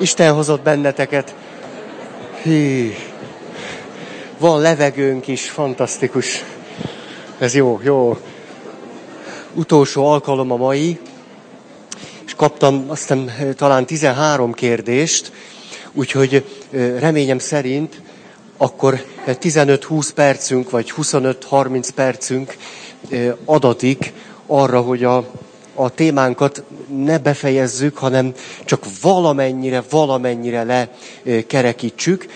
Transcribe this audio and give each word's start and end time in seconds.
Isten 0.00 0.34
hozott 0.34 0.62
benneteket. 0.62 1.34
Hí. 2.42 2.94
Van 4.38 4.60
levegőnk 4.60 5.26
is, 5.26 5.50
fantasztikus. 5.50 6.44
Ez 7.38 7.54
jó, 7.54 7.80
jó. 7.82 8.18
Utolsó 9.54 10.06
alkalom 10.06 10.50
a 10.50 10.56
mai, 10.56 11.00
és 12.26 12.34
kaptam 12.34 12.84
aztán 12.88 13.30
talán 13.56 13.86
13 13.86 14.52
kérdést, 14.52 15.32
úgyhogy 15.92 16.44
reményem 16.98 17.38
szerint 17.38 18.02
akkor 18.56 19.04
15-20 19.26 20.08
percünk, 20.14 20.70
vagy 20.70 20.92
25-30 20.96 21.88
percünk 21.94 22.56
adatik 23.44 24.12
arra, 24.46 24.80
hogy 24.80 25.04
a, 25.04 25.30
a 25.82 25.88
témánkat 25.88 26.62
ne 26.88 27.18
befejezzük, 27.18 27.98
hanem 27.98 28.34
csak 28.64 28.84
valamennyire, 29.02 29.82
valamennyire 29.90 30.90
lekerekítsük. 31.24 32.26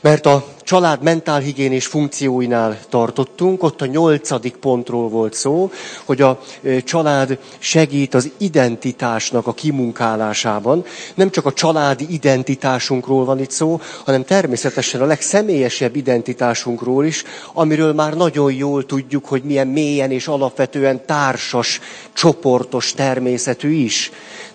Mert 0.00 0.26
a 0.26 0.53
család 0.64 1.02
mentálhigiénés 1.02 1.86
funkcióinál 1.86 2.78
tartottunk, 2.88 3.62
ott 3.62 3.80
a 3.80 3.86
nyolcadik 3.86 4.56
pontról 4.56 5.08
volt 5.08 5.34
szó, 5.34 5.70
hogy 6.04 6.20
a 6.20 6.40
család 6.84 7.38
segít 7.58 8.14
az 8.14 8.30
identitásnak 8.36 9.46
a 9.46 9.52
kimunkálásában. 9.52 10.84
Nem 11.14 11.30
csak 11.30 11.46
a 11.46 11.52
családi 11.52 12.06
identitásunkról 12.08 13.24
van 13.24 13.38
itt 13.40 13.50
szó, 13.50 13.80
hanem 14.04 14.24
természetesen 14.24 15.00
a 15.00 15.04
legszemélyesebb 15.06 15.96
identitásunkról 15.96 17.04
is, 17.04 17.24
amiről 17.52 17.92
már 17.92 18.14
nagyon 18.14 18.52
jól 18.52 18.86
tudjuk, 18.86 19.26
hogy 19.26 19.42
milyen 19.42 19.66
mélyen 19.68 20.10
és 20.10 20.26
alapvetően 20.26 21.06
társas, 21.06 21.80
csoportos 22.12 22.92
természetű 22.92 23.72
is 23.72 24.10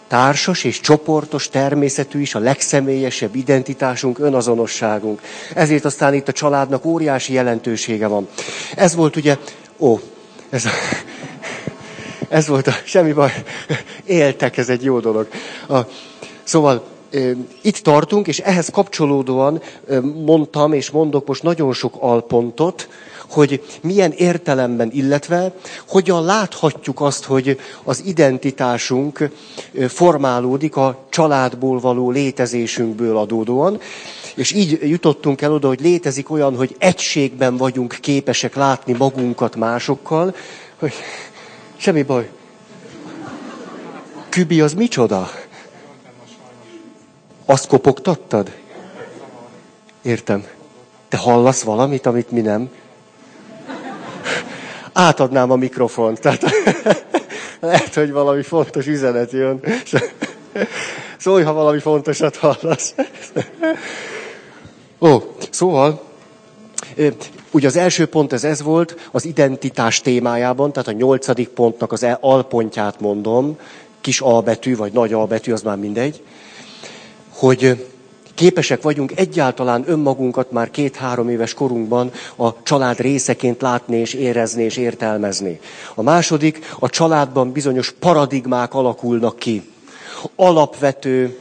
társas 0.09 0.63
és 0.63 0.79
csoportos 0.79 1.49
természetű 1.49 2.21
is 2.21 2.35
a 2.35 2.39
legszemélyesebb 2.39 3.35
identitásunk, 3.35 4.19
önazonosságunk. 4.19 5.21
Ezért 5.53 5.85
aztán 5.85 6.13
itt 6.13 6.27
a 6.27 6.31
családnak 6.31 6.85
óriási 6.85 7.33
jelentősége 7.33 8.07
van. 8.07 8.27
Ez 8.75 8.95
volt 8.95 9.15
ugye, 9.15 9.37
ó, 9.77 9.99
ez, 10.49 10.65
a, 10.65 10.69
ez 12.37 12.47
volt 12.47 12.67
a, 12.67 12.73
semmi 12.83 13.13
baj, 13.13 13.31
éltek, 14.05 14.57
ez 14.57 14.69
egy 14.69 14.83
jó 14.83 14.99
dolog. 14.99 15.27
A, 15.69 15.77
szóval 16.43 16.83
itt 17.61 17.77
tartunk, 17.77 18.27
és 18.27 18.39
ehhez 18.39 18.69
kapcsolódóan 18.69 19.61
mondtam, 20.25 20.73
és 20.73 20.89
mondok 20.89 21.27
most 21.27 21.43
nagyon 21.43 21.73
sok 21.73 21.95
alpontot, 21.99 22.89
hogy 23.29 23.63
milyen 23.81 24.11
értelemben, 24.11 24.89
illetve 24.91 25.53
hogyan 25.87 26.25
láthatjuk 26.25 27.01
azt, 27.01 27.23
hogy 27.23 27.59
az 27.83 28.03
identitásunk 28.05 29.29
formálódik 29.87 30.75
a 30.75 31.05
családból 31.09 31.79
való 31.79 32.11
létezésünkből 32.11 33.17
adódóan, 33.17 33.79
és 34.35 34.51
így 34.51 34.79
jutottunk 34.81 35.41
el 35.41 35.53
oda, 35.53 35.67
hogy 35.67 35.81
létezik 35.81 36.29
olyan, 36.29 36.55
hogy 36.55 36.75
egységben 36.79 37.57
vagyunk 37.57 37.97
képesek 38.01 38.55
látni 38.55 38.93
magunkat 38.97 39.55
másokkal, 39.55 40.35
hogy 40.79 40.93
semmi 41.77 42.03
baj. 42.03 42.29
Kübi 44.29 44.61
az 44.61 44.73
micsoda? 44.73 45.29
Azt 47.45 47.67
kopogtattad? 47.67 48.51
Értem. 50.01 50.45
Te 51.07 51.17
hallasz 51.17 51.61
valamit, 51.61 52.05
amit 52.05 52.31
mi 52.31 52.41
nem? 52.41 52.69
Átadnám 54.93 55.51
a 55.51 55.55
mikrofont. 55.55 56.19
Tehát 56.19 56.43
lehet, 57.59 57.93
hogy 57.93 58.11
valami 58.11 58.43
fontos 58.43 58.87
üzenet 58.87 59.31
jön. 59.31 59.59
Szólj, 61.17 61.43
ha 61.43 61.53
valami 61.53 61.79
fontosat 61.79 62.35
hallasz. 62.35 62.95
Ó, 65.01 65.17
szóval, 65.49 66.01
ugye 67.51 67.67
az 67.67 67.75
első 67.75 68.05
pont 68.05 68.33
ez, 68.33 68.43
ez 68.43 68.61
volt, 68.61 69.09
az 69.11 69.25
identitás 69.25 70.01
témájában, 70.01 70.71
tehát 70.71 70.87
a 70.87 70.91
nyolcadik 70.91 71.49
pontnak 71.49 71.91
az 71.91 72.05
alpontját 72.19 72.99
mondom, 72.99 73.57
kis 74.01 74.21
A 74.21 74.43
vagy 74.77 74.93
nagy 74.93 75.13
A 75.13 75.27
az 75.51 75.61
már 75.61 75.77
mindegy, 75.77 76.23
hogy 77.29 77.87
Képesek 78.39 78.81
vagyunk 78.81 79.11
egyáltalán 79.15 79.83
önmagunkat 79.87 80.51
már 80.51 80.71
két-három 80.71 81.29
éves 81.29 81.53
korunkban 81.53 82.11
a 82.35 82.63
család 82.63 82.99
részeként 82.99 83.61
látni 83.61 83.97
és 83.97 84.13
érezni 84.13 84.63
és 84.63 84.77
értelmezni. 84.77 85.59
A 85.95 86.01
második, 86.01 86.59
a 86.79 86.89
családban 86.89 87.51
bizonyos 87.51 87.91
paradigmák 87.91 88.73
alakulnak 88.73 89.35
ki. 89.35 89.71
Alapvető 90.35 91.39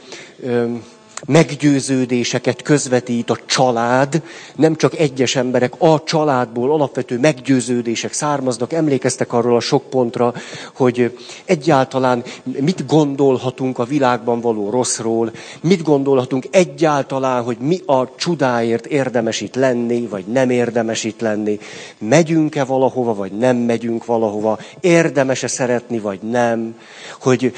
meggyőződéseket 1.25 2.61
közvetít 2.61 3.29
a 3.29 3.37
család, 3.45 4.21
nem 4.55 4.75
csak 4.75 4.97
egyes 4.97 5.35
emberek, 5.35 5.73
a 5.77 6.03
családból 6.03 6.71
alapvető 6.71 7.19
meggyőződések 7.19 8.13
származnak. 8.13 8.73
Emlékeztek 8.73 9.33
arról 9.33 9.55
a 9.55 9.59
sok 9.59 9.89
pontra, 9.89 10.33
hogy 10.75 11.17
egyáltalán 11.45 12.23
mit 12.43 12.85
gondolhatunk 12.85 13.79
a 13.79 13.83
világban 13.83 14.41
való 14.41 14.69
rosszról, 14.69 15.31
mit 15.61 15.83
gondolhatunk 15.83 16.47
egyáltalán, 16.51 17.43
hogy 17.43 17.57
mi 17.59 17.81
a 17.85 18.15
csodáért 18.15 18.85
érdemes 18.85 19.41
itt 19.41 19.55
lenni, 19.55 20.07
vagy 20.07 20.25
nem 20.25 20.49
érdemes 20.49 21.03
itt 21.03 21.21
lenni. 21.21 21.59
Megyünk-e 21.97 22.63
valahova, 22.63 23.13
vagy 23.13 23.31
nem 23.31 23.57
megyünk 23.57 24.05
valahova, 24.05 24.59
érdemes-e 24.79 25.47
szeretni, 25.47 25.99
vagy 25.99 26.19
nem, 26.21 26.75
hogy 27.19 27.53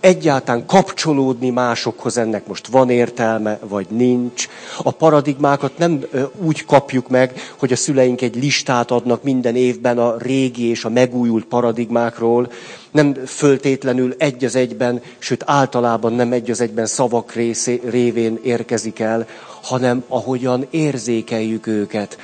egyáltalán 0.00 0.66
kapcsolódni 0.66 1.50
másokhoz 1.50 2.16
ennek 2.16 2.46
most 2.46 2.66
van 2.66 2.90
értelme, 2.90 3.58
vagy 3.68 3.86
nincs. 3.90 4.48
A 4.82 4.90
paradigmákat 4.90 5.78
nem 5.78 6.04
úgy 6.36 6.64
kapjuk 6.64 7.08
meg, 7.08 7.32
hogy 7.58 7.72
a 7.72 7.76
szüleink 7.76 8.20
egy 8.20 8.36
listát 8.36 8.90
adnak 8.90 9.22
minden 9.22 9.56
évben 9.56 9.98
a 9.98 10.16
régi 10.18 10.68
és 10.68 10.84
a 10.84 10.88
megújult 10.88 11.44
paradigmákról, 11.44 12.50
nem 12.90 13.14
föltétlenül 13.26 14.14
egy 14.18 14.44
az 14.44 14.56
egyben, 14.56 15.02
sőt 15.18 15.42
általában 15.46 16.12
nem 16.12 16.32
egy 16.32 16.50
az 16.50 16.60
egyben 16.60 16.86
szavak 16.86 17.32
részé, 17.32 17.80
révén 17.84 18.38
érkezik 18.42 18.98
el, 18.98 19.26
hanem 19.62 20.04
ahogyan 20.08 20.66
érzékeljük 20.70 21.66
őket. 21.66 22.18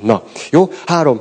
Na, 0.00 0.22
jó, 0.50 0.70
három. 0.86 1.20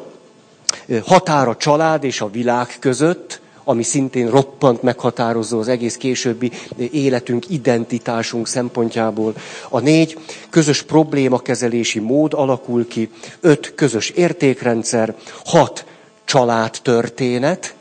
Határ 1.06 1.47
a 1.47 1.56
család 1.56 2.03
és 2.03 2.22
a 2.22 2.29
világ 2.29 2.75
között, 2.79 3.41
ami 3.67 3.83
szintén 3.83 4.29
roppant 4.29 4.81
meghatározó 4.81 5.59
az 5.59 5.67
egész 5.67 5.97
későbbi 5.97 6.51
életünk, 6.91 7.50
identitásunk 7.50 8.47
szempontjából. 8.47 9.35
A 9.69 9.79
négy, 9.79 10.17
közös 10.50 10.81
problémakezelési 10.81 12.00
mód 12.00 12.33
alakul 12.33 12.88
ki. 12.88 13.09
Öt, 13.41 13.73
közös 13.75 14.09
értékrendszer. 14.09 15.16
Hat, 15.45 15.85
családtörténet. 16.25 17.75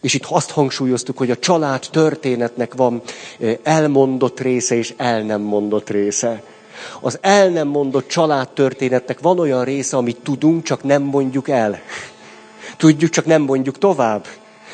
És 0.00 0.14
itt 0.14 0.26
azt 0.28 0.50
hangsúlyoztuk, 0.50 1.18
hogy 1.18 1.30
a 1.30 1.38
család 1.38 1.86
történetnek 1.90 2.74
van 2.74 3.02
eh, 3.40 3.56
elmondott 3.62 4.40
része 4.40 4.74
és 4.74 4.94
el 4.96 5.22
nem 5.22 5.40
mondott 5.40 5.90
része. 5.90 6.42
Az 7.00 7.18
el 7.20 7.48
nem 7.48 7.68
mondott 7.68 8.08
családtörténetnek 8.08 9.20
van 9.20 9.38
olyan 9.38 9.64
része, 9.64 9.96
amit 9.96 10.18
tudunk, 10.22 10.62
csak 10.62 10.82
nem 10.82 11.02
mondjuk 11.02 11.48
el. 11.48 11.80
Tudjuk, 12.76 13.10
csak 13.10 13.24
nem 13.24 13.42
mondjuk 13.42 13.78
tovább. 13.78 14.26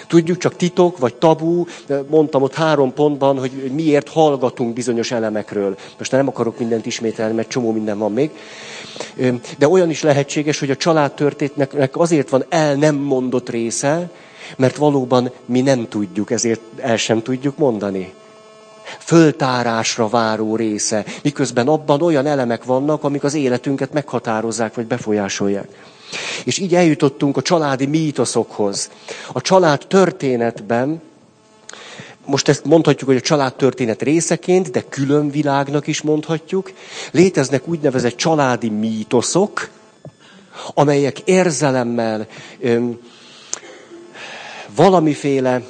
Tudjuk, 0.08 0.38
csak 0.38 0.56
titok 0.56 0.98
vagy 0.98 1.14
tabú, 1.14 1.66
mondtam 2.06 2.42
ott 2.42 2.54
három 2.54 2.92
pontban, 2.92 3.38
hogy 3.38 3.70
miért 3.72 4.08
hallgatunk 4.08 4.74
bizonyos 4.74 5.10
elemekről. 5.10 5.76
Most 5.98 6.12
nem 6.12 6.28
akarok 6.28 6.58
mindent 6.58 6.86
ismételni, 6.86 7.34
mert 7.34 7.48
csomó 7.48 7.72
minden 7.72 7.98
van 7.98 8.12
még. 8.12 8.30
De 9.58 9.68
olyan 9.68 9.90
is 9.90 10.02
lehetséges, 10.02 10.58
hogy 10.58 10.70
a 10.70 10.76
családtörténetnek 10.76 11.96
azért 11.96 12.28
van 12.28 12.44
el 12.48 12.74
nem 12.74 12.94
mondott 12.94 13.48
része, 13.48 14.10
mert 14.56 14.76
valóban 14.76 15.30
mi 15.44 15.60
nem 15.60 15.88
tudjuk, 15.88 16.30
ezért 16.30 16.60
el 16.76 16.96
sem 16.96 17.22
tudjuk 17.22 17.58
mondani. 17.58 18.12
Föltárásra 18.98 20.08
váró 20.08 20.56
része, 20.56 21.04
miközben 21.22 21.68
abban 21.68 22.02
olyan 22.02 22.26
elemek 22.26 22.64
vannak, 22.64 23.04
amik 23.04 23.24
az 23.24 23.34
életünket 23.34 23.92
meghatározzák 23.92 24.74
vagy 24.74 24.86
befolyásolják. 24.86 25.68
És 26.44 26.58
így 26.58 26.74
eljutottunk 26.74 27.36
a 27.36 27.42
családi 27.42 27.86
mítoszokhoz. 27.86 28.90
A 29.32 29.40
család 29.40 29.86
történetben, 29.88 31.02
most 32.24 32.48
ezt 32.48 32.64
mondhatjuk, 32.64 33.08
hogy 33.08 33.18
a 33.18 33.20
család 33.20 33.54
történet 33.54 34.02
részeként, 34.02 34.70
de 34.70 34.84
külön 34.88 35.30
világnak 35.30 35.86
is 35.86 36.02
mondhatjuk, 36.02 36.72
léteznek 37.10 37.68
úgynevezett 37.68 38.16
családi 38.16 38.68
mítoszok, 38.68 39.70
amelyek 40.74 41.18
érzelemmel, 41.18 42.26
öm, 42.60 42.98
valamiféle 44.74 45.62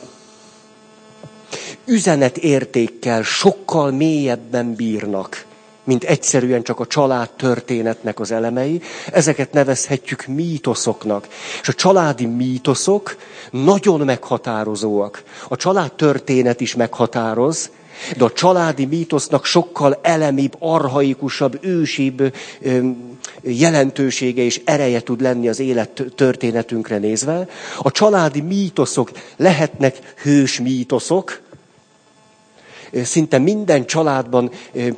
üzenetértékkel 1.84 3.22
sokkal 3.22 3.90
mélyebben 3.90 4.74
bírnak 4.74 5.46
mint 5.88 6.04
egyszerűen 6.04 6.62
csak 6.62 6.80
a 6.80 6.86
család 6.86 7.30
történetnek 7.30 8.20
az 8.20 8.30
elemei. 8.30 8.80
Ezeket 9.12 9.52
nevezhetjük 9.52 10.26
mítoszoknak. 10.26 11.28
És 11.60 11.68
a 11.68 11.72
családi 11.72 12.26
mítoszok 12.26 13.16
nagyon 13.50 14.00
meghatározóak. 14.00 15.22
A 15.48 15.56
család 15.56 15.92
történet 15.92 16.60
is 16.60 16.74
meghatároz, 16.74 17.70
De 18.16 18.24
a 18.24 18.32
családi 18.32 18.84
mítosznak 18.84 19.44
sokkal 19.44 19.98
elemibb, 20.02 20.56
arhaikusabb, 20.58 21.58
ősibb 21.60 22.34
jelentősége 23.42 24.42
és 24.42 24.60
ereje 24.64 25.00
tud 25.00 25.20
lenni 25.20 25.48
az 25.48 25.60
élet 25.60 26.02
történetünkre 26.14 26.98
nézve. 26.98 27.48
A 27.78 27.90
családi 27.90 28.40
mítoszok 28.40 29.10
lehetnek 29.36 29.96
hős 30.22 30.60
mítoszok, 30.60 31.40
szinte 32.92 33.38
minden 33.38 33.86
családban 33.86 34.50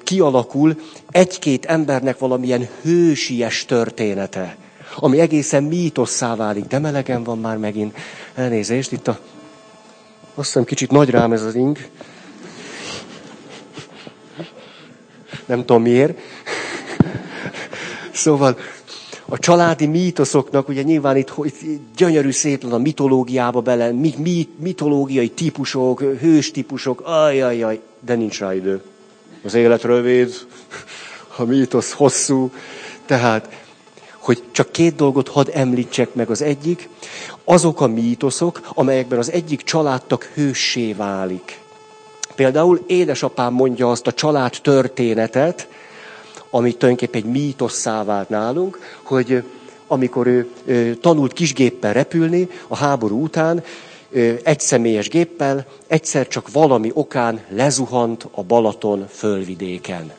kialakul 0.04 0.80
egy-két 1.10 1.64
embernek 1.64 2.18
valamilyen 2.18 2.68
hősies 2.82 3.64
története, 3.64 4.56
ami 4.96 5.20
egészen 5.20 5.62
mítosszá 5.62 6.34
válik. 6.36 6.64
De 6.64 6.78
melegen 6.78 7.22
van 7.24 7.38
már 7.38 7.56
megint. 7.56 7.96
Elnézést, 8.34 8.92
itt 8.92 9.08
a... 9.08 9.18
Azt 10.34 10.46
hiszem 10.46 10.64
kicsit 10.64 10.90
nagy 10.90 11.10
rám 11.10 11.32
ez 11.32 11.42
az 11.42 11.54
ing. 11.54 11.78
Nem 15.46 15.58
tudom 15.58 15.82
miért. 15.82 16.18
Szóval 18.12 18.58
a 19.32 19.38
családi 19.38 19.86
mítoszoknak, 19.86 20.68
ugye 20.68 20.82
nyilván 20.82 21.16
itt, 21.16 21.32
itt 21.42 21.80
gyönyörű 21.96 22.30
szép 22.30 22.64
a 22.64 22.78
mitológiába 22.78 23.60
bele, 23.60 23.92
mit, 23.92 24.18
mit, 24.18 24.58
mitológiai 24.58 25.28
típusok, 25.28 26.00
hős 26.00 26.50
típusok, 26.50 27.00
ajajaj, 27.04 27.80
de 28.00 28.14
nincs 28.14 28.38
rá 28.38 28.54
idő. 28.54 28.82
Az 29.44 29.54
élet 29.54 29.82
rövid, 29.82 30.34
a 31.38 31.44
mítosz 31.44 31.92
hosszú, 31.92 32.50
tehát, 33.06 33.48
hogy 34.18 34.42
csak 34.50 34.72
két 34.72 34.94
dolgot 34.94 35.28
hadd 35.28 35.50
említsek 35.52 36.14
meg. 36.14 36.30
Az 36.30 36.42
egyik, 36.42 36.88
azok 37.44 37.80
a 37.80 37.86
mítoszok, 37.86 38.60
amelyekben 38.74 39.18
az 39.18 39.30
egyik 39.30 39.62
családtag 39.62 40.22
hőssé 40.22 40.92
válik. 40.92 41.58
Például 42.34 42.84
édesapám 42.86 43.52
mondja 43.52 43.90
azt 43.90 44.06
a 44.06 44.12
család 44.12 44.52
történetet, 44.62 45.68
ami 46.50 46.72
tulajdonképpen 46.72 47.22
egy 47.22 47.30
mítosszá 47.30 48.04
vált 48.04 48.28
nálunk, 48.28 48.78
hogy 49.02 49.42
amikor 49.86 50.26
ő, 50.26 50.96
tanult 51.00 51.32
kisgéppel 51.32 51.92
repülni 51.92 52.48
a 52.68 52.76
háború 52.76 53.22
után, 53.22 53.62
egy 54.42 54.60
személyes 54.60 55.08
géppel, 55.08 55.66
egyszer 55.86 56.28
csak 56.28 56.52
valami 56.52 56.90
okán 56.94 57.40
lezuhant 57.48 58.26
a 58.30 58.42
Balaton 58.42 59.06
fölvidéken. 59.08 60.12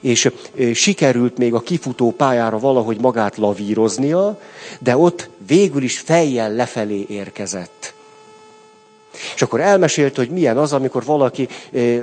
És 0.00 0.30
sikerült 0.74 1.38
még 1.38 1.54
a 1.54 1.60
kifutó 1.60 2.10
pályára 2.10 2.58
valahogy 2.58 3.00
magát 3.00 3.36
lavíroznia, 3.36 4.40
de 4.78 4.96
ott 4.96 5.28
végül 5.46 5.82
is 5.82 5.98
fejjel 5.98 6.52
lefelé 6.52 7.04
érkezett. 7.08 7.94
És 9.34 9.42
akkor 9.42 9.60
elmesélt, 9.60 10.16
hogy 10.16 10.28
milyen 10.28 10.58
az, 10.58 10.72
amikor 10.72 11.04
valaki 11.04 11.48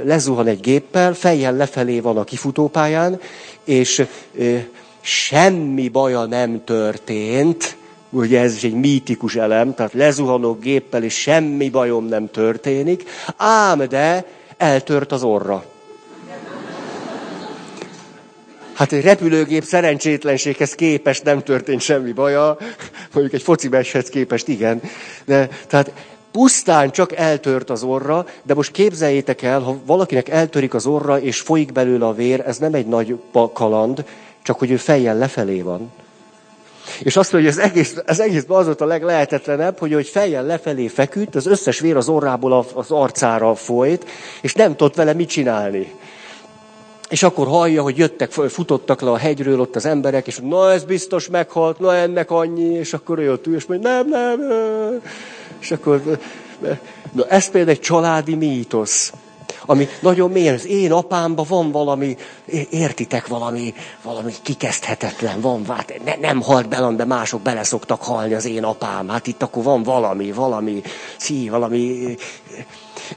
lezuhan 0.04 0.48
egy 0.48 0.60
géppel, 0.60 1.14
fejjel 1.14 1.56
lefelé 1.56 2.00
van 2.00 2.18
a 2.18 2.24
kifutópályán, 2.24 3.20
és 3.64 4.06
semmi 5.02 5.88
baja 5.88 6.26
nem 6.26 6.64
történt, 6.64 7.78
ugye 8.10 8.42
ez 8.42 8.56
is 8.56 8.64
egy 8.64 8.74
mítikus 8.74 9.36
elem, 9.36 9.74
tehát 9.76 9.94
lezuhanok 9.94 10.62
géppel, 10.62 11.04
és 11.04 11.14
semmi 11.14 11.70
bajom 11.70 12.06
nem 12.06 12.32
történik, 12.32 13.04
ám 13.38 13.88
de 13.90 14.26
eltört 14.58 15.12
az 15.12 15.24
orra. 15.24 15.66
Hát 18.74 18.92
egy 18.92 19.04
repülőgép 19.04 19.64
szerencsétlenséghez 19.64 20.76
képest 20.76 21.24
nem 21.24 21.44
történt 21.44 21.82
semmi 21.82 22.12
baja, 22.12 22.58
mondjuk 23.14 23.34
egy 23.34 23.42
foci 23.42 23.70
képest 24.10 24.48
igen. 24.48 24.82
De, 25.26 25.50
tehát 25.68 25.92
pusztán 26.32 26.92
csak 26.92 27.16
eltört 27.16 27.70
az 27.70 27.84
orra, 27.84 28.26
de 28.44 28.54
most 28.54 28.72
képzeljétek 28.72 29.42
el, 29.42 29.60
ha 29.60 29.78
valakinek 29.86 30.30
eltörik 30.30 30.74
az 30.74 30.86
orra, 30.86 31.20
és 31.20 31.40
folyik 31.40 31.72
belőle 31.72 32.06
a 32.06 32.14
vér, 32.14 32.44
ez 32.46 32.58
nem 32.58 32.74
egy 32.74 32.88
nagy 32.88 33.16
kaland, 33.54 34.06
csak 34.44 34.60
hogy 34.60 34.72
ő 34.72 34.78
fejjel 34.78 35.18
lefelé 35.18 35.62
van. 35.62 35.92
És 37.00 37.18
azt 37.18 37.32
mondja, 37.32 37.52
hogy 37.52 37.60
az 37.60 37.70
egész, 37.70 37.96
az 38.06 38.20
egészben 38.20 38.58
az 38.58 38.66
volt 38.66 38.82
a 38.82 38.86
leglehetetlenebb, 38.86 39.80
hogy, 39.80 39.94
hogy 39.94 40.08
fejjel 40.08 40.46
lefelé 40.46 40.88
feküdt, 40.88 41.36
az 41.36 41.46
összes 41.46 41.80
vér 41.80 41.96
az 41.96 42.10
orrából 42.10 42.66
az 42.74 42.92
arcára 42.92 43.56
folyt, 43.56 44.06
és 44.42 44.54
nem 44.54 44.76
tudott 44.76 44.96
vele 44.96 45.14
mit 45.14 45.30
csinálni. 45.30 45.94
És 47.10 47.24
akkor 47.24 47.48
hallja, 47.48 47.82
hogy 47.82 47.98
jöttek, 47.98 48.32
futottak 48.32 49.02
le 49.02 49.12
a 49.12 49.18
hegyről 49.18 49.60
ott 49.60 49.76
az 49.76 49.86
emberek, 49.86 50.28
és 50.28 50.40
na 50.42 50.72
ez 50.72 50.84
biztos 50.84 51.28
meghalt, 51.28 51.80
na 51.80 51.96
ennek 51.96 52.32
annyi, 52.32 52.74
és 52.74 52.94
akkor 52.94 53.20
ő 53.20 53.32
ott 53.32 53.48
ül, 53.48 53.56
és 53.56 53.66
mondja, 53.66 53.90
nem, 53.90 54.10
nem. 54.10 54.40
És 55.60 55.72
akkor, 55.72 56.20
na 57.12 57.26
ez 57.28 57.50
például 57.50 57.76
egy 57.76 57.82
családi 57.82 58.36
mítosz, 58.36 59.14
ami 59.66 59.88
nagyon 60.00 60.32
mélyen, 60.32 60.54
az 60.54 60.66
én 60.66 60.92
apámban 60.92 61.46
van 61.50 61.72
valami, 61.72 62.18
értitek, 62.70 63.28
valami, 63.28 63.74
valami 64.04 64.34
kikezdhetetlen, 64.42 65.42
van, 65.42 65.66
hát 65.68 65.94
ne, 66.06 66.16
nem 66.16 66.42
halt 66.42 66.70
belem, 66.70 66.96
de 66.96 67.06
mások 67.06 67.42
bele 67.42 67.64
szoktak 67.64 68.04
halni 68.04 68.34
az 68.34 68.46
én 68.46 68.64
apám. 68.64 69.10
Hát 69.10 69.28
itt 69.28 69.42
akkor 69.42 69.64
van 69.64 69.84
valami, 69.84 70.32
valami, 70.32 70.82
szí, 71.18 71.50
valami, 71.50 72.16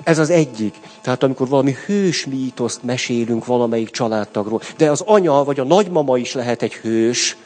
ez 0.05 0.19
az 0.19 0.31
egyik. 0.31 0.75
Tehát 1.01 1.23
amikor 1.23 1.49
valami 1.49 1.75
hős 1.87 2.27
mítoszt 2.27 2.83
mesélünk 2.83 3.47
valamelyik 3.47 3.91
családtagról, 3.91 4.61
de 4.77 4.91
az 4.91 5.01
anya 5.01 5.45
vagy 5.45 5.61
a 5.61 5.65
nagymama 5.65 6.19
is 6.19 6.35
lehet 6.35 6.63
egy 6.63 6.75
hős, 6.75 7.37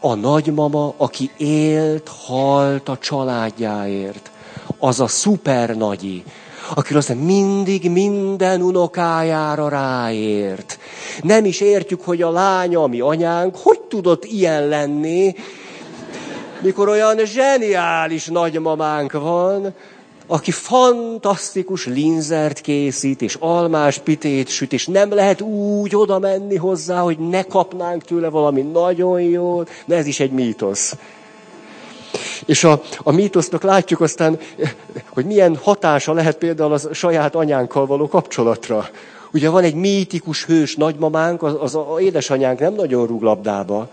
a 0.00 0.14
nagymama, 0.14 0.94
aki 0.96 1.30
élt, 1.36 2.10
halt 2.26 2.88
a 2.88 2.98
családjáért 2.98 4.30
az 4.78 5.00
a 5.00 5.06
szuper 5.06 5.76
nagyi, 5.76 6.22
akiről 6.74 6.98
aztán 6.98 7.16
mindig 7.16 7.90
minden 7.90 8.62
unokájára 8.62 9.68
ráért. 9.68 10.78
Nem 11.22 11.44
is 11.44 11.60
értjük, 11.60 12.04
hogy 12.04 12.22
a 12.22 12.30
lánya, 12.30 12.82
ami 12.82 13.00
anyánk, 13.00 13.56
hogy 13.56 13.80
tudott 13.80 14.24
ilyen 14.24 14.68
lenni, 14.68 15.34
mikor 16.60 16.88
olyan 16.88 17.18
zseniális 17.24 18.26
nagymamánk 18.26 19.12
van, 19.12 19.74
aki 20.30 20.50
fantasztikus 20.50 21.86
linzert 21.86 22.60
készít, 22.60 23.22
és 23.22 23.36
almás 23.40 23.98
pitét 23.98 24.48
süt, 24.48 24.72
és 24.72 24.86
nem 24.86 25.14
lehet 25.14 25.40
úgy 25.40 25.96
oda 25.96 26.18
menni 26.18 26.56
hozzá, 26.56 27.00
hogy 27.00 27.18
ne 27.18 27.42
kapnánk 27.42 28.02
tőle 28.02 28.28
valami 28.28 28.62
nagyon 28.62 29.20
jót, 29.20 29.70
de 29.84 29.96
ez 29.96 30.06
is 30.06 30.20
egy 30.20 30.30
mítosz. 30.30 30.96
És 32.46 32.64
a, 32.64 32.82
a 32.98 33.12
mítosznak 33.12 33.62
látjuk 33.62 34.00
aztán, 34.00 34.38
hogy 35.08 35.24
milyen 35.24 35.56
hatása 35.56 36.12
lehet 36.12 36.36
például 36.36 36.72
az 36.72 36.88
saját 36.92 37.34
anyánkkal 37.34 37.86
való 37.86 38.08
kapcsolatra. 38.08 38.88
Ugye 39.32 39.48
van 39.48 39.62
egy 39.62 39.74
mítikus 39.74 40.44
hős 40.44 40.76
nagymamánk, 40.76 41.42
az, 41.42 41.56
az 41.60 41.74
a 41.74 41.96
édesanyánk 42.00 42.58
nem 42.58 42.74
nagyon 42.74 43.06
rúg 43.06 43.22
labdába. 43.22 43.88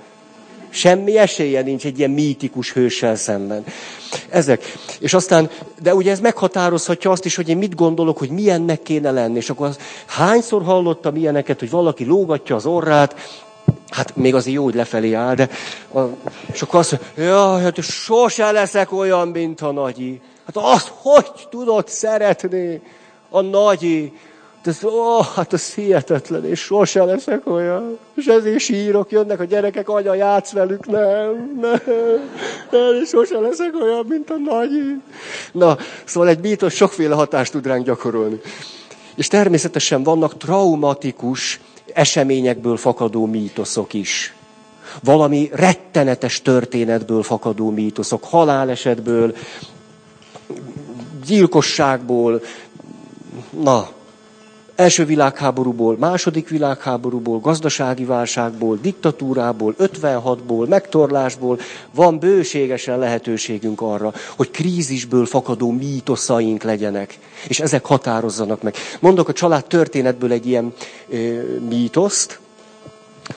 Semmi 0.70 1.18
esélye 1.18 1.62
nincs 1.62 1.86
egy 1.86 1.98
ilyen 1.98 2.12
mítikus 2.12 2.74
hőssel 2.74 3.16
szemben. 3.16 3.64
Ezek. 4.30 4.74
És 5.00 5.14
aztán, 5.14 5.50
de 5.82 5.96
ugye 5.96 6.12
ez 6.12 6.20
meghatározhatja 6.20 7.12
azt 7.12 7.26
is, 7.26 7.36
hogy 7.36 7.50
én 7.50 7.58
mit 7.58 7.76
gondolok, 7.76 8.18
hogy 8.18 8.30
milyennek 8.30 8.82
kéne 8.82 9.12
lenni. 9.12 9.38
És 9.38 9.50
akkor 9.50 9.68
az, 9.68 9.78
hányszor 10.06 10.64
hallottam 10.64 11.16
ilyeneket, 11.16 11.60
hogy 11.60 11.70
valaki 11.70 12.06
lógatja 12.06 12.56
az 12.56 12.66
orrát, 12.66 13.16
Hát 13.90 14.16
még 14.16 14.36
azért 14.36 14.56
jó, 14.56 14.64
hogy 14.64 14.76
lefelé 14.76 15.14
áll, 15.14 15.36
de 15.36 15.50
a, 15.94 16.00
és 16.54 16.62
akkor 16.62 16.80
azt 16.80 16.92
mondja, 16.92 17.24
ja, 17.24 17.58
hát 17.58 17.82
sose 17.82 18.52
leszek 18.52 18.92
olyan, 18.92 19.28
mint 19.28 19.62
a 19.62 19.72
nagyi. 19.72 20.22
Hát 20.46 20.58
azt 20.58 20.92
hogy 21.02 21.32
tudod 21.50 21.88
szeretni 21.88 22.82
a 23.30 23.42
nagyi? 23.42 24.14
Ez, 24.68 24.84
ó, 24.84 25.22
hát 25.36 25.54
az 25.54 25.74
hihetetlen, 25.74 26.46
és 26.46 26.60
sose 26.60 27.04
leszek 27.04 27.50
olyan. 27.50 27.98
És 28.16 28.26
ezért 28.26 28.60
sírok, 28.60 29.12
jönnek 29.12 29.40
a 29.40 29.44
gyerekek, 29.44 29.90
anya, 29.90 30.14
játsz 30.14 30.52
velük, 30.52 30.86
nem, 30.86 31.60
nem, 31.62 31.82
nem, 32.72 33.02
és 33.02 33.10
sose 33.10 33.40
leszek 33.40 33.74
olyan, 33.82 34.06
mint 34.08 34.30
a 34.30 34.38
nagyi. 34.38 35.02
Na, 35.52 35.78
szóval 36.06 36.30
egy 36.30 36.40
mítosz 36.40 36.74
sokféle 36.74 37.16
hatást 37.16 37.52
tud 37.52 37.66
ránk 37.66 37.86
gyakorolni. 37.86 38.42
És 39.16 39.28
természetesen 39.28 40.04
vannak 40.04 40.38
traumatikus 40.38 41.60
eseményekből 41.94 42.78
fakadó 42.78 43.26
mítoszok 43.26 43.94
is. 43.94 44.34
Valami 45.04 45.50
rettenetes 45.54 46.42
történetből 46.42 47.24
fakadó 47.24 47.70
mítoszok, 47.70 48.24
halálesetből, 48.24 49.36
gyilkosságból, 51.26 52.42
na, 53.50 53.96
első 54.78 55.06
világháborúból, 55.06 55.98
második 55.98 56.50
világháborúból, 56.50 57.40
gazdasági 57.40 58.06
válságból, 58.06 58.78
diktatúrából, 58.82 59.76
56-ból, 59.80 60.68
megtorlásból 60.68 61.60
van 61.92 62.20
bőségesen 62.20 63.00
lehetőségünk 63.00 63.82
arra, 63.82 64.14
hogy 64.36 64.52
krízisből 64.52 65.26
fakadó 65.26 65.72
mítoszaink 65.72 66.64
legyenek, 66.64 67.20
és 67.48 67.60
ezek 67.60 67.86
határozzanak 67.86 68.62
meg. 68.62 68.76
Mondok 69.00 69.28
a 69.30 69.34
család 69.34 69.66
történetből 69.66 70.32
egy 70.32 70.48
ilyen 70.48 70.74
ö, 71.10 71.42
mítoszt, 71.70 72.40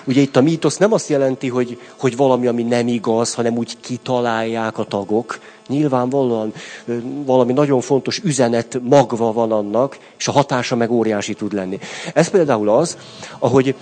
Ugye 0.04 0.20
itt 0.20 0.36
a 0.36 0.40
mítosz 0.40 0.76
nem 0.76 0.92
azt 0.92 1.08
jelenti, 1.08 1.48
hogy, 1.48 1.80
hogy 1.96 2.16
valami, 2.16 2.46
ami 2.46 2.62
nem 2.62 2.88
igaz, 2.88 3.34
hanem 3.34 3.56
úgy 3.56 3.76
kitalálják 3.80 4.78
a 4.78 4.84
tagok. 4.84 5.38
Nyilvánvalóan 5.68 6.52
valami 7.24 7.52
nagyon 7.52 7.80
fontos 7.80 8.18
üzenet 8.18 8.80
magva 8.82 9.32
van 9.32 9.52
annak, 9.52 9.98
és 10.18 10.28
a 10.28 10.32
hatása 10.32 10.76
meg 10.76 10.90
óriási 10.90 11.34
tud 11.34 11.52
lenni. 11.52 11.78
Ez 12.14 12.28
például 12.28 12.68
az, 12.68 12.96
ahogy 13.38 13.74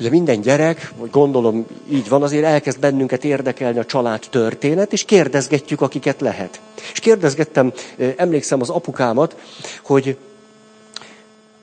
ugye 0.00 0.10
minden 0.10 0.40
gyerek, 0.40 0.92
vagy 0.96 1.10
gondolom 1.10 1.66
így 1.90 2.08
van, 2.08 2.22
azért 2.22 2.44
elkezd 2.44 2.80
bennünket 2.80 3.24
érdekelni 3.24 3.78
a 3.78 3.84
család 3.84 4.22
történet, 4.30 4.92
és 4.92 5.04
kérdezgetjük, 5.04 5.80
akiket 5.80 6.20
lehet. 6.20 6.60
És 6.92 6.98
kérdezgettem, 7.00 7.72
emlékszem 8.16 8.60
az 8.60 8.70
apukámat, 8.70 9.36
hogy 9.82 10.16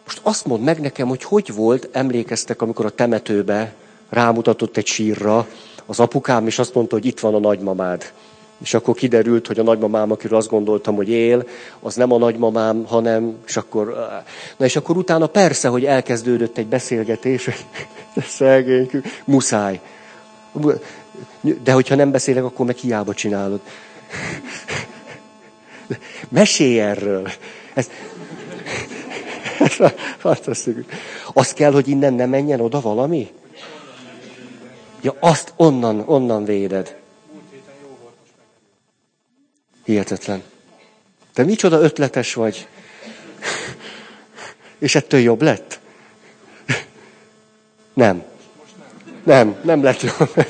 most 0.06 0.20
azt 0.22 0.46
mond 0.46 0.64
meg 0.64 0.80
nekem, 0.80 1.08
hogy 1.08 1.24
hogy 1.24 1.54
volt, 1.54 1.90
emlékeztek, 1.92 2.62
amikor 2.62 2.86
a 2.86 2.90
temetőbe 2.90 3.74
rámutatott 4.10 4.78
egy 4.78 4.86
sírra 4.86 5.48
az 5.86 6.00
apukám, 6.00 6.48
és 6.48 6.60
azt 6.60 6.74
mondta, 6.74 6.96
hogy 6.96 7.06
itt 7.06 7.20
van 7.20 7.34
a 7.34 7.40
nagymamád. 7.40 8.14
És 8.62 8.74
akkor 8.74 8.96
kiderült, 8.96 9.48
hogy 9.48 9.60
a 9.60 9.64
nagymamám, 9.64 10.12
akiről 10.12 10.38
azt 10.38 10.50
gondoltam, 10.50 10.96
hogy 10.96 11.10
él, 11.10 11.48
az 11.80 11.96
nem 11.96 12.12
a 12.12 12.18
nagymamám, 12.18 12.86
hanem, 12.86 13.38
és 13.48 13.58
akkor, 13.58 13.96
na 14.58 14.66
és 14.66 14.76
akkor 14.76 14.98
utána 14.98 15.28
persze, 15.28 15.68
hogy 15.68 15.86
elkezdődött 15.86 16.58
egy 16.58 16.68
beszélgetés, 16.68 17.50
de 18.16 18.22
szegény, 18.22 18.90
muszáj. 19.26 19.80
De 21.64 21.72
hogyha 21.72 21.96
nem 21.96 22.12
beszélek, 22.12 22.44
akkor 22.44 22.66
meg 22.66 22.76
hiába 22.76 23.14
csinálod. 23.14 23.60
Mesélj 26.30 26.80
erről. 26.80 27.28
Ez, 27.74 27.90
Fantasztikus. 30.18 30.84
Az 31.34 31.54
kell, 31.54 31.72
hogy 31.72 31.88
innen 31.88 32.14
ne 32.14 32.26
menjen 32.26 32.60
oda 32.60 32.82
valami? 32.82 33.32
Ja, 35.02 35.16
azt 35.20 35.54
onnan, 35.56 36.04
onnan 36.06 36.46
véded. 36.46 36.98
Hihetetlen. 39.86 40.44
Te 41.34 41.44
micsoda 41.44 41.80
ötletes 41.80 42.34
vagy. 42.34 42.68
És 44.80 44.96
ettől 44.96 45.20
jobb 45.20 45.42
lett? 45.42 45.80
Nem. 47.94 48.24
Nem, 49.24 49.56
nem 49.62 49.84
lett 49.84 50.02
jobb. 50.02 50.46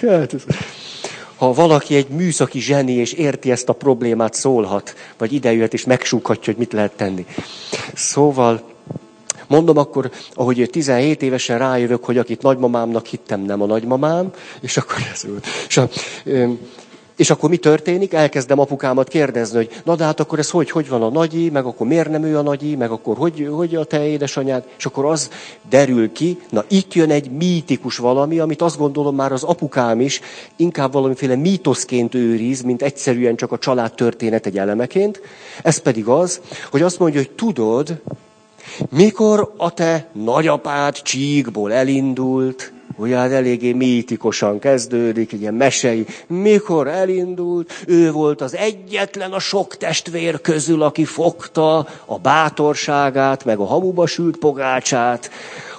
Ha 1.36 1.52
valaki 1.52 1.96
egy 1.96 2.08
műszaki 2.08 2.60
zseni, 2.60 2.92
és 2.92 3.12
érti 3.12 3.50
ezt 3.50 3.68
a 3.68 3.72
problémát, 3.72 4.34
szólhat, 4.34 4.94
vagy 5.18 5.32
idejöhet, 5.32 5.72
és 5.72 5.84
megsúghatja, 5.84 6.52
hogy 6.52 6.56
mit 6.56 6.72
lehet 6.72 6.92
tenni. 6.92 7.26
Szóval, 7.94 8.62
mondom 9.46 9.76
akkor, 9.76 10.10
ahogy 10.34 10.68
17 10.70 11.22
évesen 11.22 11.58
rájövök, 11.58 12.04
hogy 12.04 12.18
akit 12.18 12.42
nagymamámnak 12.42 13.06
hittem, 13.06 13.40
nem 13.40 13.62
a 13.62 13.66
nagymamám, 13.66 14.32
és 14.60 14.76
akkor 14.76 14.96
ez 15.12 15.24
és 15.68 15.76
a, 15.76 15.88
és 17.16 17.30
akkor 17.30 17.50
mi 17.50 17.56
történik? 17.56 18.12
Elkezdem 18.12 18.58
apukámat 18.58 19.08
kérdezni, 19.08 19.56
hogy 19.56 19.70
na 19.84 19.96
de 19.96 20.04
hát 20.04 20.20
akkor 20.20 20.38
ez 20.38 20.50
hogy, 20.50 20.70
hogy 20.70 20.88
van 20.88 21.02
a 21.02 21.08
nagyi, 21.08 21.50
meg 21.50 21.64
akkor 21.64 21.86
miért 21.86 22.10
nem 22.10 22.22
ő 22.22 22.38
a 22.38 22.42
nagyi, 22.42 22.76
meg 22.76 22.90
akkor 22.90 23.16
hogy, 23.16 23.48
hogy 23.50 23.74
a 23.74 23.84
te 23.84 24.06
édesanyád, 24.06 24.64
és 24.78 24.86
akkor 24.86 25.04
az 25.04 25.30
derül 25.68 26.12
ki, 26.12 26.38
na 26.50 26.64
itt 26.68 26.94
jön 26.94 27.10
egy 27.10 27.30
mítikus 27.30 27.96
valami, 27.96 28.38
amit 28.38 28.62
azt 28.62 28.78
gondolom 28.78 29.14
már 29.14 29.32
az 29.32 29.42
apukám 29.42 30.00
is 30.00 30.20
inkább 30.56 30.92
valamiféle 30.92 31.36
mítoszként 31.36 32.14
őriz, 32.14 32.62
mint 32.62 32.82
egyszerűen 32.82 33.36
csak 33.36 33.52
a 33.52 33.58
család 33.58 33.94
történet 33.94 34.46
egy 34.46 34.58
elemeként. 34.58 35.20
Ez 35.62 35.78
pedig 35.78 36.06
az, 36.06 36.40
hogy 36.70 36.82
azt 36.82 36.98
mondja, 36.98 37.20
hogy 37.20 37.30
tudod, 37.30 38.00
mikor 38.90 39.52
a 39.56 39.70
te 39.70 40.08
nagyapád 40.12 41.02
csíkból 41.02 41.72
elindult, 41.72 42.73
Ugye 42.96 43.16
hát 43.16 43.32
eléggé 43.32 43.72
mítikosan 43.72 44.58
kezdődik, 44.58 45.32
egy 45.32 45.40
ilyen 45.40 45.54
mesei. 45.54 46.06
Mikor 46.26 46.88
elindult, 46.88 47.72
ő 47.86 48.12
volt 48.12 48.40
az 48.40 48.56
egyetlen 48.56 49.32
a 49.32 49.38
sok 49.38 49.76
testvér 49.76 50.40
közül, 50.40 50.82
aki 50.82 51.04
fogta 51.04 51.86
a 52.04 52.18
bátorságát, 52.18 53.44
meg 53.44 53.58
a 53.58 53.64
hamuba 53.64 54.06
sült 54.06 54.36
pogácsát, 54.36 55.30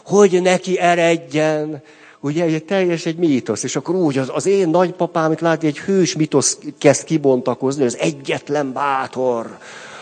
hogy 0.04 0.42
neki 0.42 0.80
eredjen. 0.80 1.82
Ugye 2.20 2.44
egy 2.44 2.64
teljes 2.64 3.06
egy 3.06 3.18
mítosz, 3.18 3.64
és 3.64 3.76
akkor 3.76 3.96
úgy 3.96 4.18
az, 4.18 4.32
az 4.34 4.46
én 4.46 4.70
nagypapám, 4.70 5.32
itt 5.32 5.40
látni, 5.40 5.68
egy 5.68 5.80
hős 5.80 6.16
mítosz 6.16 6.58
kezd 6.78 7.04
kibontakozni, 7.04 7.86
az 7.86 7.98
egyetlen 7.98 8.74
bátor 8.74 9.58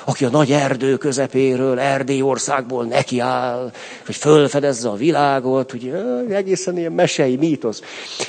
aki 0.05 0.25
a 0.25 0.29
nagy 0.29 0.51
erdő 0.51 0.97
közepéről, 0.97 1.79
Erdély 1.79 2.21
országból 2.21 2.85
nekiáll, 2.85 3.71
hogy 4.05 4.15
fölfedezze 4.15 4.89
a 4.89 4.95
világot, 4.95 5.73
ugye 5.73 5.93
egészen 6.29 6.77
ilyen 6.77 6.91
mesei 6.91 7.35
mítosz. 7.35 7.81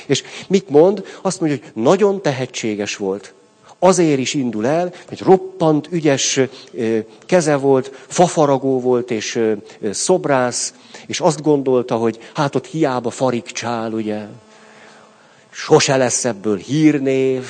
És 0.05 0.23
mit 0.47 0.69
mond? 0.69 1.05
Azt 1.21 1.39
mondja, 1.39 1.59
hogy 1.61 1.83
nagyon 1.83 2.21
tehetséges 2.21 2.95
volt. 2.95 3.33
Azért 3.79 4.19
is 4.19 4.33
indul 4.33 4.67
el, 4.67 4.93
hogy 5.07 5.21
roppant, 5.21 5.87
ügyes 5.91 6.39
keze 7.25 7.55
volt, 7.55 7.91
fafaragó 8.07 8.79
volt 8.79 9.11
és 9.11 9.41
szobrász, 9.91 10.73
és 11.05 11.19
azt 11.19 11.41
gondolta, 11.41 11.95
hogy 11.95 12.19
hát 12.33 12.55
ott 12.55 12.65
hiába 12.65 13.09
farigcsál, 13.09 13.91
ugye, 13.91 14.25
sose 15.49 15.97
lesz 15.97 16.25
ebből 16.25 16.57
hírnév, 16.57 17.45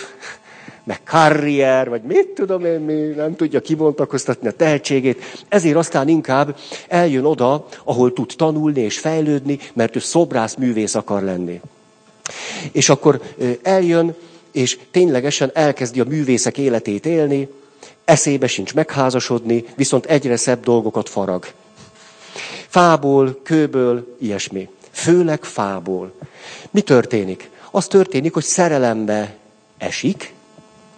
meg 0.86 1.04
karrier, 1.04 1.89
vagy 1.89 2.01
mit 2.01 2.27
tudom 2.27 2.65
én, 2.65 2.80
mi 2.80 2.94
nem 2.94 3.36
tudja 3.36 3.62
kibontakoztatni 3.62 4.48
a 4.48 4.51
tehetségét. 4.51 5.24
Ezért 5.48 5.75
aztán 5.75 6.08
inkább 6.08 6.56
eljön 6.88 7.25
oda, 7.25 7.68
ahol 7.84 8.13
tud 8.13 8.34
tanulni 8.38 8.82
és 8.82 9.00
fejlődni, 9.00 9.60
mert 9.74 9.96
ő 9.96 10.00
szobrász 10.00 10.56
művész 10.56 10.96
akar 10.96 11.24
lenni. 11.24 11.62
És 12.72 12.89
akkor 12.89 13.22
eljön, 13.62 14.15
és 14.51 14.80
ténylegesen 14.92 15.51
elkezdi 15.54 16.00
a 16.00 16.06
művészek 16.08 16.58
életét 16.58 17.06
élni, 17.06 17.50
eszébe 18.06 18.48
sincs 18.48 18.74
megházasodni, 18.74 19.65
viszont 19.75 20.06
egyre 20.06 20.38
szebb 20.38 20.63
dolgokat 20.63 21.10
farag. 21.10 21.46
Fából, 22.68 23.39
kőből, 23.44 24.15
ilyesmi. 24.20 24.70
Főleg 24.92 25.44
fából. 25.44 26.13
Mi 26.72 26.82
történik? 26.82 27.50
Az 27.72 27.88
történik, 27.88 28.34
hogy 28.34 28.44
szerelembe 28.44 29.36
esik, 29.77 30.34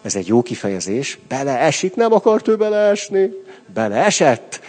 ez 0.07 0.15
egy 0.15 0.27
jó 0.27 0.41
kifejezés, 0.41 1.19
beleesik, 1.27 1.95
nem 1.95 2.13
akart 2.13 2.47
ő 2.47 2.55
beleesni, 2.55 3.29
beleesett. 3.73 4.59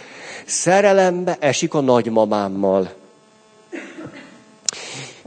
Szerelembe 0.45 1.37
esik 1.39 1.73
a 1.73 1.81
nagymamámmal. 1.81 2.93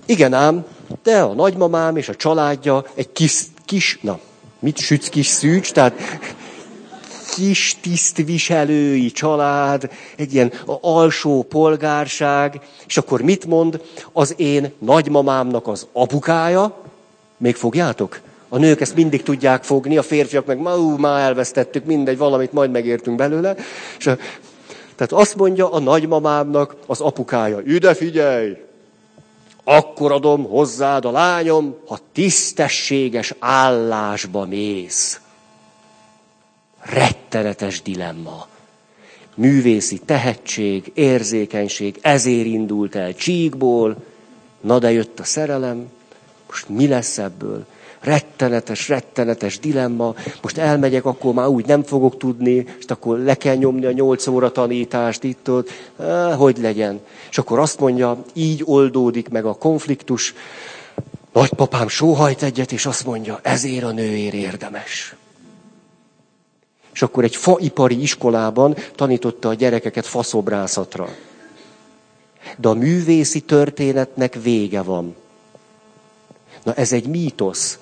Igen 0.07 0.33
ám, 0.33 0.65
de 1.03 1.21
a 1.21 1.33
nagymamám 1.33 1.97
és 1.97 2.09
a 2.09 2.15
családja 2.15 2.85
egy 2.95 3.13
kis, 3.13 3.43
kis 3.65 3.99
na, 4.03 4.19
mit 4.59 4.79
sütsz 4.79 5.09
kis 5.09 5.27
szűcs, 5.27 5.73
tehát 5.73 5.95
kis 7.35 7.77
tisztviselői 7.81 9.11
család, 9.11 9.91
egy 10.17 10.35
ilyen 10.35 10.53
alsó 10.81 11.43
polgárság, 11.43 12.61
és 12.87 12.97
akkor 12.97 13.21
mit 13.23 13.47
mond 13.47 13.83
az 14.13 14.35
én 14.37 14.73
nagymamámnak 14.79 15.67
az 15.69 15.87
apukája? 15.93 16.77
Még 17.37 17.57
fogjátok? 17.57 18.21
A 18.53 18.59
nők 18.59 18.81
ezt 18.81 18.95
mindig 18.95 19.23
tudják 19.23 19.65
fogni, 19.65 19.97
a 19.97 20.03
férfiak 20.03 20.47
meg 20.47 20.59
ma, 20.59 20.79
ú, 20.79 20.97
már 20.97 21.21
elvesztettük, 21.21 21.85
mindegy, 21.85 22.19
valamit 22.19 22.53
majd 22.53 22.71
megértünk 22.71 23.17
belőle. 23.17 23.57
És 23.99 24.07
a, 24.07 24.17
tehát 24.97 25.13
azt 25.13 25.37
mondja 25.37 25.71
a 25.71 25.79
nagymamámnak 25.79 26.77
az 26.87 27.01
apukája, 27.01 27.61
ide 27.67 27.95
figyelj, 27.95 28.57
akkor 29.65 30.13
adom 30.13 30.45
hozzád 30.45 31.05
a 31.05 31.11
lányom, 31.11 31.77
ha 31.87 31.99
tisztességes 32.13 33.35
állásba 33.39 34.47
mész. 34.47 35.21
Rettenetes 36.81 37.83
dilemma. 37.83 38.47
Művészi 39.35 39.99
tehetség, 39.99 40.91
érzékenység, 40.95 41.99
ezért 42.01 42.47
indult 42.47 42.95
el 42.95 43.15
csíkból, 43.15 43.97
na 44.61 44.79
de 44.79 44.91
jött 44.91 45.21
a 45.21 45.25
szerelem, 45.25 45.89
most 46.49 46.69
mi 46.69 46.89
lesz 46.89 47.19
ebből? 47.19 47.67
Rettenetes, 48.03 48.89
rettenetes 48.89 49.59
dilemma, 49.59 50.15
most 50.43 50.59
elmegyek, 50.59 51.05
akkor 51.05 51.35
már 51.35 51.47
úgy 51.47 51.67
nem 51.67 51.83
fogok 51.83 52.17
tudni, 52.19 52.67
és 52.79 52.85
akkor 52.87 53.19
le 53.19 53.35
kell 53.35 53.55
nyomni 53.55 53.85
a 53.85 53.93
nyolc 53.93 54.27
óra 54.27 54.53
tanítást 54.53 55.23
itt 55.23 55.51
ott, 55.51 55.71
hogy 56.37 56.59
legyen. 56.59 57.01
És 57.31 57.39
akkor 57.39 57.59
azt 57.59 57.81
mondja, 57.81 58.25
így 58.33 58.63
oldódik 58.65 59.29
meg 59.29 59.45
a 59.45 59.55
konfliktus, 59.55 60.35
nagypapám 61.33 61.89
sóhajt 61.89 62.43
egyet, 62.43 62.73
és 62.73 62.87
azt 62.87 63.05
mondja, 63.05 63.41
ezért 63.43 63.85
a 63.85 63.91
nőért 63.93 64.35
érdemes. 64.35 65.17
És 66.93 67.03
akkor 67.03 67.25
egy 67.25 67.37
faipari 67.37 68.03
iskolában 68.03 68.77
tanította 68.95 69.49
a 69.49 69.55
gyerekeket 69.55 70.07
faszobrászatra. 70.07 71.09
De 72.57 72.69
a 72.69 72.75
művészi 72.75 73.41
történetnek 73.41 74.39
vége 74.43 74.83
van. 74.83 75.15
Na 76.63 76.75
ez 76.75 76.93
egy 76.93 77.07
mítosz. 77.07 77.79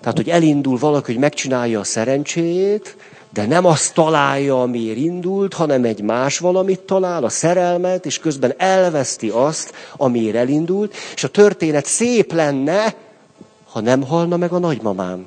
Tehát, 0.00 0.16
hogy 0.16 0.28
elindul 0.28 0.78
valaki, 0.78 1.12
hogy 1.12 1.20
megcsinálja 1.20 1.80
a 1.80 1.84
szerencséjét, 1.84 2.96
de 3.32 3.46
nem 3.46 3.64
azt 3.64 3.94
találja, 3.94 4.62
amiért 4.62 4.96
indult, 4.96 5.54
hanem 5.54 5.84
egy 5.84 6.02
más 6.02 6.38
valamit 6.38 6.80
talál, 6.80 7.24
a 7.24 7.28
szerelmet, 7.28 8.06
és 8.06 8.18
közben 8.18 8.54
elveszti 8.56 9.28
azt, 9.28 9.72
amiért 9.96 10.36
elindult, 10.36 10.94
és 11.14 11.24
a 11.24 11.28
történet 11.28 11.86
szép 11.86 12.32
lenne, 12.32 12.94
ha 13.70 13.80
nem 13.80 14.02
halna 14.02 14.36
meg 14.36 14.52
a 14.52 14.58
nagymamám. 14.58 15.26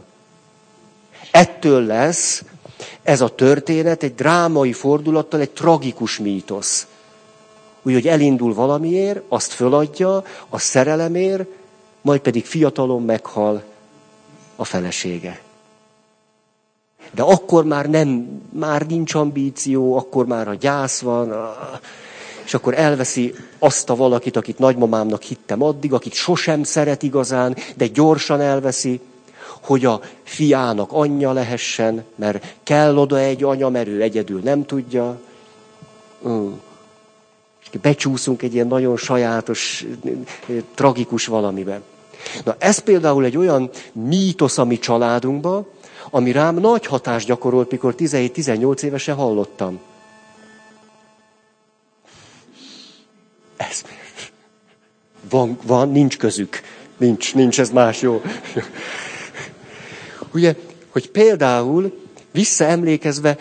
Ettől 1.31 1.85
lesz 1.85 2.43
ez 3.03 3.21
a 3.21 3.27
történet 3.27 4.03
egy 4.03 4.15
drámai 4.15 4.73
fordulattal, 4.73 5.39
egy 5.39 5.49
tragikus 5.49 6.19
mítosz. 6.19 6.87
Úgy, 7.81 7.93
hogy 7.93 8.07
elindul 8.07 8.53
valamiért, 8.53 9.21
azt 9.27 9.51
föladja, 9.51 10.23
a 10.49 10.59
szerelemért, 10.59 11.45
majd 12.01 12.19
pedig 12.21 12.45
fiatalon 12.45 13.01
meghal 13.01 13.63
a 14.62 14.63
felesége. 14.63 15.41
De 17.12 17.22
akkor 17.22 17.65
már 17.65 17.89
nem, 17.89 18.41
már 18.50 18.86
nincs 18.88 19.13
ambíció, 19.13 19.98
akkor 19.98 20.25
már 20.25 20.48
a 20.48 20.53
gyász 20.53 21.00
van, 21.00 21.34
és 22.44 22.53
akkor 22.53 22.74
elveszi 22.77 23.34
azt 23.60 23.89
a 23.89 23.96
valakit, 23.96 24.36
akit 24.36 24.60
nagymamámnak 24.60 25.22
hittem 25.22 25.63
addig, 25.63 25.94
akit 25.94 26.13
sosem 26.13 26.63
szeret 26.63 27.03
igazán, 27.03 27.56
de 27.75 27.88
gyorsan 27.88 28.41
elveszi, 28.41 29.00
hogy 29.62 29.86
a 29.86 30.01
fiának 30.24 30.91
anyja 30.91 31.32
lehessen, 31.32 32.03
mert 32.15 32.56
kell 32.63 32.98
oda 32.98 33.20
egy 33.20 33.44
anya, 33.44 33.70
mert 33.70 33.88
ő 33.88 34.01
egyedül 34.01 34.39
nem 34.44 34.65
tudja. 34.65 35.20
Becsúszunk 37.82 38.41
egy 38.41 38.53
ilyen 38.53 38.68
nagyon 38.68 38.98
sajátos, 38.98 39.86
tragikus 40.75 41.25
valamiben. 41.25 41.84
Na 42.43 42.55
ez 42.59 42.79
például 42.79 43.25
egy 43.25 43.37
olyan 43.37 43.69
mítosz 43.91 44.57
a 44.57 44.65
mi 44.65 44.79
családunkban, 44.79 45.67
ami 46.09 46.31
rám 46.31 46.55
nagy 46.55 46.85
hatást 46.85 47.27
gyakorolt, 47.27 47.71
mikor 47.71 47.95
17-18 47.97 48.81
évesen 48.81 49.15
hallottam. 49.15 49.79
Ez. 53.57 53.83
Van, 55.29 55.57
van, 55.63 55.91
nincs 55.91 56.17
közük. 56.17 56.61
Nincs, 56.97 57.35
nincs, 57.35 57.59
ez 57.59 57.69
más, 57.69 58.01
jó. 58.01 58.21
Ugye, 60.33 60.55
hogy 60.89 61.09
például 61.09 61.99
visszaemlékezve 62.31 63.37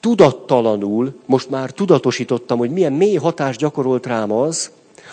tudattalanul, 0.00 1.20
most 1.26 1.50
már 1.50 1.70
tudatosítottam, 1.70 2.58
hogy 2.58 2.70
milyen 2.70 2.92
mély 2.92 3.16
hatást 3.16 3.58
gyakorolt 3.58 4.06
rám 4.06 4.32
az, 4.32 4.70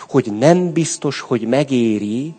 hogy 0.08 0.32
nem 0.38 0.72
biztos, 0.72 1.20
hogy 1.20 1.42
megéri 1.42 2.34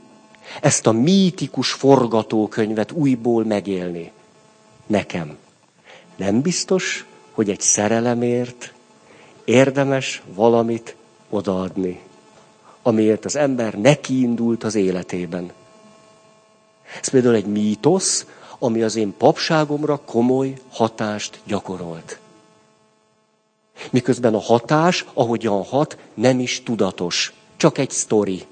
ezt 0.61 0.87
a 0.87 0.91
mítikus 0.91 1.71
forgatókönyvet 1.71 2.91
újból 2.91 3.43
megélni. 3.43 4.11
Nekem. 4.87 5.37
Nem 6.15 6.41
biztos, 6.41 7.05
hogy 7.31 7.49
egy 7.49 7.61
szerelemért 7.61 8.73
érdemes 9.45 10.21
valamit 10.33 10.95
odaadni, 11.29 12.01
amiért 12.81 13.25
az 13.25 13.35
ember 13.35 13.73
nekiindult 13.73 14.63
az 14.63 14.75
életében. 14.75 15.51
Ez 17.01 17.07
például 17.07 17.35
egy 17.35 17.45
mítosz, 17.45 18.25
ami 18.59 18.81
az 18.81 18.95
én 18.95 19.13
papságomra 19.17 19.97
komoly 20.05 20.53
hatást 20.69 21.39
gyakorolt. 21.43 22.19
Miközben 23.89 24.33
a 24.33 24.39
hatás, 24.39 25.05
ahogyan 25.13 25.63
hat, 25.63 25.97
nem 26.13 26.39
is 26.39 26.63
tudatos. 26.63 27.33
Csak 27.57 27.77
egy 27.77 27.89
sztori. 27.89 28.45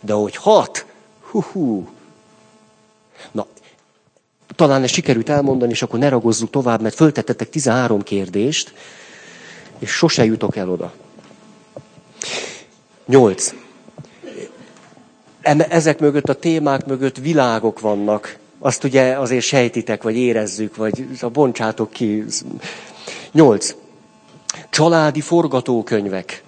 De 0.00 0.12
hogy 0.12 0.36
hat, 0.36 0.86
hú, 1.30 1.88
Na, 3.30 3.46
talán 4.56 4.82
ezt 4.82 4.92
sikerült 4.92 5.28
elmondani, 5.28 5.70
és 5.70 5.82
akkor 5.82 5.98
ne 5.98 6.08
ragozzuk 6.08 6.50
tovább, 6.50 6.80
mert 6.80 6.94
föltettetek 6.94 7.48
13 7.48 8.02
kérdést, 8.02 8.72
és 9.78 9.90
sose 9.90 10.24
jutok 10.24 10.56
el 10.56 10.70
oda. 10.70 10.92
8. 13.06 13.54
Ezek 15.68 15.98
mögött, 15.98 16.28
a 16.28 16.34
témák 16.34 16.86
mögött 16.86 17.16
világok 17.16 17.80
vannak. 17.80 18.38
Azt 18.58 18.84
ugye 18.84 19.18
azért 19.18 19.44
sejtitek, 19.44 20.02
vagy 20.02 20.16
érezzük, 20.16 20.76
vagy 20.76 21.08
a 21.20 21.28
boncsátok 21.28 21.90
ki. 21.90 22.24
8. 23.32 23.74
Családi 24.70 25.20
forgatókönyvek. 25.20 26.42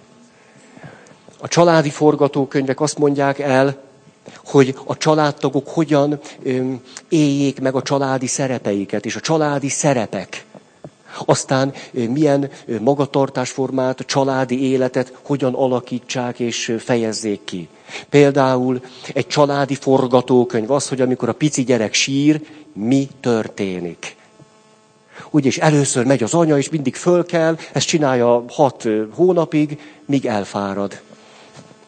A 1.41 1.49
családi 1.49 1.91
forgatókönyvek 1.91 2.81
azt 2.81 2.99
mondják 2.99 3.39
el, 3.39 3.77
hogy 4.45 4.75
a 4.85 4.97
családtagok 4.97 5.69
hogyan 5.69 6.21
éljék 7.09 7.61
meg 7.61 7.75
a 7.75 7.83
családi 7.83 8.27
szerepeiket, 8.27 9.05
és 9.05 9.17
a 9.17 9.21
családi 9.21 9.69
szerepek. 9.69 10.45
Aztán 11.25 11.73
milyen 11.93 12.51
magatartásformát, 12.81 13.99
családi 14.07 14.71
életet 14.71 15.13
hogyan 15.23 15.55
alakítsák 15.55 16.39
és 16.39 16.77
fejezzék 16.79 17.45
ki. 17.45 17.69
Például 18.09 18.81
egy 19.13 19.27
családi 19.27 19.75
forgatókönyv 19.75 20.71
az, 20.71 20.89
hogy 20.89 21.01
amikor 21.01 21.29
a 21.29 21.33
pici 21.33 21.65
gyerek 21.65 21.95
sír, 21.95 22.41
mi 22.73 23.09
történik. 23.21 24.17
Úgyis 25.31 25.59
először 25.59 26.05
megy 26.05 26.23
az 26.23 26.35
anya, 26.35 26.59
és 26.59 26.69
mindig 26.71 26.95
föl 26.95 27.27
kell, 27.27 27.57
ezt 27.73 27.87
csinálja 27.87 28.45
hat 28.49 28.89
hónapig, 29.15 29.79
míg 30.05 30.27
elfárad. 30.27 31.01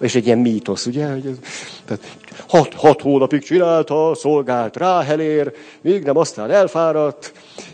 És 0.03 0.15
egy 0.15 0.27
ilyen 0.27 0.39
mítosz, 0.39 0.87
ugye? 0.87 1.07
Hogy 1.07 1.27
ez, 1.27 1.37
tehát 1.85 2.03
hat, 2.49 2.75
hat 2.75 3.01
hónapig 3.01 3.43
csinálta, 3.43 4.15
szolgált 4.15 4.77
ráhelér, 4.77 5.53
még 5.81 6.03
nem 6.03 6.17
aztán 6.17 6.51
elfáradt, 6.51 7.33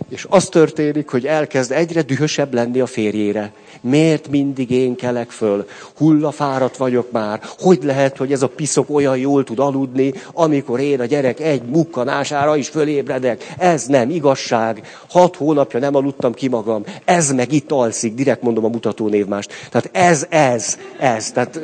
és 0.08 0.26
az 0.28 0.48
történik, 0.48 1.08
hogy 1.08 1.26
elkezd 1.26 1.72
egyre 1.72 2.02
dühösebb 2.02 2.54
lenni 2.54 2.80
a 2.80 2.86
férjére. 2.86 3.52
Miért 3.80 4.28
mindig 4.28 4.70
én 4.70 4.96
kelek 4.96 5.30
föl? 5.30 5.66
Hulla 5.96 6.30
fáradt 6.30 6.76
vagyok 6.76 7.10
már. 7.10 7.40
Hogy 7.58 7.78
lehet, 7.82 8.16
hogy 8.16 8.32
ez 8.32 8.42
a 8.42 8.48
piszok 8.48 8.90
olyan 8.90 9.16
jól 9.16 9.44
tud 9.44 9.58
aludni, 9.58 10.12
amikor 10.32 10.80
én 10.80 11.00
a 11.00 11.04
gyerek 11.04 11.40
egy 11.40 11.62
mukkanására 11.62 12.56
is 12.56 12.68
fölébredek? 12.68 13.54
Ez 13.58 13.86
nem 13.86 14.10
igazság. 14.10 14.82
Hat 15.08 15.36
hónapja 15.36 15.78
nem 15.78 15.94
aludtam 15.94 16.34
ki 16.34 16.48
magam. 16.48 16.84
Ez 17.04 17.32
meg 17.32 17.52
itt 17.52 17.70
alszik. 17.70 18.14
Direkt 18.14 18.42
mondom 18.42 18.64
a 18.64 18.68
mutató 18.68 19.08
névmást. 19.08 19.52
Tehát 19.70 19.90
ez, 19.92 20.26
ez, 20.28 20.78
ez. 20.98 21.32
Tehát 21.32 21.60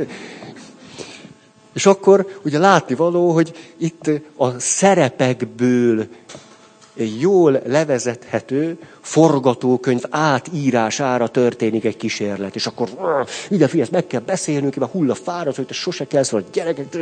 és 1.75 1.87
akkor 1.87 2.39
ugye 2.45 2.59
látni 2.59 2.95
való, 2.95 3.31
hogy 3.31 3.73
itt 3.77 4.11
a 4.37 4.59
szerepekből 4.59 6.07
jól 7.19 7.61
levezethető 7.67 8.79
forgatókönyv 9.01 10.03
átírására 10.11 11.29
történik 11.29 11.85
egy 11.85 11.97
kísérlet. 11.97 12.55
És 12.55 12.67
akkor 12.67 12.89
ide 13.49 13.69
figyelj, 13.69 13.89
meg 13.93 14.07
kell 14.07 14.21
beszélnünk, 14.21 14.75
mert 14.75 14.93
hull 14.93 15.11
a 15.11 15.15
fáradt, 15.15 15.57
hogy 15.57 15.67
te 15.67 15.75
sose 15.75 16.07
kell 16.07 16.23
szól, 16.23 16.45
gyerekek. 16.53 16.97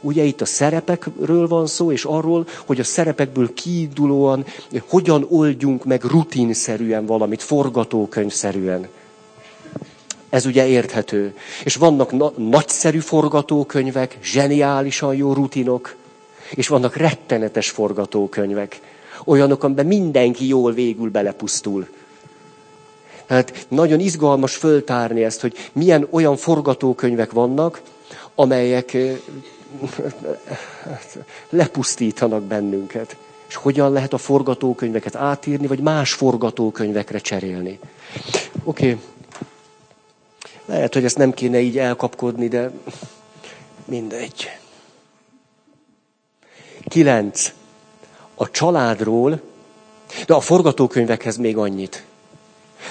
Ugye 0.00 0.22
itt 0.22 0.40
a 0.40 0.44
szerepekről 0.44 1.48
van 1.48 1.66
szó, 1.66 1.92
és 1.92 2.04
arról, 2.04 2.46
hogy 2.66 2.80
a 2.80 2.84
szerepekből 2.84 3.54
kiindulóan 3.54 4.44
hogyan 4.88 5.26
oldjunk 5.28 5.84
meg 5.84 6.04
rutinszerűen 6.04 7.06
valamit, 7.06 7.42
forgatókönyvszerűen. 7.42 8.88
Ez 10.34 10.46
ugye 10.46 10.66
érthető. 10.66 11.36
És 11.64 11.74
vannak 11.76 12.12
na- 12.12 12.32
nagyszerű 12.36 12.98
forgatókönyvek, 12.98 14.18
zseniálisan 14.22 15.14
jó 15.14 15.32
rutinok, 15.32 15.94
és 16.50 16.68
vannak 16.68 16.96
rettenetes 16.96 17.70
forgatókönyvek. 17.70 18.80
Olyanok, 19.24 19.64
amiben 19.64 19.86
mindenki 19.86 20.46
jól 20.46 20.72
végül 20.72 21.10
belepusztul. 21.10 21.88
Tehát 23.26 23.66
nagyon 23.68 24.00
izgalmas 24.00 24.54
föltárni 24.56 25.24
ezt, 25.24 25.40
hogy 25.40 25.70
milyen 25.72 26.06
olyan 26.10 26.36
forgatókönyvek 26.36 27.32
vannak, 27.32 27.82
amelyek 28.34 28.96
lepusztítanak 31.60 32.42
bennünket. 32.42 33.16
És 33.48 33.54
hogyan 33.54 33.92
lehet 33.92 34.12
a 34.12 34.18
forgatókönyveket 34.18 35.14
átírni, 35.14 35.66
vagy 35.66 35.80
más 35.80 36.12
forgatókönyvekre 36.12 37.18
cserélni. 37.18 37.78
Oké. 38.64 38.90
Okay. 38.90 39.00
Lehet, 40.66 40.94
hogy 40.94 41.04
ezt 41.04 41.18
nem 41.18 41.32
kéne 41.32 41.60
így 41.60 41.78
elkapkodni, 41.78 42.48
de 42.48 42.70
mindegy. 43.84 44.50
Kilenc. 46.84 47.52
A 48.34 48.50
családról, 48.50 49.40
de 50.26 50.34
a 50.34 50.40
forgatókönyvekhez 50.40 51.36
még 51.36 51.56
annyit, 51.56 52.04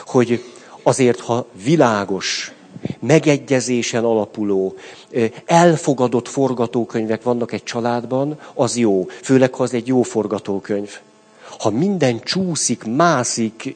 hogy 0.05 0.43
azért, 0.83 1.19
ha 1.19 1.45
világos, 1.63 2.53
megegyezésen 2.99 4.03
alapuló, 4.03 4.75
elfogadott 5.45 6.27
forgatókönyvek 6.27 7.23
vannak 7.23 7.51
egy 7.51 7.63
családban, 7.63 8.39
az 8.53 8.77
jó. 8.77 9.05
Főleg, 9.21 9.53
ha 9.53 9.63
az 9.63 9.73
egy 9.73 9.87
jó 9.87 10.01
forgatókönyv. 10.01 10.99
Ha 11.59 11.69
minden 11.69 12.19
csúszik, 12.19 12.83
mászik, 12.83 13.75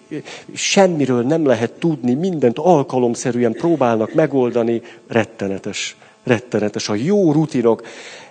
semmiről 0.53 1.23
nem 1.23 1.45
lehet 1.45 1.71
tudni, 1.71 2.13
mindent 2.13 2.57
alkalomszerűen 2.57 3.51
próbálnak 3.51 4.13
megoldani, 4.13 4.81
rettenetes. 5.07 5.95
Rettenetes. 6.23 6.89
A 6.89 6.95
jó 6.95 7.31
rutinok. 7.31 7.85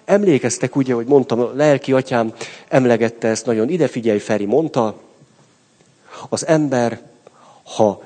Emlékeztek 0.05 0.77
ugye, 0.77 0.95
hogy 0.95 1.07
mondtam, 1.07 1.41
a 1.41 1.53
lelki 1.55 1.93
atyám 1.93 2.33
emlegette 2.69 3.29
ezt 3.29 3.47
nagyon. 3.47 3.69
Ide 3.69 3.89
figyelj, 3.89 4.19
Feri, 4.19 4.45
mondta, 4.45 4.95
az 6.29 6.47
ember, 6.47 7.01
ha 7.77 8.03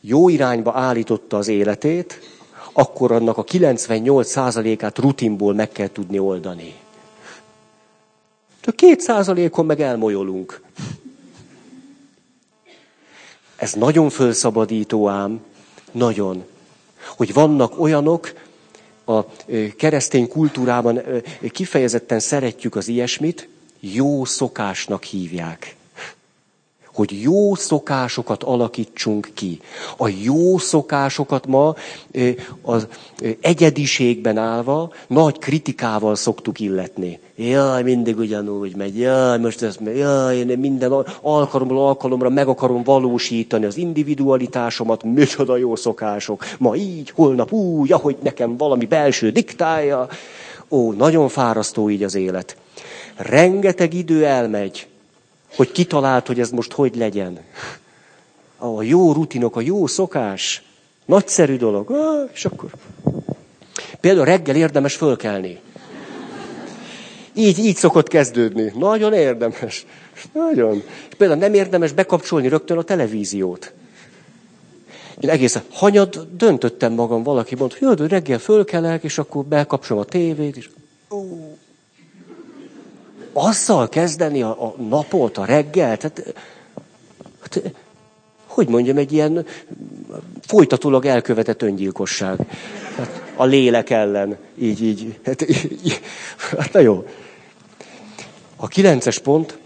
jó 0.00 0.28
irányba 0.28 0.72
állította 0.74 1.36
az 1.36 1.48
életét, 1.48 2.20
akkor 2.72 3.12
annak 3.12 3.38
a 3.38 3.44
98%-át 3.44 4.98
rutinból 4.98 5.54
meg 5.54 5.68
kell 5.68 5.88
tudni 5.88 6.18
oldani. 6.18 6.74
A 8.66 8.70
két 8.72 9.00
százalékon 9.00 9.66
meg 9.66 9.80
elmolyolunk. 9.80 10.60
Ez 13.56 13.72
nagyon 13.72 14.10
fölszabadító 14.10 15.08
ám, 15.08 15.40
nagyon. 15.92 16.44
Hogy 17.16 17.32
vannak 17.32 17.80
olyanok, 17.80 18.32
a 19.04 19.24
keresztény 19.76 20.28
kultúrában 20.28 21.00
kifejezetten 21.50 22.20
szeretjük 22.20 22.74
az 22.74 22.88
ilyesmit, 22.88 23.48
jó 23.80 24.24
szokásnak 24.24 25.04
hívják 25.04 25.75
hogy 26.96 27.22
jó 27.22 27.54
szokásokat 27.54 28.42
alakítsunk 28.42 29.30
ki. 29.34 29.60
A 29.96 30.08
jó 30.22 30.58
szokásokat 30.58 31.46
ma 31.46 31.74
az 32.62 32.86
egyediségben 33.40 34.38
állva 34.38 34.90
nagy 35.06 35.38
kritikával 35.38 36.14
szoktuk 36.14 36.60
illetni. 36.60 37.18
Jaj, 37.38 37.82
mindig 37.82 38.18
ugyanúgy 38.18 38.76
megy, 38.76 38.98
jaj, 38.98 39.38
most 39.38 39.62
ez 39.62 39.76
megy, 39.76 39.96
jaj, 39.96 40.36
én 40.36 40.58
minden 40.58 40.92
alkalomról 41.22 41.86
alkalomra 41.86 42.28
meg 42.28 42.48
akarom 42.48 42.82
valósítani 42.82 43.64
az 43.64 43.76
individualitásomat, 43.76 45.02
micsoda 45.02 45.56
jó 45.56 45.76
szokások. 45.76 46.44
Ma 46.58 46.74
így, 46.74 47.10
holnap 47.10 47.52
úgy, 47.52 47.92
ahogy 47.92 48.16
nekem 48.22 48.56
valami 48.56 48.84
belső 48.84 49.30
diktálja. 49.30 50.08
Ó, 50.68 50.92
nagyon 50.92 51.28
fárasztó 51.28 51.90
így 51.90 52.02
az 52.02 52.14
élet. 52.14 52.56
Rengeteg 53.16 53.94
idő 53.94 54.24
elmegy, 54.24 54.86
hogy 55.56 55.72
kitalált, 55.72 56.26
hogy 56.26 56.40
ez 56.40 56.50
most 56.50 56.72
hogy 56.72 56.96
legyen. 56.96 57.38
A 58.56 58.82
jó 58.82 59.12
rutinok, 59.12 59.56
a 59.56 59.60
jó 59.60 59.86
szokás, 59.86 60.62
nagyszerű 61.04 61.56
dolog. 61.56 61.96
És 62.32 62.44
akkor... 62.44 62.70
Például 64.00 64.26
reggel 64.26 64.56
érdemes 64.56 64.94
fölkelni. 64.94 65.60
Így, 67.34 67.58
így 67.58 67.76
szokott 67.76 68.08
kezdődni. 68.08 68.72
Nagyon 68.78 69.12
érdemes. 69.12 69.86
Nagyon. 70.32 70.82
És 71.08 71.14
például 71.16 71.40
nem 71.40 71.54
érdemes 71.54 71.92
bekapcsolni 71.92 72.48
rögtön 72.48 72.78
a 72.78 72.82
televíziót. 72.82 73.72
Én 75.20 75.30
egészen 75.30 75.62
hanyad 75.70 76.28
döntöttem 76.36 76.92
magam, 76.92 77.22
valaki 77.22 77.54
mondta, 77.54 77.86
hogy 77.86 78.08
reggel 78.08 78.38
fölkelek, 78.38 79.02
és 79.02 79.18
akkor 79.18 79.44
bekapcsolom 79.44 80.02
a 80.02 80.06
tévét, 80.06 80.56
és 80.56 80.70
ó, 81.10 81.22
azzal 83.36 83.88
kezdeni 83.88 84.42
a, 84.42 84.64
a 84.64 84.74
napot, 84.88 85.38
a 85.38 85.44
reggelt, 85.44 86.02
hát, 86.02 86.34
hát, 87.40 87.62
hogy 88.46 88.68
mondjam, 88.68 88.96
egy 88.96 89.12
ilyen 89.12 89.46
folytatólag 90.46 91.06
elkövetett 91.06 91.62
öngyilkosság. 91.62 92.38
Hát, 92.96 93.22
a 93.36 93.44
lélek 93.44 93.90
ellen. 93.90 94.36
Így, 94.58 94.82
így. 94.82 95.18
Hát, 95.24 95.48
így. 95.48 96.00
hát 96.58 96.72
na 96.72 96.80
jó. 96.80 97.06
A 98.56 98.66
kilences 98.66 99.18
pont, 99.18 99.58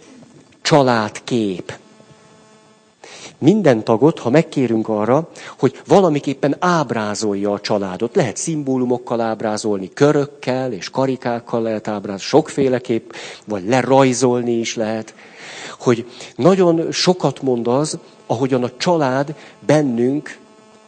családkép 0.63 1.79
minden 3.40 3.85
tagot, 3.85 4.18
ha 4.18 4.31
megkérünk 4.31 4.88
arra, 4.88 5.29
hogy 5.59 5.81
valamiképpen 5.87 6.57
ábrázolja 6.59 7.53
a 7.53 7.61
családot, 7.61 8.16
lehet 8.16 8.37
szimbólumokkal 8.37 9.20
ábrázolni, 9.20 9.90
körökkel 9.94 10.72
és 10.72 10.90
karikákkal 10.90 11.62
lehet 11.62 11.88
ábrázolni, 11.88 12.22
sokféleképp, 12.22 13.12
vagy 13.46 13.68
lerajzolni 13.68 14.53
is 14.53 14.76
lehet, 14.76 15.14
hogy 15.79 16.07
nagyon 16.37 16.92
sokat 16.92 17.42
mond 17.42 17.66
az, 17.66 17.98
ahogyan 18.26 18.62
a 18.62 18.76
család 18.76 19.35
bennünk, 19.66 20.37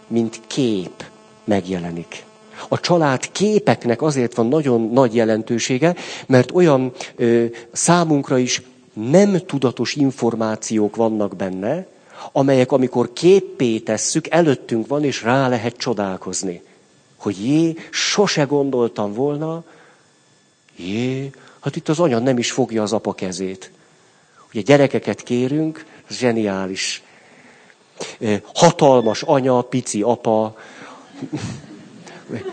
mint 0.06 0.40
kép 0.46 1.04
megjelenik. 1.44 2.24
A 2.68 2.80
család 2.80 3.32
képeknek 3.32 4.02
azért 4.02 4.34
van 4.34 4.48
nagyon 4.48 4.90
nagy 4.92 5.14
jelentősége, 5.14 5.94
mert 6.26 6.50
olyan 6.54 6.92
ö, 7.16 7.44
számunkra 7.72 8.38
is 8.38 8.62
nem 8.92 9.38
tudatos 9.46 9.94
információk 9.94 10.96
vannak 10.96 11.36
benne, 11.36 11.86
amelyek 12.32 12.72
amikor 12.72 13.12
képpé 13.12 13.78
tesszük, 13.78 14.28
előttünk 14.28 14.86
van, 14.86 15.04
és 15.04 15.22
rá 15.22 15.48
lehet 15.48 15.76
csodálkozni. 15.76 16.62
Hogy 17.16 17.46
jé, 17.46 17.76
sose 17.90 18.42
gondoltam 18.42 19.12
volna, 19.12 19.64
jé, 20.76 21.30
hát 21.60 21.76
itt 21.76 21.88
az 21.88 22.00
anya 22.00 22.18
nem 22.18 22.38
is 22.38 22.52
fogja 22.52 22.82
az 22.82 22.92
apa 22.92 23.12
kezét. 23.12 23.70
Ugye 24.48 24.60
gyerekeket 24.60 25.22
kérünk, 25.22 25.84
ez 26.08 26.16
zseniális. 26.16 27.02
Hatalmas 28.54 29.22
anya, 29.22 29.60
pici 29.60 30.02
apa, 30.02 30.56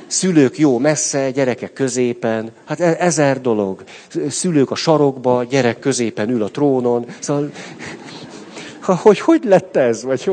szülők 0.08 0.58
jó 0.58 0.78
messze, 0.78 1.32
gyerekek 1.32 1.74
középen, 1.74 2.52
hát 2.66 2.80
e- 2.80 2.96
ezer 3.00 3.42
dolog. 3.42 3.84
Szülők 4.30 4.72
a 4.72 4.76
sarokba, 4.76 5.44
gyerek 5.44 5.80
középen 5.80 6.30
ül 6.30 6.44
a 6.44 6.50
trónon. 6.50 7.06
Szóval 7.20 7.52
hogy 8.96 9.20
hogy 9.20 9.44
lett 9.44 9.76
ez? 9.76 10.04
Vagy, 10.04 10.32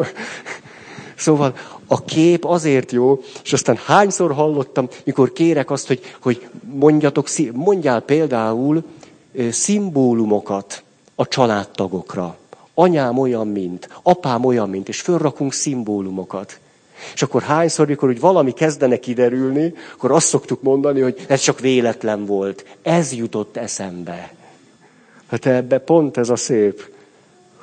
szóval 1.17 1.55
a 1.87 2.05
kép 2.05 2.45
azért 2.45 2.93
jó, 2.93 3.21
és 3.43 3.53
aztán 3.53 3.77
hányszor 3.85 4.33
hallottam, 4.33 4.89
mikor 5.05 5.33
kérek 5.33 5.71
azt, 5.71 5.87
hogy, 5.87 6.01
hogy 6.21 6.49
mondjatok, 6.63 7.29
mondjál 7.53 8.01
például 8.01 8.83
szimbólumokat 9.51 10.83
a 11.15 11.29
családtagokra. 11.29 12.37
Anyám 12.75 13.19
olyan, 13.19 13.49
mint, 13.49 13.89
apám 14.03 14.45
olyan, 14.45 14.71
mint, 14.71 14.89
és 14.89 15.01
fölrakunk 15.01 15.53
szimbólumokat. 15.53 16.59
És 17.15 17.23
akkor 17.23 17.43
hányszor, 17.43 17.87
mikor 17.87 18.09
úgy 18.09 18.21
valami 18.21 18.53
kezdene 18.53 18.99
kiderülni, 18.99 19.75
akkor 19.95 20.13
azt 20.13 20.27
szoktuk 20.27 20.63
mondani, 20.63 21.01
hogy 21.01 21.25
ez 21.29 21.41
csak 21.41 21.61
véletlen 21.61 22.27
volt. 22.27 22.65
Ez 22.83 23.13
jutott 23.13 23.57
eszembe. 23.57 24.35
Hát 25.27 25.47
ebbe 25.47 25.79
pont 25.79 26.17
ez 26.17 26.29
a 26.29 26.37
szép 26.37 26.96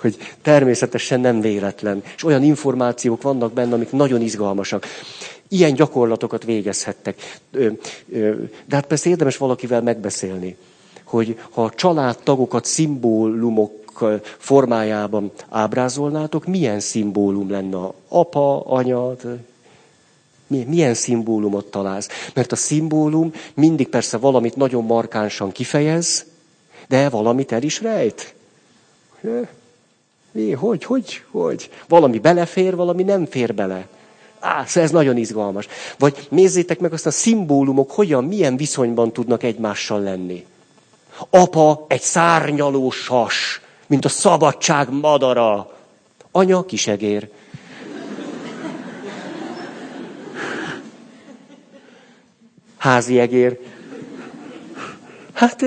hogy 0.03 0.17
természetesen 0.41 1.19
nem 1.19 1.41
véletlen. 1.41 2.03
És 2.15 2.23
olyan 2.23 2.43
információk 2.43 3.21
vannak 3.21 3.53
benne, 3.53 3.73
amik 3.73 3.91
nagyon 3.91 4.21
izgalmasak. 4.21 4.85
Ilyen 5.47 5.73
gyakorlatokat 5.73 6.43
végezhettek. 6.43 7.39
De 8.65 8.75
hát 8.75 8.85
persze 8.85 9.09
érdemes 9.09 9.37
valakivel 9.37 9.81
megbeszélni, 9.81 10.57
hogy 11.03 11.39
ha 11.51 11.63
a 11.63 11.69
családtagokat 11.69 12.65
szimbólumok 12.65 13.81
formájában 14.37 15.31
ábrázolnátok, 15.49 16.45
milyen 16.45 16.79
szimbólum 16.79 17.49
lenne 17.49 17.77
apa, 18.07 18.59
anya, 18.59 19.15
milyen 20.47 20.93
szimbólumot 20.93 21.65
találsz? 21.65 22.07
Mert 22.33 22.51
a 22.51 22.55
szimbólum 22.55 23.31
mindig 23.53 23.87
persze 23.87 24.17
valamit 24.17 24.55
nagyon 24.55 24.85
markánsan 24.85 25.51
kifejez, 25.51 26.25
de 26.87 27.09
valamit 27.09 27.51
el 27.51 27.63
is 27.63 27.81
rejt. 27.81 28.33
Mi, 30.34 30.52
hogy, 30.52 30.84
hogy, 30.84 31.24
hogy? 31.32 31.69
Valami 31.88 32.19
belefér, 32.19 32.76
valami 32.76 33.04
nem 33.04 33.26
fér 33.26 33.54
bele. 33.54 33.88
Á, 34.39 34.65
szóval 34.65 34.84
ez 34.84 34.91
nagyon 34.91 35.17
izgalmas. 35.17 35.67
Vagy 35.98 36.28
nézzétek 36.30 36.80
meg 36.80 36.93
azt 36.93 37.06
a 37.06 37.12
szimbólumok, 37.12 37.91
hogyan, 37.91 38.24
milyen 38.24 38.58
viszonyban 38.58 39.12
tudnak 39.12 39.43
egymással 39.43 40.02
lenni. 40.02 40.46
Apa 41.30 41.86
egy 41.88 42.02
szárnyaló 42.02 42.89
sas, 42.89 43.62
mint 43.88 44.06
a 44.06 44.10
szabadság 44.10 44.91
madara. 44.91 45.72
Anya 46.32 46.65
kisegér. 46.65 47.30
Házi 52.78 53.19
egér. 53.19 53.60
Hát 55.34 55.62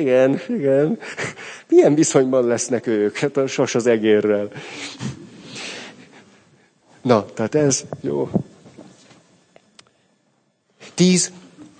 igen, 0.00 0.40
igen. 0.48 0.98
Milyen 1.68 1.94
viszonyban 1.94 2.46
lesznek 2.46 2.86
ők? 2.86 3.16
Hát 3.16 3.36
a 3.36 3.46
sas 3.46 3.74
az 3.74 3.86
egérrel. 3.86 4.48
Na, 7.02 7.24
tehát 7.34 7.54
ez 7.54 7.84
jó. 8.00 8.30
Tíz. 10.94 11.30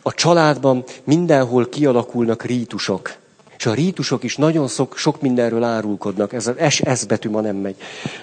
A 0.03 0.13
családban 0.13 0.85
mindenhol 1.05 1.69
kialakulnak 1.69 2.45
rítusok. 2.45 3.15
És 3.59 3.67
a 3.67 3.75
rítusok 3.75 4.23
is 4.23 4.37
nagyon 4.37 4.69
sok, 4.69 4.97
sok 4.97 5.21
mindenről 5.21 5.63
árulkodnak. 5.63 6.33
Ez 6.33 6.47
az 6.47 6.73
S, 6.73 6.83
S 6.95 7.05
betű 7.05 7.29
ma 7.29 7.41
nem 7.41 7.57
megy. 7.57 7.77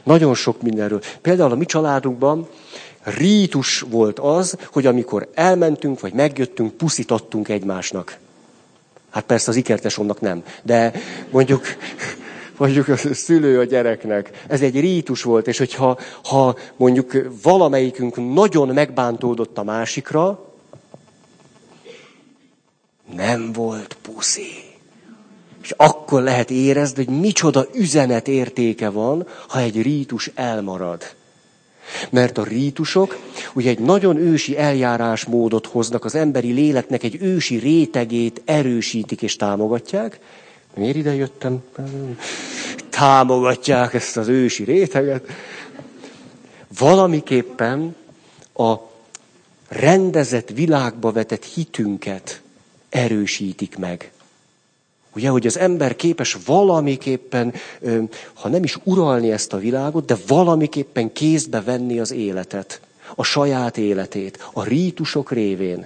Nagyon 0.04 0.36
sok 0.36 0.62
mindenről. 0.62 1.02
Például 1.22 1.52
a 1.52 1.56
mi 1.56 1.66
családunkban 1.66 2.48
rítus 3.04 3.80
volt 3.80 4.20
az, 4.20 4.58
hogy 4.72 4.86
amikor 4.86 5.30
elmentünk, 5.34 6.00
vagy 6.00 6.14
megjöttünk, 6.14 6.72
puszítottunk 6.72 7.50
egymásnak. 7.50 8.18
Hát 9.14 9.24
persze 9.24 9.50
az 9.50 9.56
ikertesomnak 9.56 10.22
nem, 10.22 10.44
de 10.64 10.94
mondjuk, 11.30 11.66
mondjuk 12.58 12.88
a 12.88 12.98
szülő 13.14 13.60
a 13.60 13.64
gyereknek. 13.64 14.44
Ez 14.48 14.62
egy 14.62 14.80
rítus 14.80 15.24
volt, 15.24 15.48
és 15.48 15.58
hogyha 15.58 16.00
ha 16.24 16.58
mondjuk 16.76 17.12
valamelyikünk 17.44 18.34
nagyon 18.34 18.68
megbántódott 18.68 19.58
a 19.58 19.64
másikra, 19.64 20.54
nem 23.16 23.52
volt 23.52 23.98
puszi. 24.02 24.52
És 25.62 25.74
akkor 25.78 26.22
lehet 26.22 26.52
érezni, 26.52 27.06
hogy 27.06 27.20
micsoda 27.20 27.66
üzenet 27.74 28.28
értéke 28.28 28.90
van, 28.90 29.28
ha 29.48 29.60
egy 29.60 29.82
rítus 29.82 30.32
elmarad. 30.36 31.04
Mert 32.10 32.38
a 32.38 32.44
rítusok 32.44 33.18
ugye 33.54 33.70
egy 33.70 33.80
nagyon 33.80 34.18
ősi 34.18 34.58
eljárásmódot 34.58 35.68
hoznak, 35.68 36.06
az 36.06 36.16
emberi 36.16 36.52
léleknek 36.52 37.04
egy 37.04 37.18
ősi 37.22 37.58
rétegét 37.58 38.42
erősítik 38.46 39.22
és 39.22 39.36
támogatják. 39.36 40.20
Miért 40.76 40.96
ide 40.96 41.16
jöttem? 41.16 41.64
Támogatják 42.90 43.94
ezt 43.94 44.18
az 44.18 44.28
ősi 44.28 44.64
réteget. 44.64 45.28
Valamiképpen 46.80 47.96
a 48.54 48.74
rendezett 49.68 50.50
világba 50.50 51.12
vetett 51.12 51.46
hitünket 51.46 52.42
erősítik 52.90 53.78
meg. 53.78 54.12
Ugye, 55.16 55.30
hogy 55.30 55.46
az 55.46 55.58
ember 55.58 55.96
képes 55.96 56.38
valamiképpen, 56.46 57.54
ha 58.34 58.50
nem 58.50 58.64
is 58.64 58.78
uralni 58.84 59.32
ezt 59.32 59.54
a 59.54 59.58
világot, 59.58 60.06
de 60.06 60.18
valamiképpen 60.28 61.14
kézbe 61.14 61.62
venni 61.62 62.00
az 62.00 62.12
életet, 62.12 62.82
a 63.16 63.24
saját 63.24 63.78
életét, 63.78 64.50
a 64.54 64.64
rítusok 64.64 65.32
révén. 65.32 65.86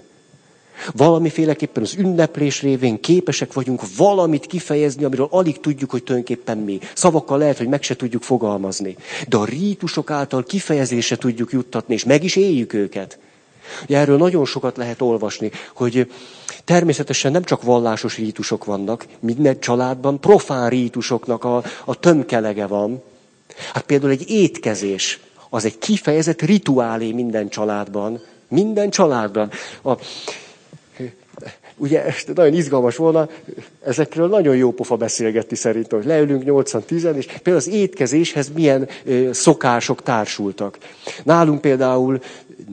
Valamiféleképpen 0.94 1.84
az 1.84 1.96
ünneplés 1.98 2.62
révén 2.62 3.00
képesek 3.00 3.54
vagyunk 3.54 3.82
valamit 3.98 4.46
kifejezni, 4.46 5.04
amiről 5.04 5.28
alig 5.32 5.60
tudjuk, 5.60 5.90
hogy 5.90 6.04
tulajdonképpen 6.04 6.58
mi. 6.58 6.80
Szavakkal 6.94 7.38
lehet, 7.38 7.58
hogy 7.58 7.68
meg 7.68 7.84
se 7.84 7.96
tudjuk 7.96 8.24
fogalmazni. 8.24 8.96
De 9.28 9.38
a 9.38 9.46
rítusok 9.46 10.12
által 10.12 10.44
kifejezésre 10.44 11.16
tudjuk 11.16 11.52
juttatni, 11.52 11.94
és 11.94 12.04
meg 12.04 12.24
is 12.24 12.36
éljük 12.36 12.74
őket. 12.74 13.20
Ugye 13.84 13.98
erről 13.98 14.18
nagyon 14.18 14.46
sokat 14.46 14.78
lehet 14.78 15.02
olvasni, 15.02 15.52
hogy 15.74 16.12
természetesen 16.68 17.32
nem 17.32 17.44
csak 17.44 17.64
vallásos 17.64 18.18
rítusok 18.18 18.66
vannak, 18.66 19.06
minden 19.20 19.60
családban 19.60 20.20
profán 20.20 20.70
rítusoknak 20.70 21.44
a, 21.44 21.64
a 21.86 22.00
tömkelege 22.00 22.66
van. 22.66 23.04
Hát 23.74 23.84
például 23.84 24.12
egy 24.12 24.30
étkezés, 24.30 25.20
az 25.50 25.66
egy 25.66 25.78
kifejezett 25.78 26.42
rituálé 26.42 27.12
minden 27.12 27.50
családban. 27.50 28.22
Minden 28.48 28.90
családban. 28.90 29.52
A, 29.84 29.92
ugye 31.76 32.04
nagyon 32.36 32.54
izgalmas 32.54 32.96
volna, 32.96 33.30
ezekről 33.84 34.28
nagyon 34.28 34.56
jó 34.56 34.72
pofa 34.72 34.96
beszélgetni 34.96 35.56
szerintem, 35.56 36.00
hogy 36.00 36.08
leülünk 36.08 36.44
80-10, 36.46 37.16
és 37.16 37.26
például 37.26 37.56
az 37.56 37.68
étkezéshez 37.68 38.50
milyen 38.54 38.90
szokások 39.32 40.04
társultak. 40.04 40.78
Nálunk 41.24 41.62
például 41.62 42.22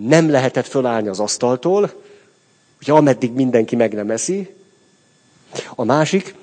nem 0.06 0.30
lehetett 0.30 0.66
fölállni 0.66 1.08
az 1.08 1.20
asztaltól, 1.20 1.90
hogy 2.84 2.96
ameddig 2.96 3.32
mindenki 3.32 3.76
meg 3.76 3.92
nem 3.94 4.10
eszi. 4.10 4.54
A 5.74 5.84
másik, 5.84 6.34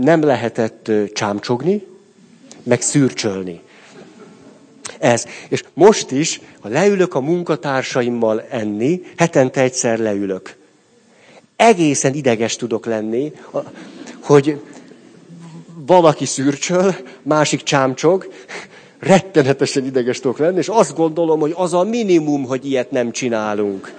nem 0.00 0.22
lehetett 0.22 0.90
csámcsogni, 1.12 1.86
meg 2.62 2.80
szürcsölni. 2.80 3.60
Ez. 4.98 5.24
És 5.48 5.64
most 5.74 6.10
is, 6.10 6.40
ha 6.60 6.68
leülök 6.68 7.14
a 7.14 7.20
munkatársaimmal 7.20 8.42
enni, 8.50 9.02
hetente 9.16 9.60
egyszer 9.60 9.98
leülök. 9.98 10.56
Egészen 11.56 12.14
ideges 12.14 12.56
tudok 12.56 12.86
lenni, 12.86 13.32
hogy 14.22 14.60
valaki 15.86 16.24
szürcsöl, 16.24 16.94
másik 17.22 17.62
csámcsog, 17.62 18.32
rettenetesen 18.98 19.84
ideges 19.84 20.20
tudok 20.20 20.38
lenni, 20.38 20.58
és 20.58 20.68
azt 20.68 20.94
gondolom, 20.94 21.40
hogy 21.40 21.52
az 21.56 21.74
a 21.74 21.82
minimum, 21.82 22.44
hogy 22.44 22.66
ilyet 22.66 22.90
nem 22.90 23.10
csinálunk. 23.10 23.92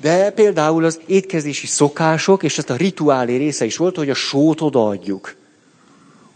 De 0.00 0.30
például 0.30 0.84
az 0.84 1.00
étkezési 1.06 1.66
szokások, 1.66 2.42
és 2.42 2.58
ezt 2.58 2.70
a 2.70 2.76
rituálé 2.76 3.36
része 3.36 3.64
is 3.64 3.76
volt, 3.76 3.96
hogy 3.96 4.10
a 4.10 4.14
sót 4.14 4.60
odaadjuk. 4.60 5.36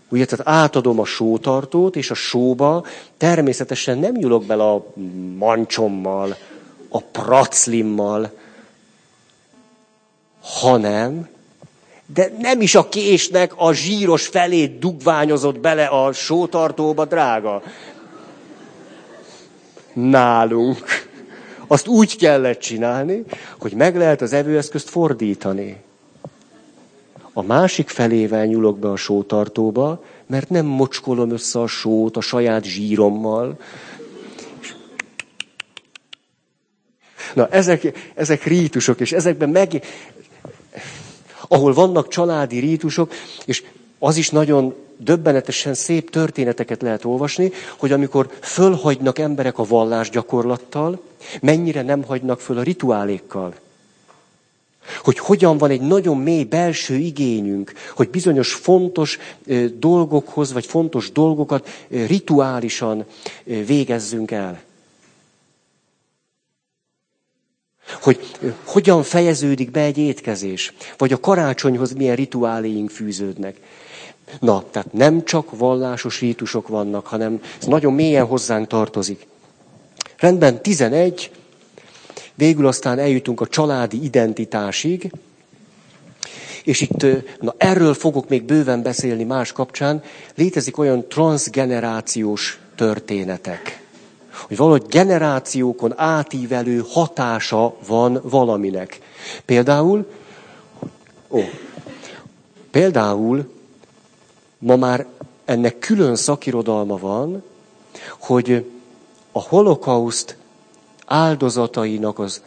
Ugye, 0.08 0.24
tehát 0.24 0.48
átadom 0.48 1.00
a 1.00 1.04
sótartót, 1.04 1.96
és 1.96 2.10
a 2.10 2.14
sóba 2.14 2.86
természetesen 3.16 3.98
nem 3.98 4.12
nyúlok 4.12 4.44
bele 4.44 4.70
a 4.70 4.86
mancsommal, 5.38 6.36
a 6.88 7.00
praclimmal, 7.00 8.30
hanem, 10.40 11.28
de 12.06 12.32
nem 12.38 12.60
is 12.60 12.74
a 12.74 12.88
késnek 12.88 13.52
a 13.56 13.72
zsíros 13.72 14.26
felét 14.26 14.78
dugványozott 14.78 15.58
bele 15.58 15.86
a 15.86 16.12
sótartóba, 16.12 17.04
drága. 17.04 17.62
Nálunk. 19.92 21.12
Azt 21.66 21.86
úgy 21.86 22.16
kellett 22.16 22.58
csinálni, 22.58 23.24
hogy 23.58 23.72
meg 23.72 23.96
lehet 23.96 24.20
az 24.20 24.32
evőeszközt 24.32 24.88
fordítani. 24.88 25.82
A 27.32 27.42
másik 27.42 27.88
felével 27.88 28.46
nyúlok 28.46 28.78
be 28.78 28.90
a 28.90 28.96
sótartóba, 28.96 30.04
mert 30.26 30.48
nem 30.48 30.66
mocskolom 30.66 31.30
össze 31.30 31.60
a 31.60 31.66
sót 31.66 32.16
a 32.16 32.20
saját 32.20 32.64
zsírommal. 32.64 33.58
Na, 37.34 37.48
ezek, 37.48 38.12
ezek 38.14 38.44
rítusok, 38.44 39.00
és 39.00 39.12
ezekben 39.12 39.48
meg... 39.48 39.84
Ahol 41.48 41.72
vannak 41.72 42.08
családi 42.08 42.58
rítusok, 42.58 43.12
és 43.44 43.64
az 43.98 44.16
is 44.16 44.30
nagyon 44.30 44.74
döbbenetesen 44.96 45.74
szép 45.74 46.10
történeteket 46.10 46.82
lehet 46.82 47.04
olvasni, 47.04 47.52
hogy 47.76 47.92
amikor 47.92 48.30
fölhagynak 48.40 49.18
emberek 49.18 49.58
a 49.58 49.64
vallás 49.64 50.10
gyakorlattal, 50.10 51.00
mennyire 51.40 51.82
nem 51.82 52.02
hagynak 52.02 52.40
föl 52.40 52.58
a 52.58 52.62
rituálékkal. 52.62 53.54
Hogy 55.02 55.18
hogyan 55.18 55.58
van 55.58 55.70
egy 55.70 55.80
nagyon 55.80 56.18
mély 56.18 56.44
belső 56.44 56.94
igényünk, 56.94 57.72
hogy 57.94 58.08
bizonyos 58.08 58.52
fontos 58.52 59.18
dolgokhoz, 59.78 60.52
vagy 60.52 60.66
fontos 60.66 61.12
dolgokat 61.12 61.68
rituálisan 61.88 63.04
végezzünk 63.44 64.30
el. 64.30 64.62
Hogy 68.02 68.20
hogyan 68.64 69.02
fejeződik 69.02 69.70
be 69.70 69.80
egy 69.80 69.98
étkezés, 69.98 70.72
vagy 70.98 71.12
a 71.12 71.20
karácsonyhoz 71.20 71.92
milyen 71.92 72.16
rituáléink 72.16 72.90
fűződnek. 72.90 73.56
Na, 74.40 74.64
tehát 74.70 74.92
nem 74.92 75.24
csak 75.24 75.58
vallásos 75.58 76.20
rítusok 76.20 76.68
vannak, 76.68 77.06
hanem 77.06 77.40
ez 77.60 77.66
nagyon 77.66 77.92
mélyen 77.92 78.26
hozzánk 78.26 78.66
tartozik. 78.66 79.26
Rendben, 80.18 80.62
11, 80.62 81.30
végül 82.34 82.66
aztán 82.66 82.98
eljutunk 82.98 83.40
a 83.40 83.46
családi 83.46 84.04
identitásig, 84.04 85.12
és 86.64 86.80
itt, 86.80 87.06
na 87.40 87.54
erről 87.56 87.94
fogok 87.94 88.28
még 88.28 88.42
bőven 88.42 88.82
beszélni 88.82 89.24
más 89.24 89.52
kapcsán, 89.52 90.02
létezik 90.34 90.78
olyan 90.78 91.08
transgenerációs 91.08 92.58
történetek, 92.76 93.82
hogy 94.46 94.56
valahogy 94.56 94.86
generációkon 94.86 95.92
átívelő 95.96 96.84
hatása 96.88 97.76
van 97.86 98.20
valaminek. 98.22 99.00
Például, 99.44 100.06
ó, 101.30 101.40
például 102.70 103.53
ma 104.64 104.76
már 104.76 105.06
ennek 105.44 105.78
külön 105.78 106.16
szakirodalma 106.16 106.96
van, 106.98 107.42
hogy 108.18 108.70
a 109.32 109.40
holokauszt 109.40 110.36
áldozatainak 111.06 112.18
az 112.18 112.42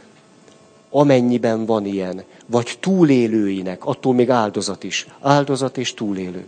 amennyiben 0.89 1.65
van 1.65 1.85
ilyen, 1.85 2.23
vagy 2.45 2.77
túlélőinek, 2.79 3.85
attól 3.85 4.13
még 4.13 4.29
áldozat 4.29 4.83
is, 4.83 5.07
áldozat 5.21 5.77
és 5.77 5.93
túlélő. 5.93 6.47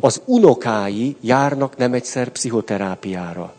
Az 0.00 0.20
unokái 0.24 1.16
járnak 1.20 1.76
nem 1.76 1.92
egyszer 1.92 2.28
pszichoterápiára. 2.28 3.54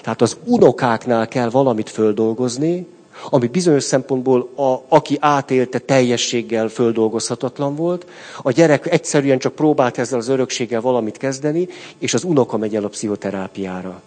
Tehát 0.00 0.22
az 0.22 0.36
unokáknál 0.44 1.28
kell 1.28 1.50
valamit 1.50 1.90
földolgozni, 1.90 2.86
ami 3.28 3.46
bizonyos 3.46 3.82
szempontból, 3.84 4.50
a, 4.54 4.82
aki 4.88 5.16
átélte 5.20 5.78
teljességgel 5.78 6.68
földolgozhatatlan 6.68 7.74
volt, 7.74 8.06
a 8.42 8.50
gyerek 8.50 8.86
egyszerűen 8.90 9.38
csak 9.38 9.54
próbált 9.54 9.98
ezzel 9.98 10.18
az 10.18 10.28
örökséggel 10.28 10.80
valamit 10.80 11.16
kezdeni, 11.16 11.68
és 11.98 12.14
az 12.14 12.24
unoka 12.24 12.56
megy 12.56 12.76
el 12.76 12.84
a 12.84 12.88
pszichoterápiára. 12.88 14.02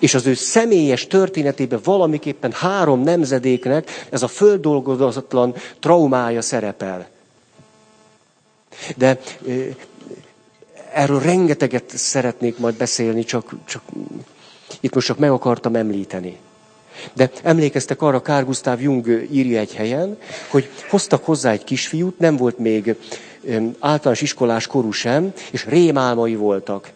És 0.00 0.14
az 0.14 0.26
ő 0.26 0.34
személyes 0.34 1.06
történetében 1.06 1.80
valamiképpen 1.84 2.52
három 2.52 3.00
nemzedéknek 3.00 4.06
ez 4.10 4.22
a 4.22 4.28
földolgozatlan 4.28 5.54
traumája 5.80 6.42
szerepel. 6.42 7.08
De 8.96 9.20
erről 10.92 11.20
rengeteget 11.20 11.96
szeretnék 11.96 12.58
majd 12.58 12.74
beszélni, 12.74 13.24
csak, 13.24 13.54
csak 13.64 13.82
itt 14.80 14.94
most 14.94 15.06
csak 15.06 15.18
meg 15.18 15.30
akartam 15.30 15.74
említeni. 15.74 16.38
De 17.12 17.30
emlékeztek 17.42 18.02
arra, 18.02 18.22
Kár 18.22 18.44
Gustav 18.44 18.80
Jung 18.80 19.26
írja 19.30 19.58
egy 19.58 19.74
helyen, 19.74 20.18
hogy 20.50 20.68
hoztak 20.88 21.24
hozzá 21.24 21.50
egy 21.50 21.64
kisfiút, 21.64 22.18
nem 22.18 22.36
volt 22.36 22.58
még 22.58 22.96
általános 23.78 24.20
iskolás 24.20 24.66
korú 24.66 24.90
sem, 24.90 25.32
és 25.50 25.66
rémálmai 25.66 26.34
voltak. 26.34 26.90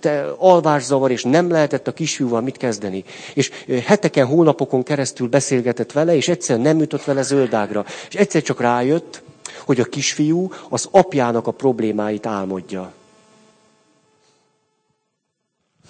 te 0.00 0.24
alvászavar, 0.38 1.10
és 1.10 1.22
nem 1.22 1.50
lehetett 1.50 1.88
a 1.88 1.92
kisfiúval 1.92 2.40
mit 2.40 2.56
kezdeni. 2.56 3.04
És 3.34 3.50
heteken, 3.84 4.26
hónapokon 4.26 4.82
keresztül 4.82 5.28
beszélgetett 5.28 5.92
vele, 5.92 6.16
és 6.16 6.28
egyszer 6.28 6.58
nem 6.58 6.78
jutott 6.78 7.04
vele 7.04 7.22
zöldágra. 7.22 7.84
És 8.08 8.14
egyszer 8.14 8.42
csak 8.42 8.60
rájött, 8.60 9.22
hogy 9.64 9.80
a 9.80 9.84
kisfiú 9.84 10.52
az 10.68 10.88
apjának 10.90 11.46
a 11.46 11.50
problémáit 11.50 12.26
álmodja. 12.26 12.92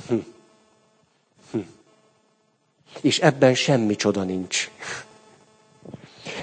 Hm. 0.09 0.15
És 3.01 3.19
ebben 3.19 3.55
semmi 3.55 3.97
csoda 3.97 4.23
nincs. 4.23 4.71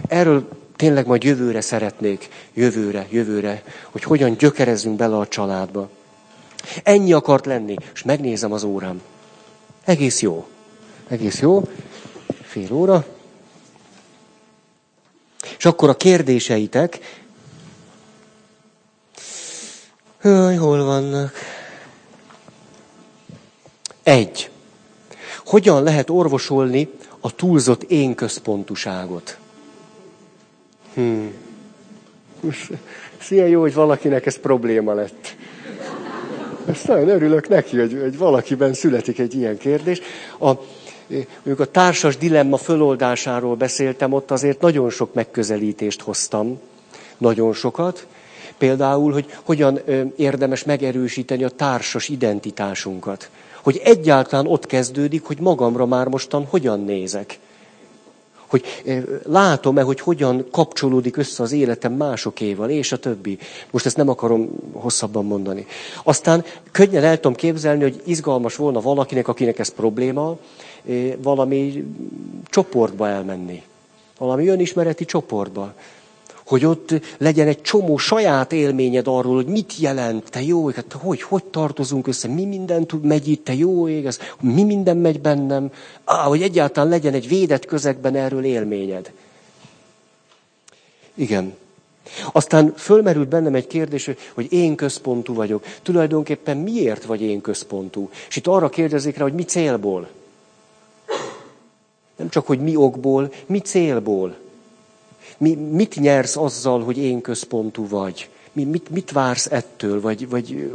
Erről 0.08 0.48
tényleg 0.76 1.08
majd 1.08 1.24
jövőre 1.24 1.62
szeretnék, 1.62 2.30
jövőre, 2.54 3.08
jövőre, 3.10 3.64
hogy 3.92 4.04
hogyan 4.04 4.38
gyökerezzünk 4.38 4.96
bele 4.96 5.18
a 5.18 5.28
családba. 5.28 5.90
Ennyi 6.84 7.14
akart 7.14 7.46
lenni, 7.46 7.76
és 7.94 8.04
megnézem 8.04 8.52
az 8.52 8.64
órám. 8.64 9.02
Egész 9.86 10.22
jó. 10.22 10.48
Egész 11.08 11.40
jó. 11.40 11.70
Fél 12.42 12.74
óra. 12.74 13.06
És 15.58 15.66
akkor 15.66 15.90
a 15.90 15.96
kérdéseitek. 15.96 17.00
Hőj, 20.20 20.56
hol 20.56 20.86
vannak? 20.86 21.34
Egy. 24.04 24.50
Hogyan 25.48 25.84
lehet 25.84 26.10
orvosolni 26.10 26.90
a 27.20 27.36
túlzott 27.36 27.84
én 27.84 28.16
központuságot? 28.16 29.38
Hmm. 30.94 31.34
Szia 33.22 33.46
jó, 33.46 33.62
hogy 33.62 33.74
valakinek 33.74 34.26
ez 34.26 34.38
probléma 34.38 34.94
lett. 34.94 35.36
Ezt 36.66 36.88
nagyon 36.88 37.10
örülök 37.10 37.48
neki, 37.48 37.78
hogy, 37.80 37.98
hogy 38.02 38.18
valakiben 38.18 38.74
születik 38.74 39.20
egy 39.20 39.34
ilyen 39.36 39.58
kérdés. 39.58 40.02
A, 40.40 40.52
mondjuk 41.08 41.60
a 41.60 41.72
társas 41.72 42.18
dilemma 42.18 42.58
föloldásáról 42.58 43.56
beszéltem, 43.56 44.14
ott 44.14 44.32
azért 44.32 44.62
nagyon 44.62 44.90
sok 44.90 45.14
megközelítést 45.14 46.02
hoztam. 46.02 46.60
Nagyon 47.18 47.54
sokat. 47.54 48.08
Például, 48.58 49.12
hogy 49.14 49.38
hogyan 49.44 49.80
érdemes 50.16 50.64
megerősíteni 50.64 51.44
a 51.44 51.50
társas 51.50 52.10
identitásunkat. 52.10 53.30
Hogy 53.64 53.82
egyáltalán 53.84 54.48
ott 54.48 54.66
kezdődik, 54.66 55.24
hogy 55.24 55.40
magamra 55.40 55.86
már 55.86 56.08
mostan 56.08 56.46
hogyan 56.46 56.80
nézek. 56.80 57.40
Hogy 58.48 58.64
látom-e, 59.24 59.82
hogy 59.82 60.00
hogyan 60.00 60.46
kapcsolódik 60.52 61.18
össze 61.18 61.44
az 61.44 61.52
életem 61.52 61.94
másokéval, 61.94 62.70
és 62.70 62.92
a 62.92 62.98
többi. 62.98 63.38
Most 63.72 63.86
ezt 63.86 63.98
nem 63.98 64.10
akarom 64.10 64.50
hosszabban 64.72 65.26
mondani. 65.26 65.66
Aztán 66.04 66.46
könnyen 66.72 67.04
el 67.04 67.16
tudom 67.16 67.36
képzelni, 67.36 67.82
hogy 67.82 68.02
izgalmas 68.06 68.56
volna 68.56 68.82
valakinek, 68.82 69.28
akinek 69.28 69.60
ez 69.60 69.70
probléma, 69.70 70.38
valami 71.18 71.84
csoportba 72.46 73.08
elmenni. 73.08 73.64
Valami 74.18 74.48
önismereti 74.48 75.06
csoportba 75.06 75.74
hogy 76.48 76.66
ott 76.66 76.90
legyen 77.18 77.48
egy 77.48 77.62
csomó 77.62 77.98
saját 77.98 78.52
élményed 78.52 79.08
arról, 79.08 79.36
hogy 79.36 79.46
mit 79.46 79.78
jelent, 79.78 80.30
te 80.30 80.42
jó 80.42 80.70
ég, 80.70 80.76
hát 80.76 80.94
hogy, 80.94 81.22
hogy 81.22 81.44
tartozunk 81.44 82.08
össze, 82.08 82.28
mi 82.28 82.46
minden 82.46 82.86
tud, 82.86 83.04
megy 83.04 83.28
itt, 83.28 83.44
te 83.44 83.54
jó 83.54 83.88
ég, 83.88 84.06
ez, 84.06 84.20
mi 84.40 84.64
minden 84.64 84.98
megy 84.98 85.22
bennem, 85.22 85.72
á, 86.04 86.24
hogy 86.24 86.42
egyáltalán 86.42 86.90
legyen 86.90 87.14
egy 87.14 87.28
védett 87.28 87.66
közegben 87.66 88.16
erről 88.16 88.44
élményed. 88.44 89.12
Igen. 91.14 91.56
Aztán 92.32 92.74
fölmerült 92.76 93.28
bennem 93.28 93.56
egy 93.56 93.68
kérdés, 93.68 94.10
hogy 94.34 94.54
én 94.54 94.76
központú 94.76 95.34
vagyok. 95.34 95.66
Tulajdonképpen 95.82 96.58
miért 96.58 97.04
vagy 97.04 97.22
én 97.22 97.42
központú? 97.42 98.10
És 98.28 98.36
itt 98.36 98.48
arra 98.48 98.70
kérdezik 98.70 99.18
rá, 99.18 99.24
hogy 99.24 99.34
mi 99.34 99.44
célból? 99.44 100.08
Nem 102.16 102.30
csak, 102.30 102.48
hogy 102.48 102.60
mi 102.60 102.76
okból, 102.76 103.32
mi 103.46 103.60
célból? 103.60 104.36
Mi, 105.38 105.54
mit 105.56 105.96
nyersz 105.96 106.38
azzal, 106.38 106.84
hogy 106.84 106.98
én 106.98 107.22
központú 107.22 107.88
vagy? 107.88 108.30
Mi, 108.52 108.64
mit, 108.64 108.90
mit 108.90 109.12
vársz 109.12 109.52
ettől? 109.52 110.02
Vagy, 110.02 110.30
vagy 110.30 110.72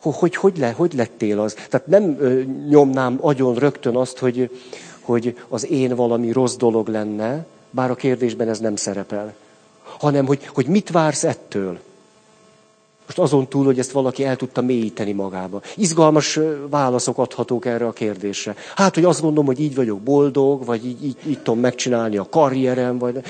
hogy, 0.00 0.36
hogy, 0.36 0.58
le, 0.58 0.70
hogy 0.70 0.94
lettél 0.94 1.40
az? 1.40 1.54
Tehát 1.54 1.86
nem 1.86 2.16
ö, 2.18 2.42
nyomnám 2.68 3.18
agyon 3.20 3.54
rögtön 3.54 3.96
azt, 3.96 4.18
hogy, 4.18 4.50
hogy 5.00 5.36
az 5.48 5.70
én 5.70 5.94
valami 5.94 6.32
rossz 6.32 6.56
dolog 6.56 6.88
lenne, 6.88 7.46
bár 7.70 7.90
a 7.90 7.94
kérdésben 7.94 8.48
ez 8.48 8.58
nem 8.58 8.76
szerepel, 8.76 9.34
hanem 9.82 10.26
hogy, 10.26 10.46
hogy 10.46 10.66
mit 10.66 10.90
vársz 10.90 11.24
ettől? 11.24 11.80
Most 13.08 13.20
azon 13.20 13.48
túl, 13.48 13.64
hogy 13.64 13.78
ezt 13.78 13.90
valaki 13.90 14.24
el 14.24 14.36
tudta 14.36 14.60
mélyíteni 14.60 15.12
magába. 15.12 15.60
Izgalmas 15.76 16.38
válaszok 16.70 17.18
adhatók 17.18 17.64
erre 17.66 17.86
a 17.86 17.92
kérdésre. 17.92 18.54
Hát, 18.74 18.94
hogy 18.94 19.04
azt 19.04 19.20
gondolom, 19.20 19.46
hogy 19.46 19.60
így 19.60 19.74
vagyok 19.74 20.00
boldog, 20.00 20.64
vagy 20.64 20.86
így, 20.86 21.04
így, 21.04 21.16
így 21.26 21.38
tudom 21.38 21.60
megcsinálni 21.60 22.16
a 22.16 22.28
karrierem, 22.28 22.98
vagy... 22.98 23.20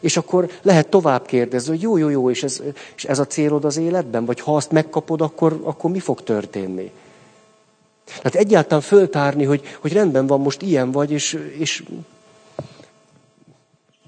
És 0.00 0.16
akkor 0.16 0.50
lehet 0.62 0.88
tovább 0.88 1.26
kérdezni, 1.26 1.70
hogy 1.70 1.80
jó, 1.80 1.96
jó, 1.96 2.08
jó, 2.08 2.30
és 2.30 2.42
ez, 2.42 2.62
és 2.96 3.04
ez 3.04 3.18
a 3.18 3.26
célod 3.26 3.64
az 3.64 3.76
életben? 3.76 4.24
Vagy 4.24 4.40
ha 4.40 4.56
azt 4.56 4.70
megkapod, 4.70 5.20
akkor, 5.20 5.60
akkor 5.62 5.90
mi 5.90 6.00
fog 6.00 6.22
történni? 6.22 6.90
Tehát 8.06 8.34
egyáltalán 8.34 8.82
föltárni, 8.82 9.44
hogy, 9.44 9.62
hogy 9.80 9.92
rendben 9.92 10.26
van, 10.26 10.40
most 10.40 10.62
ilyen 10.62 10.90
vagy, 10.90 11.10
és, 11.10 11.38
és 11.58 11.84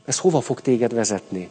ez 0.04 0.18
hova 0.18 0.40
fog 0.40 0.60
téged 0.60 0.94
vezetni? 0.94 1.48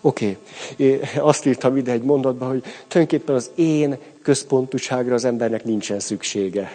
Oké, 0.00 0.38
okay. 0.72 1.00
azt 1.16 1.46
írtam 1.46 1.76
ide 1.76 1.92
egy 1.92 2.02
mondatba, 2.02 2.46
hogy 2.46 2.62
tulajdonképpen 2.88 3.34
az 3.34 3.50
én 3.54 3.98
központuságra 4.22 5.14
az 5.14 5.24
embernek 5.24 5.64
nincsen 5.64 6.00
szüksége. 6.00 6.70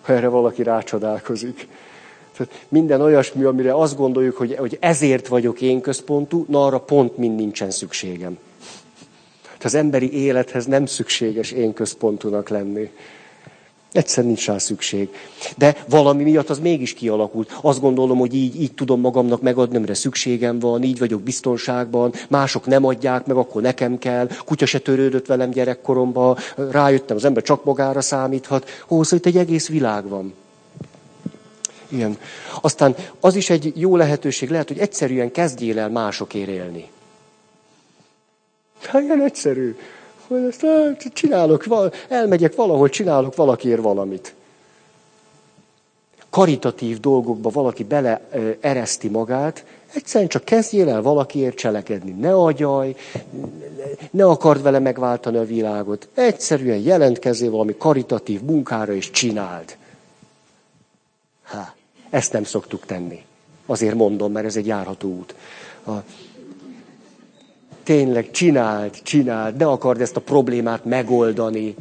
Ha 0.00 0.12
erre 0.12 0.28
valaki 0.28 0.62
rácsodálkozik. 0.62 1.68
Tehát 2.36 2.66
minden 2.68 3.00
olyasmi, 3.00 3.44
amire 3.44 3.74
azt 3.74 3.96
gondoljuk, 3.96 4.36
hogy, 4.36 4.56
hogy 4.56 4.76
ezért 4.80 5.28
vagyok 5.28 5.60
én 5.60 5.80
központú, 5.80 6.44
na 6.48 6.64
arra 6.64 6.80
pont 6.80 7.16
mind 7.16 7.36
nincsen 7.36 7.70
szükségem. 7.70 8.38
Tehát 9.42 9.64
az 9.64 9.74
emberi 9.74 10.12
élethez 10.12 10.66
nem 10.66 10.86
szükséges 10.86 11.50
én 11.50 11.72
központúnak 11.72 12.48
lenni. 12.48 12.90
Egyszer 13.92 14.24
nincs 14.24 14.46
rá 14.46 14.58
szükség. 14.58 15.08
De 15.56 15.84
valami 15.88 16.22
miatt 16.22 16.50
az 16.50 16.58
mégis 16.58 16.94
kialakult. 16.94 17.58
Azt 17.62 17.80
gondolom, 17.80 18.18
hogy 18.18 18.34
így, 18.34 18.60
így 18.60 18.74
tudom 18.74 19.00
magamnak 19.00 19.42
megadni, 19.42 19.76
amire 19.76 19.94
szükségem 19.94 20.58
van, 20.58 20.82
így 20.82 20.98
vagyok 20.98 21.22
biztonságban, 21.22 22.12
mások 22.28 22.66
nem 22.66 22.84
adják 22.84 23.26
meg, 23.26 23.36
akkor 23.36 23.62
nekem 23.62 23.98
kell. 23.98 24.28
Kutya 24.44 24.66
se 24.66 24.78
törődött 24.78 25.26
velem 25.26 25.50
gyerekkoromban, 25.50 26.36
rájöttem, 26.70 27.16
az 27.16 27.24
ember 27.24 27.42
csak 27.42 27.64
magára 27.64 28.00
számíthat. 28.00 28.84
Ó, 28.88 29.02
szóval 29.02 29.18
itt 29.18 29.26
egy 29.26 29.36
egész 29.36 29.68
világ 29.68 30.08
van. 30.08 30.34
Igen. 31.88 32.18
Aztán 32.60 32.94
az 33.20 33.34
is 33.34 33.50
egy 33.50 33.72
jó 33.76 33.96
lehetőség 33.96 34.50
lehet, 34.50 34.68
hogy 34.68 34.78
egyszerűen 34.78 35.30
kezdjél 35.30 35.78
el 35.78 35.88
másokért 35.88 36.48
élni. 36.48 36.88
Hát 38.80 39.02
ilyen 39.02 39.22
egyszerű 39.22 39.76
hogy 40.30 40.44
ezt 40.44 40.66
csinálok, 41.12 41.64
elmegyek 42.08 42.54
valahol, 42.54 42.88
csinálok 42.88 43.36
valakiért 43.36 43.82
valamit. 43.82 44.34
Karitatív 46.30 47.00
dolgokba 47.00 47.50
valaki 47.50 47.84
bele 47.84 48.20
ereszti 48.60 49.08
magát, 49.08 49.64
egyszerűen 49.94 50.28
csak 50.28 50.44
kezdjél 50.44 50.88
el 50.88 51.02
valakiért 51.02 51.56
cselekedni. 51.56 52.10
Ne 52.10 52.34
agyaj, 52.34 52.96
ne 54.10 54.24
akard 54.24 54.62
vele 54.62 54.78
megváltani 54.78 55.36
a 55.36 55.44
világot. 55.44 56.08
Egyszerűen 56.14 56.78
jelentkezzél 56.78 57.50
valami 57.50 57.74
karitatív 57.78 58.42
munkára, 58.42 58.92
és 58.92 59.10
csináld. 59.10 59.76
Há, 61.42 61.74
ezt 62.10 62.32
nem 62.32 62.44
szoktuk 62.44 62.86
tenni. 62.86 63.24
Azért 63.66 63.94
mondom, 63.94 64.32
mert 64.32 64.46
ez 64.46 64.56
egy 64.56 64.66
járható 64.66 65.08
út. 65.08 65.34
A, 65.86 65.90
tényleg 67.90 68.30
csináld, 68.30 69.02
csináld, 69.02 69.56
ne 69.56 69.66
akard 69.66 70.00
ezt 70.00 70.16
a 70.16 70.20
problémát 70.20 70.84
megoldani. 70.84 71.74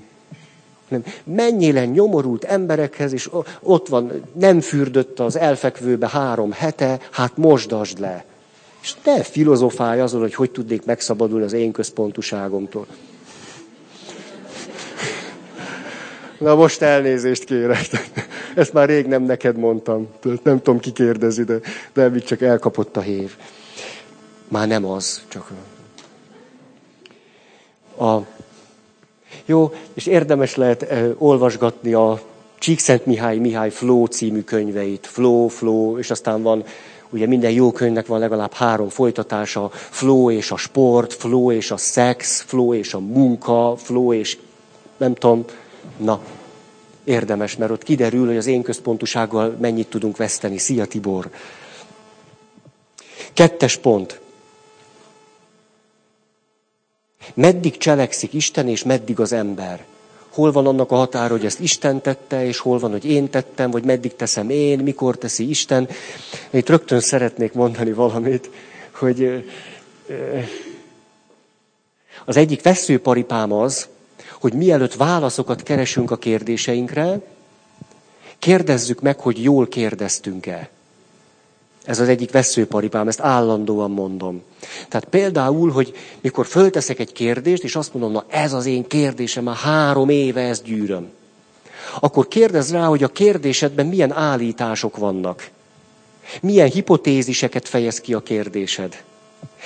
Nem. 0.87 1.03
Menjél 1.23 1.77
el 1.77 1.85
nyomorult 1.85 2.43
emberekhez, 2.43 3.13
és 3.13 3.29
ott 3.61 3.87
van, 3.87 4.11
nem 4.33 4.59
fürdött 4.59 5.19
az 5.19 5.35
elfekvőbe 5.35 6.09
három 6.09 6.51
hete, 6.51 6.99
hát 7.11 7.37
mosdasd 7.37 7.99
le. 7.99 8.25
És 8.81 8.95
ne 9.03 9.23
filozofálj 9.23 9.99
azon, 9.99 10.21
hogy 10.21 10.33
hogy 10.33 10.51
tudnék 10.51 10.85
megszabadulni 10.85 11.45
az 11.45 11.53
én 11.53 11.71
központuságomtól. 11.71 12.85
Na 16.39 16.55
most 16.55 16.81
elnézést 16.81 17.43
kérek. 17.43 17.87
Ezt 18.55 18.73
már 18.73 18.87
rég 18.87 19.05
nem 19.05 19.23
neked 19.23 19.57
mondtam. 19.57 20.07
Nem 20.43 20.57
tudom, 20.61 20.79
ki 20.79 20.91
kérdezi, 20.91 21.43
de, 21.43 21.59
de 21.93 22.19
csak 22.19 22.41
elkapott 22.41 22.97
a 22.97 23.01
hév. 23.01 23.35
Már 24.47 24.67
nem 24.67 24.85
az, 24.85 25.21
csak 25.27 25.51
a, 27.99 28.25
jó, 29.45 29.73
és 29.93 30.05
érdemes 30.05 30.55
lehet 30.55 30.93
olvasgatni 31.17 31.93
a 31.93 32.21
Csíkszent 32.59 33.05
Mihály 33.05 33.37
Mihály 33.37 33.69
Flow 33.69 34.05
című 34.05 34.41
könyveit. 34.41 35.07
Flow, 35.07 35.47
Flow, 35.47 35.97
és 35.97 36.09
aztán 36.09 36.41
van 36.41 36.63
Ugye 37.11 37.27
minden 37.27 37.51
jó 37.51 37.71
könyvnek 37.71 38.05
van 38.07 38.19
legalább 38.19 38.53
három 38.53 38.89
folytatása, 38.89 39.69
flow 39.73 40.31
és 40.31 40.51
a 40.51 40.57
sport, 40.57 41.13
flow 41.13 41.51
és 41.51 41.71
a 41.71 41.77
szex, 41.77 42.41
flow 42.41 42.73
és 42.73 42.93
a 42.93 42.99
munka, 42.99 43.75
flow 43.77 44.13
és 44.13 44.37
nem 44.97 45.13
tudom, 45.13 45.45
na, 45.97 46.21
érdemes, 47.03 47.55
mert 47.55 47.71
ott 47.71 47.83
kiderül, 47.83 48.25
hogy 48.27 48.37
az 48.37 48.45
én 48.45 48.61
központusággal 48.61 49.55
mennyit 49.59 49.89
tudunk 49.89 50.17
veszteni. 50.17 50.57
Szia 50.57 50.85
Tibor! 50.85 51.29
Kettes 53.33 53.77
pont. 53.77 54.19
Meddig 57.33 57.77
cselekszik 57.77 58.33
Isten, 58.33 58.67
és 58.67 58.83
meddig 58.83 59.19
az 59.19 59.31
ember? 59.33 59.85
Hol 60.29 60.51
van 60.51 60.67
annak 60.67 60.91
a 60.91 60.95
határa, 60.95 61.33
hogy 61.33 61.45
ezt 61.45 61.59
Isten 61.59 62.01
tette, 62.01 62.45
és 62.45 62.57
hol 62.59 62.79
van, 62.79 62.91
hogy 62.91 63.05
én 63.05 63.29
tettem, 63.29 63.71
vagy 63.71 63.83
meddig 63.83 64.15
teszem 64.15 64.49
én, 64.49 64.79
mikor 64.79 65.17
teszi 65.17 65.49
Isten. 65.49 65.87
Itt 66.49 66.69
rögtön 66.69 66.99
szeretnék 66.99 67.53
mondani 67.53 67.91
valamit, 67.93 68.49
hogy 68.91 69.45
az 72.25 72.37
egyik 72.37 72.61
veszőparipám 72.61 73.51
az, 73.51 73.87
hogy 74.39 74.53
mielőtt 74.53 74.93
válaszokat 74.93 75.63
keresünk 75.63 76.11
a 76.11 76.17
kérdéseinkre, 76.17 77.21
kérdezzük 78.39 79.01
meg, 79.01 79.19
hogy 79.19 79.43
jól 79.43 79.67
kérdeztünk-e. 79.67 80.69
Ez 81.85 81.99
az 81.99 82.07
egyik 82.07 82.31
veszőparipám, 82.31 83.07
ezt 83.07 83.19
állandóan 83.19 83.91
mondom. 83.91 84.41
Tehát 84.89 85.05
például, 85.05 85.71
hogy 85.71 85.93
mikor 86.21 86.45
fölteszek 86.45 86.99
egy 86.99 87.11
kérdést, 87.11 87.63
és 87.63 87.75
azt 87.75 87.93
mondom, 87.93 88.11
na 88.11 88.25
ez 88.29 88.53
az 88.53 88.65
én 88.65 88.87
kérdésem, 88.87 89.43
már 89.43 89.55
három 89.55 90.09
éve 90.09 90.41
ezt 90.41 90.63
gyűröm. 90.63 91.09
Akkor 91.99 92.27
kérdez 92.27 92.71
rá, 92.71 92.85
hogy 92.85 93.03
a 93.03 93.07
kérdésedben 93.07 93.85
milyen 93.85 94.11
állítások 94.11 94.97
vannak. 94.97 95.49
Milyen 96.41 96.69
hipotéziseket 96.69 97.67
fejez 97.67 98.01
ki 98.01 98.13
a 98.13 98.19
kérdésed. 98.23 99.03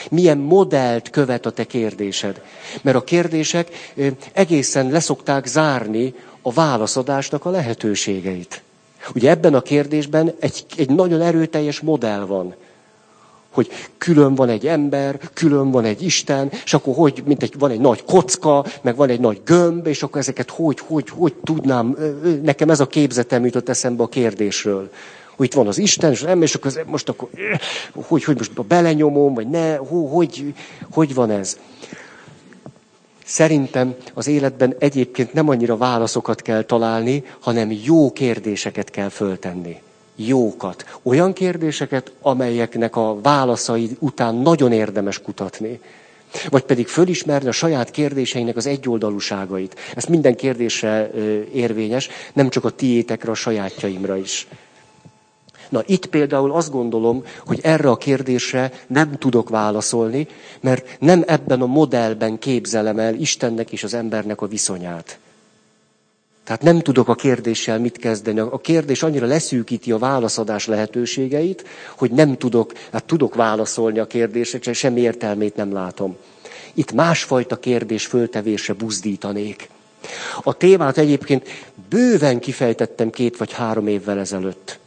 Milyen 0.10 0.38
modellt 0.38 1.10
követ 1.10 1.46
a 1.46 1.52
te 1.52 1.64
kérdésed. 1.66 2.42
Mert 2.82 2.98
a 2.98 3.04
kérdések 3.04 3.92
egészen 4.34 4.90
leszokták 4.90 5.46
zárni 5.46 6.14
a 6.42 6.52
válaszadásnak 6.54 7.46
a 7.46 7.50
lehetőségeit. 7.50 8.62
Ugye 9.16 9.30
ebben 9.30 9.54
a 9.54 9.62
kérdésben 9.62 10.34
egy, 10.40 10.66
egy 10.78 10.90
nagyon 10.90 11.22
erőteljes 11.22 11.80
modell 11.80 12.26
van. 12.26 12.56
Hogy 13.50 13.70
külön 13.98 14.36
van 14.36 14.50
egy 14.50 14.68
ember, 14.68 15.20
külön 15.34 15.72
van 15.72 15.84
egy 15.84 16.02
Isten, 16.02 16.52
és 16.64 16.74
akkor 16.74 16.96
hogy, 16.96 17.24
mint 17.26 17.44
egy, 17.44 17.54
van 17.60 17.72
egy 17.72 17.80
nagy 17.80 18.04
kocka, 18.04 18.66
meg 18.82 18.96
van 18.96 19.10
egy 19.10 19.20
nagy 19.20 19.42
gömb, 19.46 19.88
és 19.88 20.04
akkor 20.04 20.22
ezeket 20.22 20.50
hogy, 20.50 20.80
hogy, 20.80 21.10
hogy 21.10 21.34
tudnám, 21.44 21.98
nekem 22.44 22.70
ez 22.70 22.80
a 22.80 22.88
képzetem 22.88 23.46
jutott 23.46 23.70
eszembe 23.70 24.04
a 24.04 24.08
kérdésről. 24.08 24.90
Hogy 25.36 25.46
itt 25.46 25.54
van 25.54 25.68
az 25.68 25.78
Isten, 25.78 26.12
és 26.12 26.22
nem, 26.22 26.42
és 26.42 26.56
akkor 26.56 26.84
most 26.86 27.10
akkor, 27.10 27.30
hogy, 27.94 28.24
hogy 28.24 28.38
most 28.38 28.66
belenyomom, 28.66 29.34
vagy 29.34 29.50
ne, 29.50 29.76
hogy, 29.76 30.10
hogy, 30.10 30.54
hogy 30.92 31.14
van 31.14 31.30
ez. 31.30 31.58
Szerintem 33.34 33.96
az 34.14 34.28
életben 34.28 34.76
egyébként 34.80 35.34
nem 35.34 35.50
annyira 35.50 35.78
válaszokat 35.78 36.42
kell 36.42 36.64
találni, 36.64 37.24
hanem 37.40 37.72
jó 37.84 38.12
kérdéseket 38.12 38.90
kell 38.90 39.10
föltenni. 39.10 39.82
Jókat. 40.16 41.00
Olyan 41.04 41.34
kérdéseket, 41.34 42.12
amelyeknek 42.22 42.96
a 42.96 43.22
válaszai 43.22 43.90
után 44.00 44.36
nagyon 44.36 44.72
érdemes 44.72 45.22
kutatni. 45.22 45.80
Vagy 46.50 46.64
pedig 46.64 46.88
fölismerni 46.88 47.48
a 47.48 47.52
saját 47.52 47.92
kérdéseinek 47.92 48.56
az 48.56 48.66
egyoldalúságait. 48.66 49.80
Ez 49.96 50.04
minden 50.06 50.36
kérdésre 50.36 51.12
érvényes, 51.54 52.10
nem 52.34 52.50
csak 52.50 52.66
a 52.66 52.70
tiétekre, 52.70 53.32
a 53.32 53.36
sajátjaimra 53.36 54.18
is. 54.18 54.48
Na 55.70 55.84
itt 55.86 56.06
például 56.06 56.52
azt 56.52 56.72
gondolom, 56.72 57.24
hogy 57.46 57.60
erre 57.64 57.90
a 57.90 57.98
kérdésre 57.98 58.72
nem 58.88 59.18
tudok 59.18 59.50
válaszolni, 59.50 60.28
mert 60.62 60.96
nem 61.00 61.24
ebben 61.28 61.62
a 61.62 61.66
modellben 61.66 62.40
képzelem 62.40 63.00
el 63.00 63.14
Istennek 63.14 63.72
és 63.72 63.84
az 63.84 63.94
embernek 63.94 64.42
a 64.42 64.48
viszonyát. 64.48 65.18
Tehát 66.44 66.62
nem 66.62 66.80
tudok 66.80 67.08
a 67.08 67.16
kérdéssel 67.16 67.80
mit 67.80 67.98
kezdeni. 67.98 68.40
A 68.40 68.58
kérdés 68.62 69.04
annyira 69.04 69.26
leszűkíti 69.26 69.92
a 69.92 69.98
válaszadás 69.98 70.68
lehetőségeit, 70.68 71.64
hogy 71.98 72.12
nem 72.12 72.38
tudok, 72.38 72.74
hát 72.92 73.04
tudok 73.04 73.36
válaszolni 73.36 74.00
a 74.00 74.08
kérdésekre, 74.08 74.74
semmi 74.74 75.02
értelmét 75.02 75.56
nem 75.56 75.74
látom. 75.74 76.16
Itt 76.74 76.92
másfajta 76.92 77.60
kérdés 77.60 78.06
föltevésre 78.06 78.74
buzdítanék. 78.74 79.70
A 80.44 80.54
témát 80.54 80.98
egyébként 80.98 81.48
bőven 81.90 82.40
kifejtettem 82.40 83.10
két 83.10 83.38
vagy 83.38 83.52
három 83.54 83.88
évvel 83.88 84.20
ezelőtt 84.20 84.80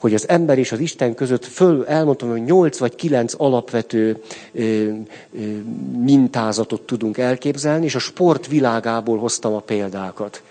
hogy 0.00 0.14
az 0.14 0.28
ember 0.28 0.58
és 0.58 0.72
az 0.72 0.78
Isten 0.78 1.14
között 1.14 1.44
föl 1.44 1.84
elmondtam, 1.86 2.30
hogy 2.30 2.44
nyolc 2.44 2.78
vagy 2.78 2.94
kilenc 2.94 3.34
alapvető 3.36 4.22
ö, 4.52 4.62
ö, 4.62 4.88
mintázatot 5.98 6.80
tudunk 6.80 7.18
elképzelni, 7.18 7.84
és 7.84 7.94
a 7.94 7.98
sport 7.98 8.46
világából 8.46 9.18
hoztam 9.18 9.54
a 9.54 9.60
példákat. 9.60 10.42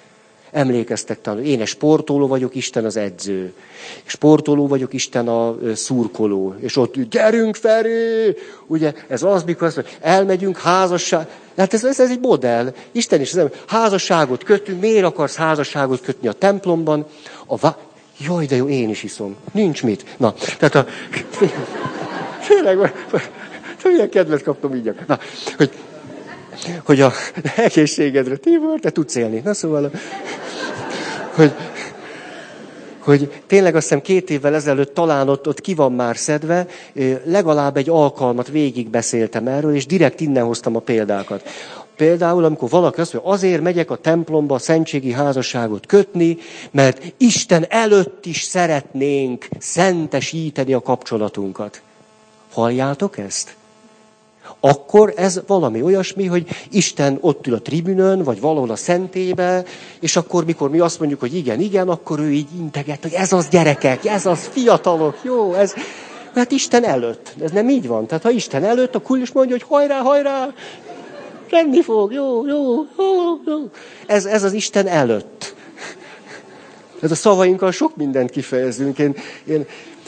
Emlékeztek 0.51 1.21
talán, 1.21 1.43
én 1.43 1.61
egy 1.61 1.67
sportoló 1.67 2.27
vagyok, 2.27 2.55
Isten 2.55 2.85
az 2.85 2.97
edző. 2.97 3.53
Sportoló 4.05 4.67
vagyok, 4.67 4.93
Isten 4.93 5.27
a 5.27 5.57
szurkoló. 5.75 6.55
És 6.59 6.77
ott 6.77 6.95
gyerünk 7.09 7.55
Feri! 7.55 8.35
Ugye 8.67 8.93
ez 9.07 9.23
az, 9.23 9.43
mikor 9.43 9.67
azt 9.67 9.75
mondja, 9.75 9.93
elmegyünk 10.01 10.57
házasság. 10.57 11.27
Hát 11.57 11.73
ez, 11.73 11.85
ez, 11.85 11.99
ez 11.99 12.09
egy 12.09 12.19
modell. 12.19 12.73
Isten 12.91 13.21
is 13.21 13.35
házasságot 13.67 14.43
kötünk. 14.43 14.81
Miért 14.81 15.05
akarsz 15.05 15.35
házasságot 15.35 16.01
kötni 16.01 16.27
a 16.27 16.33
templomban? 16.33 17.05
A, 17.45 17.67
Jaj, 18.19 18.45
de 18.45 18.55
jó, 18.55 18.67
én 18.67 18.89
is 18.89 19.03
iszom. 19.03 19.35
Nincs 19.51 19.83
mit. 19.83 20.05
Na, 20.17 20.33
tehát 20.57 20.75
a... 20.75 20.85
Tényleg, 22.47 22.93
milyen 23.83 24.09
kedvet 24.09 24.43
kaptam 24.43 24.75
így. 24.75 24.93
Na, 25.07 25.19
hogy, 25.57 25.71
hogy 26.83 27.01
a 27.01 27.11
egészségedre, 27.55 28.35
Tibor, 28.35 28.79
te 28.79 28.89
tudsz 28.89 29.15
élni. 29.15 29.41
Na 29.43 29.53
szóval, 29.53 29.91
hogy, 31.35 31.51
hogy 32.99 33.41
tényleg 33.47 33.75
azt 33.75 33.83
hiszem 33.83 34.01
két 34.01 34.29
évvel 34.29 34.55
ezelőtt 34.55 34.93
talán 34.93 35.29
ott, 35.29 35.47
ott 35.47 35.61
ki 35.61 35.73
van 35.73 35.93
már 35.93 36.17
szedve, 36.17 36.67
legalább 37.23 37.77
egy 37.77 37.89
alkalmat 37.89 38.47
végig 38.47 38.89
beszéltem 38.89 39.47
erről, 39.47 39.75
és 39.75 39.85
direkt 39.85 40.19
innen 40.19 40.45
hoztam 40.45 40.75
a 40.75 40.79
példákat. 40.79 41.49
Például, 41.99 42.43
amikor 42.43 42.69
valaki 42.69 43.01
azt 43.01 43.13
mondja, 43.13 43.31
azért 43.31 43.61
megyek 43.61 43.91
a 43.91 43.95
templomba 43.95 44.55
a 44.55 44.59
szentségi 44.59 45.11
házasságot 45.11 45.85
kötni, 45.85 46.37
mert 46.71 47.13
Isten 47.17 47.65
előtt 47.69 48.25
is 48.25 48.41
szeretnénk 48.41 49.47
szentesíteni 49.57 50.73
a 50.73 50.81
kapcsolatunkat. 50.81 51.81
Halljátok 52.53 53.17
ezt? 53.17 53.55
Akkor 54.59 55.13
ez 55.15 55.41
valami 55.47 55.81
olyasmi, 55.81 56.25
hogy 56.25 56.47
Isten 56.71 57.17
ott 57.21 57.47
ül 57.47 57.53
a 57.53 57.61
tribünön, 57.61 58.23
vagy 58.23 58.39
valahol 58.39 58.69
a 58.69 58.75
szentébe, 58.75 59.63
és 59.99 60.15
akkor, 60.15 60.45
mikor 60.45 60.69
mi 60.69 60.79
azt 60.79 60.99
mondjuk, 60.99 61.19
hogy 61.19 61.35
igen, 61.35 61.59
igen, 61.59 61.89
akkor 61.89 62.19
ő 62.19 62.31
így 62.31 62.47
integet, 62.57 63.01
hogy 63.01 63.13
ez 63.13 63.33
az 63.33 63.47
gyerekek, 63.49 64.05
ez 64.05 64.25
az 64.25 64.49
fiatalok, 64.51 65.17
jó, 65.21 65.53
ez... 65.53 65.73
Hát 66.35 66.51
Isten 66.51 66.83
előtt. 66.83 67.33
Ez 67.41 67.51
nem 67.51 67.69
így 67.69 67.87
van. 67.87 68.05
Tehát 68.07 68.23
ha 68.23 68.29
Isten 68.29 68.63
előtt, 68.63 68.95
akkor 68.95 69.17
is 69.17 69.31
mondja, 69.31 69.55
hogy 69.55 69.65
hajrá, 69.69 69.99
hajrá, 70.01 70.53
Menni 71.51 71.81
fog, 71.81 72.11
jó, 72.11 72.47
jó, 72.47 72.85
jó, 72.97 73.41
jó. 73.45 73.69
Ez, 74.05 74.25
ez 74.25 74.43
az 74.43 74.53
Isten 74.53 74.87
előtt. 74.87 75.55
Ez 77.01 77.11
a 77.11 77.15
szavainkkal 77.15 77.71
sok 77.71 77.95
mindent 77.95 78.29
kifejezünk. 78.29 78.99
Én, 78.99 79.15
én, 79.45 79.65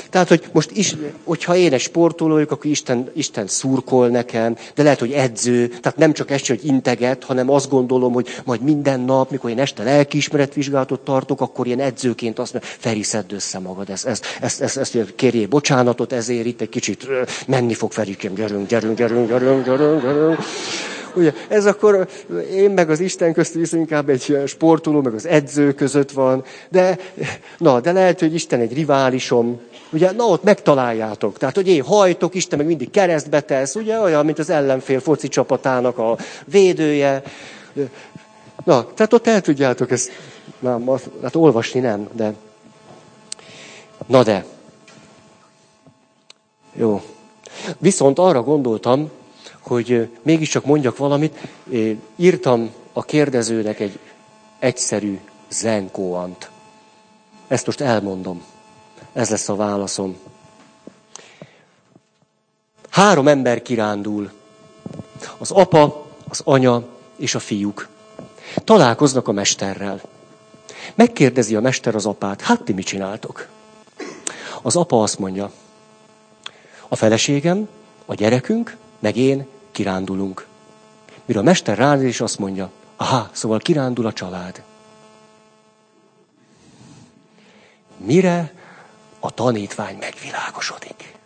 tehát, 0.10 0.28
hogy 0.28 0.44
most 0.52 0.72
is, 0.72 0.96
hogyha 1.24 1.56
én 1.56 1.74
egy 1.74 1.80
sportoló 1.80 2.34
vagyok, 2.34 2.52
akkor 2.52 2.72
Isten, 2.72 3.12
Isten 3.14 3.48
szurkol 3.48 4.08
nekem, 4.08 4.56
de 4.76 4.84
lehet, 4.84 5.00
hogy 5.00 5.12
edző, 5.12 5.68
tehát 5.68 5.98
nem 5.98 6.14
csak 6.14 6.32
ezt, 6.32 6.48
hogy 6.48 6.66
integet, 6.66 7.24
hanem 7.24 7.50
azt 7.50 7.70
gondolom, 7.70 8.14
hogy 8.14 8.28
majd 8.46 8.62
minden 8.62 9.00
nap, 9.00 9.32
mikor 9.32 9.50
én 9.50 9.60
este 9.60 9.84
lelkiismeretvizsgálatot 9.84 11.00
tartok, 11.00 11.42
akkor 11.42 11.66
ilyen 11.66 11.80
edzőként 11.80 12.40
azt 12.40 12.54
mondja, 12.54 12.72
Feri, 12.80 13.04
szedd 13.04 13.34
össze 13.34 13.60
magad, 13.60 13.90
ezt, 13.90 14.06
ezt, 14.06 14.26
ezt, 14.42 14.62
ezt, 14.62 14.78
ezt 14.78 15.16
kérjél 15.16 15.48
bocsánatot, 15.48 16.14
ezért 16.14 16.46
itt 16.46 16.62
egy 16.62 16.70
kicsit 16.70 17.08
menni 17.48 17.74
fog 17.74 17.92
Ferikém, 17.92 18.34
gyerünk, 18.34 18.68
gyerünk, 18.68 18.98
gyerünk, 18.98 19.28
gyerünk, 19.28 19.66
gyerünk, 19.66 20.02
gyerünk. 20.02 20.40
Ugye, 21.16 21.34
ez 21.48 21.66
akkor 21.66 22.08
én 22.52 22.72
meg 22.72 22.90
az 22.90 23.00
Isten 23.00 23.34
közt 23.34 23.54
viszont 23.54 23.82
inkább 23.82 24.10
egy 24.10 24.38
sportoló, 24.46 25.02
meg 25.02 25.14
az 25.14 25.26
edző 25.26 25.74
között 25.74 26.12
van. 26.12 26.44
De, 26.70 26.98
na, 27.58 27.80
de 27.80 27.92
lehet, 27.92 28.20
hogy 28.20 28.34
Isten 28.34 28.60
egy 28.60 28.74
riválisom. 28.74 29.60
Ugye, 29.92 30.12
na 30.12 30.24
ott 30.24 30.44
megtaláljátok. 30.44 31.38
Tehát, 31.38 31.56
hogy 31.56 31.68
én 31.68 31.84
hajtok, 31.84 32.36
Isten 32.36 32.58
meg 32.58 32.68
mindig 32.68 32.92
keresztbe 32.92 33.42
tesz, 33.42 33.76
ugye, 33.76 34.00
olyan, 34.00 34.26
mint 34.26 34.40
az 34.40 34.50
ellenfél 34.50 35.00
foci 35.00 35.28
csapatának 35.28 35.98
a 35.98 36.18
védője. 36.46 37.24
Na, 38.64 38.94
tehát 38.94 39.14
ott 39.14 39.28
el 39.28 39.42
tudjátok 39.42 39.92
ezt, 39.92 40.12
na, 40.60 40.98
hát 41.24 41.36
olvasni 41.36 41.80
nem, 41.80 42.08
de... 42.14 42.34
Na 44.08 44.24
de. 44.24 44.46
Jó. 46.74 47.02
Viszont 47.78 48.20
arra 48.20 48.44
gondoltam, 48.44 49.12
hogy 49.62 50.10
mégiscsak 50.22 50.66
mondjak 50.66 50.98
valamit. 50.98 51.38
Írtam 52.16 52.72
a 52.94 53.04
kérdezőnek 53.04 53.80
egy 53.80 54.00
egyszerű 54.60 55.20
zenkóant. 55.50 56.50
Ezt 57.48 57.66
most 57.66 57.82
elmondom. 57.82 58.44
Ez 59.14 59.30
lesz 59.30 59.50
a 59.50 59.56
válaszom. 59.56 60.18
Három 62.90 63.28
ember 63.28 63.62
kirándul. 63.62 64.32
Az 65.38 65.52
apa, 65.52 66.06
az 66.28 66.42
anya 66.44 66.84
és 67.16 67.36
a 67.36 67.40
fiúk. 67.40 67.88
Találkoznak 68.56 69.28
a 69.28 69.32
mesterrel. 69.32 70.02
Megkérdezi 70.96 71.56
a 71.56 71.62
mester 71.62 71.96
az 71.96 72.06
apát, 72.06 72.42
hát 72.42 72.62
ti 72.62 72.74
mit 72.74 72.86
csináltok? 72.86 73.48
Az 74.62 74.76
apa 74.76 75.02
azt 75.02 75.20
mondja, 75.20 75.52
a 76.88 76.96
feleségem, 76.96 77.70
a 78.06 78.14
gyerekünk, 78.14 78.78
meg 79.02 79.18
én 79.18 79.48
kirándulunk. 79.72 80.48
Mire 81.26 81.40
a 81.40 81.44
mester 81.44 81.78
ránéz, 81.78 82.04
és 82.04 82.22
azt 82.22 82.40
mondja, 82.40 82.72
aha, 82.96 83.30
szóval 83.32 83.60
kirándul 83.60 84.06
a 84.06 84.14
család. 84.14 84.64
Mire 87.98 88.54
a 89.20 89.32
tanítvány 89.32 89.98
megvilágosodik? 89.98 91.18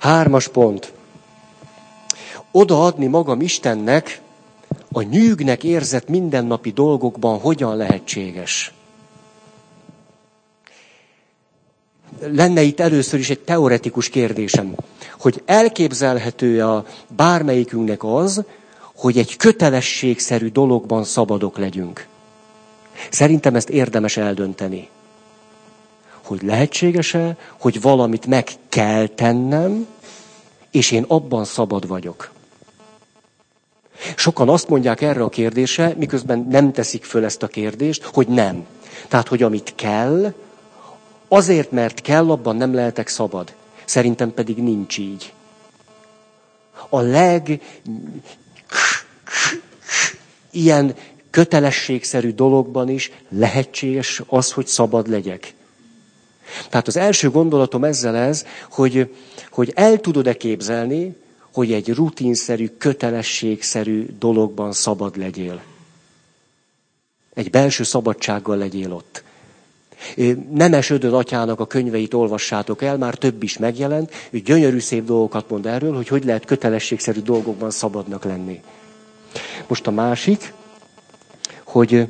Hármas 0.00 0.48
pont. 0.48 0.92
Odaadni 2.50 3.06
magam 3.06 3.40
Istennek, 3.40 4.20
a 4.92 5.02
nyűgnek 5.02 5.64
érzett 5.64 6.08
mindennapi 6.08 6.70
dolgokban 6.70 7.40
hogyan 7.40 7.76
lehetséges? 7.76 8.72
Lenne 12.20 12.62
itt 12.62 12.80
először 12.80 13.18
is 13.18 13.30
egy 13.30 13.40
teoretikus 13.40 14.08
kérdésem, 14.08 14.74
hogy 15.18 15.42
elképzelhető 15.46 16.64
a 16.64 16.84
bármelyikünknek 17.08 18.04
az, 18.04 18.42
hogy 18.94 19.18
egy 19.18 19.36
kötelességszerű 19.36 20.48
dologban 20.48 21.04
szabadok 21.04 21.58
legyünk. 21.58 22.06
Szerintem 23.10 23.54
ezt 23.54 23.68
érdemes 23.68 24.16
eldönteni. 24.16 24.88
Hogy 26.24 26.42
lehetséges-e, 26.42 27.36
hogy 27.58 27.80
valamit 27.80 28.26
meg 28.26 28.48
kell 28.68 29.06
tennem, 29.06 29.86
és 30.70 30.90
én 30.90 31.04
abban 31.08 31.44
szabad 31.44 31.86
vagyok. 31.88 32.30
Sokan 34.16 34.48
azt 34.48 34.68
mondják 34.68 35.00
erre 35.00 35.22
a 35.22 35.28
kérdésre, 35.28 35.94
miközben 35.98 36.46
nem 36.50 36.72
teszik 36.72 37.04
föl 37.04 37.24
ezt 37.24 37.42
a 37.42 37.46
kérdést, 37.46 38.02
hogy 38.04 38.26
nem. 38.28 38.66
Tehát, 39.08 39.28
hogy 39.28 39.42
amit 39.42 39.72
kell, 39.74 40.32
azért, 41.34 41.70
mert 41.70 42.00
kell, 42.00 42.30
abban 42.30 42.56
nem 42.56 42.74
lehetek 42.74 43.08
szabad. 43.08 43.54
Szerintem 43.84 44.34
pedig 44.34 44.56
nincs 44.56 44.98
így. 44.98 45.32
A 46.88 47.00
leg 47.00 47.60
ilyen 50.50 50.94
kötelességszerű 51.30 52.32
dologban 52.32 52.88
is 52.88 53.12
lehetséges 53.28 54.22
az, 54.26 54.52
hogy 54.52 54.66
szabad 54.66 55.08
legyek. 55.08 55.54
Tehát 56.68 56.86
az 56.86 56.96
első 56.96 57.30
gondolatom 57.30 57.84
ezzel 57.84 58.16
ez, 58.16 58.46
hogy, 58.70 59.14
hogy 59.50 59.72
el 59.74 60.00
tudod-e 60.00 60.36
képzelni, 60.36 61.16
hogy 61.52 61.72
egy 61.72 61.88
rutinszerű, 61.94 62.68
kötelességszerű 62.78 64.06
dologban 64.18 64.72
szabad 64.72 65.16
legyél. 65.16 65.62
Egy 67.34 67.50
belső 67.50 67.82
szabadsággal 67.82 68.56
legyél 68.56 68.92
ott. 68.92 69.22
Nemes 70.52 70.90
Ödön 70.90 71.12
atyának 71.12 71.60
a 71.60 71.66
könyveit 71.66 72.14
olvassátok 72.14 72.82
el, 72.82 72.96
már 72.96 73.14
több 73.14 73.42
is 73.42 73.58
megjelent. 73.58 74.12
Ő 74.30 74.38
gyönyörű 74.38 74.78
szép 74.78 75.04
dolgokat 75.04 75.50
mond 75.50 75.66
erről, 75.66 75.94
hogy 75.94 76.08
hogy 76.08 76.24
lehet 76.24 76.44
kötelességszerű 76.44 77.20
dolgokban 77.20 77.70
szabadnak 77.70 78.24
lenni. 78.24 78.60
Most 79.66 79.86
a 79.86 79.90
másik, 79.90 80.52
hogy 81.64 82.06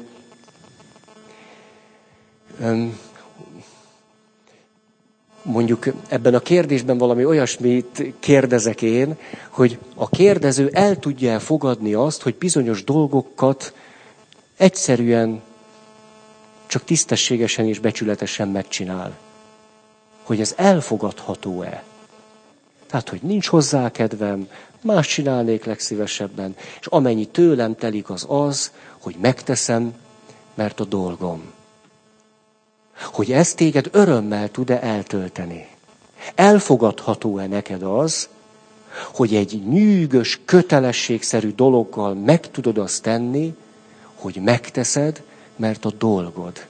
mondjuk 5.42 5.86
ebben 6.08 6.34
a 6.34 6.38
kérdésben 6.38 6.98
valami 6.98 7.24
olyasmit 7.24 8.02
kérdezek 8.20 8.82
én, 8.82 9.16
hogy 9.48 9.78
a 9.94 10.08
kérdező 10.08 10.70
el 10.72 10.96
tudja 10.98 11.40
fogadni 11.40 11.94
azt, 11.94 12.22
hogy 12.22 12.34
bizonyos 12.34 12.84
dolgokat 12.84 13.74
egyszerűen 14.56 15.40
csak 16.66 16.84
tisztességesen 16.84 17.66
és 17.66 17.78
becsületesen 17.78 18.48
megcsinál. 18.48 19.16
Hogy 20.22 20.40
ez 20.40 20.54
elfogadható-e. 20.56 21.84
Tehát, 22.86 23.08
hogy 23.08 23.22
nincs 23.22 23.46
hozzá 23.46 23.90
kedvem, 23.90 24.48
más 24.82 25.06
csinálnék 25.06 25.64
legszívesebben, 25.64 26.56
és 26.80 26.86
amennyi 26.86 27.26
tőlem 27.26 27.74
telik 27.74 28.10
az 28.10 28.24
az, 28.28 28.72
hogy 28.98 29.16
megteszem, 29.20 29.94
mert 30.54 30.80
a 30.80 30.84
dolgom. 30.84 31.52
Hogy 33.12 33.32
ezt 33.32 33.56
téged 33.56 33.88
örömmel 33.92 34.50
tud-e 34.50 34.80
eltölteni. 34.82 35.68
Elfogadható-e 36.34 37.46
neked 37.46 37.82
az, 37.82 38.28
hogy 39.14 39.34
egy 39.34 39.62
nyűgös, 39.68 40.40
kötelességszerű 40.44 41.52
dologgal 41.52 42.14
meg 42.14 42.50
tudod 42.50 42.78
azt 42.78 43.02
tenni, 43.02 43.54
hogy 44.14 44.40
megteszed, 44.44 45.22
mert 45.56 45.84
a 45.84 45.90
dolgod. 45.98 46.66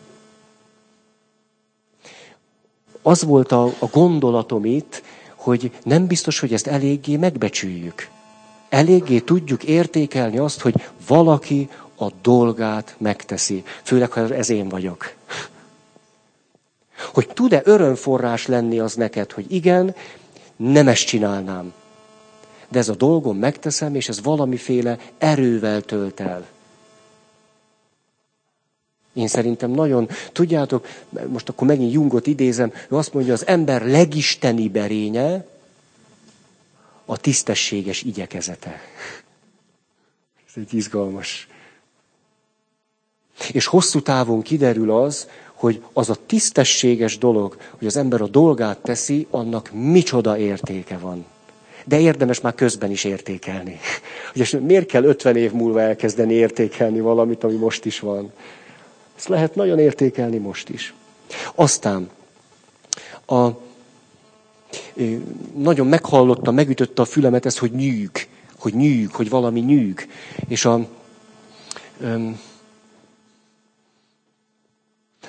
Az 3.02 3.24
volt 3.24 3.52
a, 3.52 3.64
a 3.64 3.86
gondolatom 3.92 4.64
itt, 4.64 5.02
hogy 5.34 5.70
nem 5.82 6.06
biztos, 6.06 6.38
hogy 6.38 6.52
ezt 6.52 6.66
eléggé 6.66 7.16
megbecsüljük. 7.16 8.08
Eléggé 8.68 9.18
tudjuk 9.20 9.64
értékelni 9.64 10.38
azt, 10.38 10.60
hogy 10.60 10.74
valaki 11.06 11.68
a 11.96 12.06
dolgát 12.22 12.94
megteszi. 12.98 13.62
Főleg, 13.82 14.12
ha 14.12 14.34
ez 14.34 14.50
én 14.50 14.68
vagyok. 14.68 15.12
Hogy 17.12 17.28
tud-e 17.28 17.60
örömforrás 17.64 18.46
lenni 18.46 18.78
az 18.78 18.94
neked, 18.94 19.32
hogy 19.32 19.52
igen, 19.52 19.94
nem 20.56 20.88
ezt 20.88 21.06
csinálnám. 21.06 21.72
De 22.68 22.78
ez 22.78 22.88
a 22.88 22.94
dolgom 22.94 23.36
megteszem, 23.36 23.94
és 23.94 24.08
ez 24.08 24.22
valamiféle 24.22 24.98
erővel 25.18 25.80
tölt 25.80 26.20
el. 26.20 26.46
Én 29.14 29.26
szerintem 29.26 29.70
nagyon, 29.70 30.08
tudjátok, 30.32 30.86
most 31.28 31.48
akkor 31.48 31.66
megint 31.66 31.92
Jungot 31.92 32.26
idézem, 32.26 32.72
ő 32.88 32.96
azt 32.96 33.14
mondja, 33.14 33.32
az 33.32 33.46
ember 33.46 33.86
legisteni 33.86 34.68
berénye 34.68 35.46
a 37.04 37.16
tisztességes 37.16 38.02
igyekezete. 38.02 38.80
Ez 40.48 40.62
egy 40.62 40.74
izgalmas. 40.74 41.48
És 43.52 43.66
hosszú 43.66 44.00
távon 44.02 44.42
kiderül 44.42 44.90
az, 44.90 45.28
hogy 45.54 45.82
az 45.92 46.10
a 46.10 46.16
tisztességes 46.26 47.18
dolog, 47.18 47.56
hogy 47.78 47.86
az 47.86 47.96
ember 47.96 48.20
a 48.20 48.26
dolgát 48.26 48.78
teszi, 48.78 49.26
annak 49.30 49.70
micsoda 49.72 50.38
értéke 50.38 50.98
van. 50.98 51.24
De 51.84 52.00
érdemes 52.00 52.40
már 52.40 52.54
közben 52.54 52.90
is 52.90 53.04
értékelni. 53.04 53.78
Ugye 54.34 54.60
miért 54.60 54.86
kell 54.86 55.04
50 55.04 55.36
év 55.36 55.52
múlva 55.52 55.80
elkezdeni 55.80 56.32
értékelni 56.32 57.00
valamit, 57.00 57.44
ami 57.44 57.54
most 57.54 57.84
is 57.84 58.00
van? 58.00 58.32
Ezt 59.16 59.28
lehet 59.28 59.54
nagyon 59.54 59.78
értékelni 59.78 60.36
most 60.36 60.68
is. 60.68 60.94
Aztán 61.54 62.10
a, 63.26 63.48
nagyon 65.56 65.86
meghallottam, 65.86 66.54
megütötte 66.54 67.02
a 67.02 67.04
fülemet 67.04 67.46
ez, 67.46 67.58
hogy 67.58 67.72
nyűg, 67.72 68.10
hogy 68.58 68.74
nyűg, 68.74 69.14
hogy 69.14 69.28
valami 69.28 69.60
nyűg. 69.60 70.08
És 70.48 70.64
a, 70.64 70.86
öm, 72.00 72.40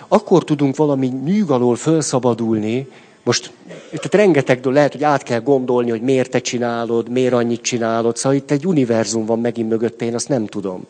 akkor 0.07 0.43
tudunk 0.43 0.75
valami 0.75 1.07
nyűg 1.07 1.51
alól 1.51 1.75
felszabadulni, 1.75 2.87
most 3.23 3.51
tehát 3.67 4.13
rengeteg 4.13 4.59
dolog 4.59 4.77
lehet, 4.77 4.91
hogy 4.91 5.03
át 5.03 5.23
kell 5.23 5.39
gondolni, 5.41 5.89
hogy 5.89 6.01
miért 6.01 6.29
te 6.29 6.39
csinálod, 6.39 7.09
miért 7.09 7.33
annyit 7.33 7.61
csinálod. 7.61 8.17
Szóval 8.17 8.37
itt 8.37 8.51
egy 8.51 8.67
univerzum 8.67 9.25
van 9.25 9.39
megint 9.39 9.69
mögötte, 9.69 10.05
én 10.05 10.13
azt 10.13 10.29
nem 10.29 10.45
tudom. 10.45 10.85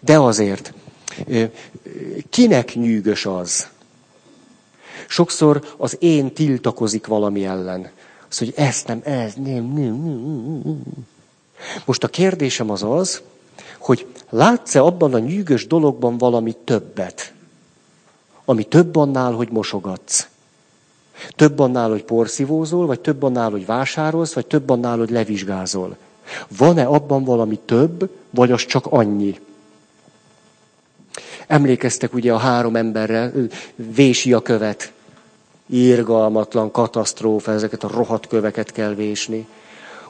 De 0.00 0.18
azért, 0.18 0.72
kinek 2.30 2.74
nyűgös 2.74 3.26
az? 3.26 3.68
Sokszor 5.08 5.74
az 5.76 5.96
én 6.00 6.32
tiltakozik 6.32 7.06
valami 7.06 7.44
ellen. 7.44 7.90
Az, 8.30 8.38
hogy 8.38 8.52
ezt 8.56 8.86
nem, 8.86 9.00
ez 9.04 9.34
nem, 9.34 9.72
nem, 9.72 9.94
nem. 10.64 10.82
Most 11.84 12.04
a 12.04 12.08
kérdésem 12.08 12.70
az 12.70 12.82
az, 12.82 13.22
hogy 13.78 14.06
látsz-e 14.30 14.82
abban 14.82 15.14
a 15.14 15.18
nyűgös 15.18 15.66
dologban 15.66 16.18
valami 16.18 16.56
többet? 16.64 17.32
Ami 18.44 18.64
több 18.64 18.96
annál, 18.96 19.32
hogy 19.32 19.48
mosogatsz. 19.50 20.28
Több 21.36 21.58
annál, 21.58 21.90
hogy 21.90 22.04
porszívózol, 22.04 22.86
vagy 22.86 23.00
több 23.00 23.22
annál, 23.22 23.50
hogy 23.50 23.66
vásárolsz, 23.66 24.32
vagy 24.32 24.46
több 24.46 24.70
annál, 24.70 24.98
hogy 24.98 25.10
levizsgázol. 25.10 25.96
Van-e 26.56 26.84
abban 26.84 27.24
valami 27.24 27.58
több, 27.64 28.10
vagy 28.30 28.52
az 28.52 28.66
csak 28.66 28.86
annyi? 28.86 29.40
Emlékeztek 31.46 32.14
ugye 32.14 32.32
a 32.32 32.36
három 32.36 32.76
emberre, 32.76 33.32
vési 33.76 34.32
a 34.32 34.40
követ. 34.40 34.92
Írgalmatlan, 35.66 36.70
katasztrófa, 36.70 37.52
ezeket 37.52 37.84
a 37.84 37.88
rohadt 37.88 38.26
köveket 38.26 38.72
kell 38.72 38.94
vésni. 38.94 39.46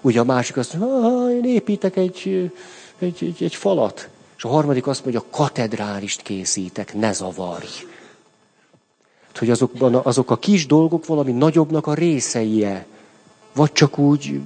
Ugye 0.01 0.20
a 0.20 0.24
másik 0.24 0.57
azt 0.57 0.74
mondja, 0.74 1.37
én 1.37 1.45
építek 1.45 1.97
egy, 1.97 2.51
egy, 2.99 3.16
egy, 3.20 3.43
egy 3.43 3.55
falat. 3.55 4.09
És 4.37 4.45
a 4.45 4.49
harmadik 4.49 4.87
azt 4.87 5.03
mondja, 5.05 5.24
katedrálist 5.30 6.22
készítek, 6.22 6.95
ne 6.95 7.12
zavarj. 7.12 7.87
Hogy 9.39 9.51
azokban, 9.51 9.95
azok 9.95 10.30
a 10.30 10.37
kis 10.37 10.66
dolgok 10.66 11.07
valami 11.07 11.32
nagyobbnak 11.32 11.87
a 11.87 11.95
részeie. 11.95 12.87
Vagy 13.55 13.72
csak 13.72 13.99
úgy 13.99 14.41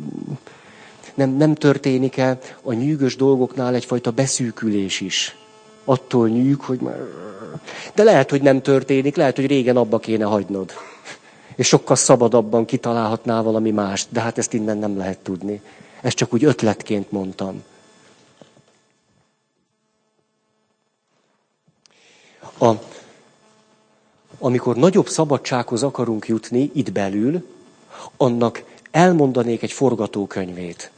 nem, 1.14 1.30
nem 1.30 1.54
történik-e 1.54 2.38
a 2.62 2.72
nyűgös 2.72 3.16
dolgoknál 3.16 3.74
egyfajta 3.74 4.10
beszűkülés 4.10 5.00
is. 5.00 5.36
Attól 5.88 6.28
nyűg, 6.28 6.60
hogy 6.60 6.80
már... 6.80 7.00
De 7.94 8.02
lehet, 8.02 8.30
hogy 8.30 8.42
nem 8.42 8.62
történik, 8.62 9.16
lehet, 9.16 9.36
hogy 9.36 9.46
régen 9.46 9.76
abba 9.76 9.98
kéne 9.98 10.24
hagynod. 10.24 10.72
És 11.54 11.66
sokkal 11.66 11.96
szabadabban 11.96 12.64
kitalálhatnál 12.64 13.42
valami 13.42 13.70
mást, 13.70 14.08
de 14.10 14.20
hát 14.20 14.38
ezt 14.38 14.52
innen 14.52 14.78
nem 14.78 14.96
lehet 14.96 15.18
tudni. 15.18 15.60
Ezt 16.00 16.16
csak 16.16 16.32
úgy 16.32 16.44
ötletként 16.44 17.12
mondtam. 17.12 17.62
A, 22.58 22.72
amikor 24.38 24.76
nagyobb 24.76 25.08
szabadsághoz 25.08 25.82
akarunk 25.82 26.26
jutni 26.26 26.70
itt 26.74 26.92
belül, 26.92 27.46
annak 28.16 28.64
elmondanék 28.90 29.62
egy 29.62 29.72
forgatókönyvét. 29.72 30.90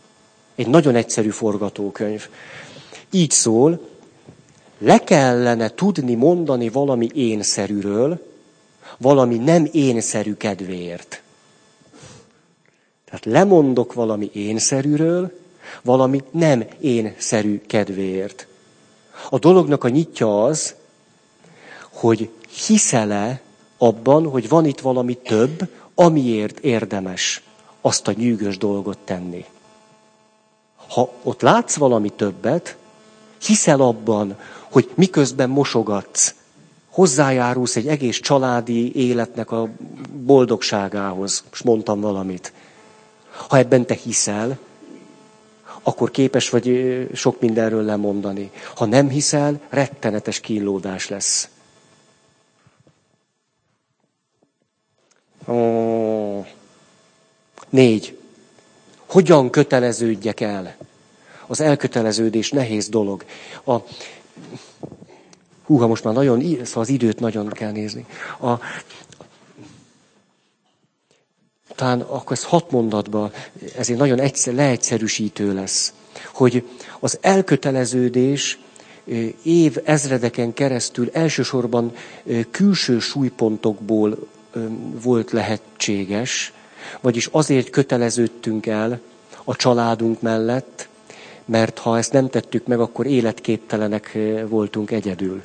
Egy 0.54 0.68
nagyon 0.68 0.94
egyszerű 0.94 1.30
forgatókönyv. 1.30 2.28
Így 3.10 3.30
szól, 3.30 3.88
le 4.80 4.98
kellene 4.98 5.68
tudni 5.68 6.14
mondani 6.14 6.68
valami 6.68 7.08
énszerűről, 7.14 8.26
valami 8.98 9.36
nem 9.36 9.68
énszerű 9.72 10.34
kedvéért. 10.34 11.22
Tehát 13.04 13.24
lemondok 13.24 13.92
valami 13.92 14.30
énszerűről, 14.32 15.38
valami 15.82 16.22
nem 16.30 16.64
énszerű 16.80 17.60
kedvéért. 17.66 18.46
A 19.30 19.38
dolognak 19.38 19.84
a 19.84 19.88
nyitja 19.88 20.44
az, 20.44 20.74
hogy 21.90 22.30
hiszele 22.66 23.40
abban, 23.78 24.28
hogy 24.28 24.48
van 24.48 24.64
itt 24.64 24.80
valami 24.80 25.14
több, 25.14 25.68
amiért 25.94 26.58
érdemes 26.58 27.42
azt 27.80 28.08
a 28.08 28.12
nyűgös 28.12 28.58
dolgot 28.58 28.98
tenni. 28.98 29.44
Ha 30.88 31.12
ott 31.22 31.40
látsz 31.40 31.76
valami 31.76 32.10
többet, 32.10 32.76
hiszel 33.38 33.80
abban, 33.80 34.38
hogy 34.70 34.90
miközben 34.94 35.50
mosogatsz, 35.50 36.34
hozzájárulsz 36.90 37.76
egy 37.76 37.86
egész 37.88 38.20
családi 38.20 38.94
életnek 38.94 39.50
a 39.50 39.68
boldogságához. 40.24 41.44
Most 41.50 41.64
mondtam 41.64 42.00
valamit. 42.00 42.52
Ha 43.48 43.56
ebben 43.56 43.86
te 43.86 43.94
hiszel, 43.94 44.58
akkor 45.82 46.10
képes 46.10 46.50
vagy 46.50 47.08
sok 47.14 47.40
mindenről 47.40 47.82
lemondani. 47.82 48.50
Ha 48.74 48.84
nem 48.84 49.08
hiszel, 49.08 49.60
rettenetes 49.68 50.40
kínlódás 50.40 51.08
lesz. 51.08 51.48
Négy. 57.68 58.18
Hogyan 59.06 59.50
köteleződjek 59.50 60.40
el? 60.40 60.76
Az 61.46 61.60
elköteleződés 61.60 62.50
nehéz 62.50 62.88
dolog. 62.88 63.24
A, 63.64 63.76
húha, 65.66 65.86
most 65.86 66.04
már 66.04 66.14
nagyon, 66.14 66.40
szóval 66.64 66.82
az 66.82 66.88
időt 66.88 67.20
nagyon 67.20 67.48
kell 67.48 67.70
nézni. 67.72 68.06
A, 68.40 68.52
talán 71.74 72.00
akkor 72.00 72.32
ez 72.36 72.44
hat 72.44 72.70
mondatban, 72.70 73.32
ezért 73.76 73.98
nagyon 73.98 74.20
egyszer, 74.20 74.54
leegyszerűsítő 74.54 75.54
lesz, 75.54 75.92
hogy 76.32 76.64
az 77.00 77.18
elköteleződés 77.20 78.58
év 79.42 79.76
ezredeken 79.84 80.52
keresztül 80.52 81.10
elsősorban 81.12 81.92
külső 82.50 82.98
súlypontokból 82.98 84.28
volt 85.02 85.30
lehetséges, 85.30 86.52
vagyis 87.00 87.28
azért 87.32 87.70
köteleződtünk 87.70 88.66
el 88.66 89.00
a 89.44 89.56
családunk 89.56 90.20
mellett, 90.20 90.88
mert 91.44 91.78
ha 91.78 91.98
ezt 91.98 92.12
nem 92.12 92.28
tettük 92.28 92.66
meg, 92.66 92.80
akkor 92.80 93.06
életképtelenek 93.06 94.18
voltunk 94.48 94.90
egyedül. 94.90 95.42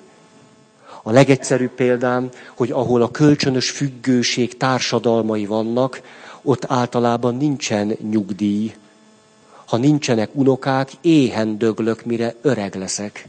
A 1.04 1.12
legegyszerűbb 1.12 1.72
példám, 1.72 2.30
hogy 2.56 2.72
ahol 2.72 3.02
a 3.02 3.12
kölcsönös 3.12 3.70
függőség 3.70 4.58
társadalmai 4.58 5.46
vannak, 5.46 6.02
ott 6.42 6.66
általában 6.68 7.36
nincsen 7.36 7.98
nyugdíj. 8.10 8.76
Ha 9.66 9.78
nincsenek 9.78 10.30
unokák, 10.34 10.92
éhen 11.02 11.58
döglök, 11.58 12.06
mire 12.06 12.36
öreg 12.42 12.76
leszek. 12.76 13.28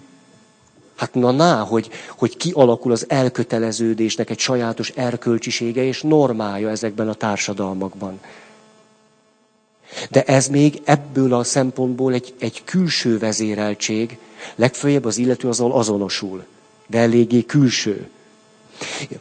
Hát 0.97 1.15
na, 1.15 1.31
na 1.31 1.63
hogy, 1.63 1.91
hogy 2.17 2.37
kialakul 2.37 2.93
az 2.93 3.05
elköteleződésnek 3.09 4.31
egy 4.31 4.39
sajátos 4.39 4.89
erkölcsisége 4.89 5.83
és 5.83 6.03
normája 6.03 6.71
ezekben 6.71 7.09
a 7.09 7.15
társadalmakban. 7.15 8.21
De 10.11 10.23
ez 10.23 10.49
még 10.49 10.81
ebből 10.85 11.35
a 11.35 11.45
szempontból 11.45 12.13
egy, 12.13 12.35
egy 12.39 12.63
külső 12.65 13.19
vezéreltség, 13.19 14.19
legfőjebb 14.55 15.05
az 15.05 15.19
illető 15.19 15.49
azon 15.49 15.71
azonosul, 15.71 16.45
de 16.87 16.99
eléggé 16.99 17.45
külső. 17.45 18.09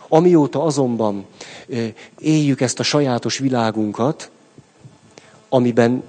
Amióta 0.08 0.64
azonban 0.64 1.26
éljük 2.20 2.62
ezt 2.62 2.80
a 2.80 2.84
sajátos 2.84 3.38
világunkat, 3.38 4.30
amiben 5.50 6.04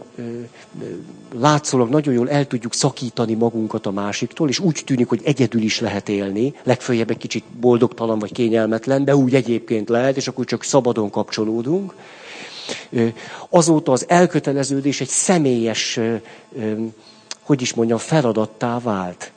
látszólag 1.35 1.89
nagyon 1.89 2.15
jól 2.15 2.31
el 2.31 2.47
tudjuk 2.47 2.75
szakítani 2.75 3.35
magunkat 3.35 3.87
a 3.87 3.91
másiktól, 3.91 4.49
és 4.49 4.59
úgy 4.59 4.83
tűnik, 4.85 5.09
hogy 5.09 5.21
egyedül 5.25 5.63
is 5.63 5.81
lehet 5.81 6.09
élni, 6.09 6.55
legfőjebb 6.63 7.11
egy 7.11 7.17
kicsit 7.17 7.45
boldogtalan 7.61 8.19
vagy 8.19 8.33
kényelmetlen, 8.33 9.05
de 9.05 9.17
úgy 9.17 9.35
egyébként 9.35 9.89
lehet, 9.89 10.17
és 10.17 10.29
akkor 10.29 10.45
csak 10.45 10.63
szabadon 10.63 11.11
kapcsolódunk. 11.11 11.95
Azóta 13.49 13.93
az 13.93 14.05
elköteleződés 14.09 15.01
egy 15.01 15.09
személyes, 15.09 16.01
hogy 17.43 17.63
is 17.63 17.75
mondjam, 17.75 17.99
feladattá 17.99 18.79
vált. 18.79 19.31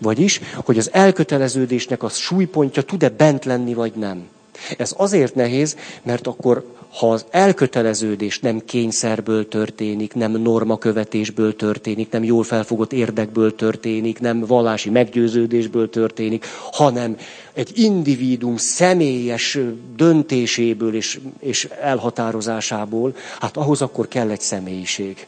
Vagyis, 0.00 0.40
hogy 0.64 0.78
az 0.78 0.90
elköteleződésnek 0.92 2.02
a 2.02 2.08
súlypontja 2.08 2.82
tud-e 2.82 3.08
bent 3.08 3.44
lenni, 3.44 3.74
vagy 3.74 3.92
nem. 3.92 4.28
Ez 4.76 4.94
azért 4.96 5.34
nehéz, 5.34 5.76
mert 6.02 6.26
akkor, 6.26 6.76
ha 6.92 7.10
az 7.10 7.24
elköteleződés 7.30 8.38
nem 8.38 8.64
kényszerből 8.64 9.48
történik, 9.48 10.14
nem 10.14 10.32
normakövetésből 10.32 11.56
történik, 11.56 12.10
nem 12.10 12.24
jól 12.24 12.44
felfogott 12.44 12.92
érdekből 12.92 13.54
történik, 13.54 14.20
nem 14.20 14.40
vallási 14.40 14.90
meggyőződésből 14.90 15.90
történik, 15.90 16.46
hanem 16.72 17.16
egy 17.52 17.70
individuum 17.74 18.56
személyes 18.56 19.58
döntéséből 19.96 20.94
és, 20.94 21.20
és 21.40 21.68
elhatározásából, 21.80 23.16
hát 23.40 23.56
ahhoz 23.56 23.82
akkor 23.82 24.08
kell 24.08 24.30
egy 24.30 24.40
személyiség. 24.40 25.26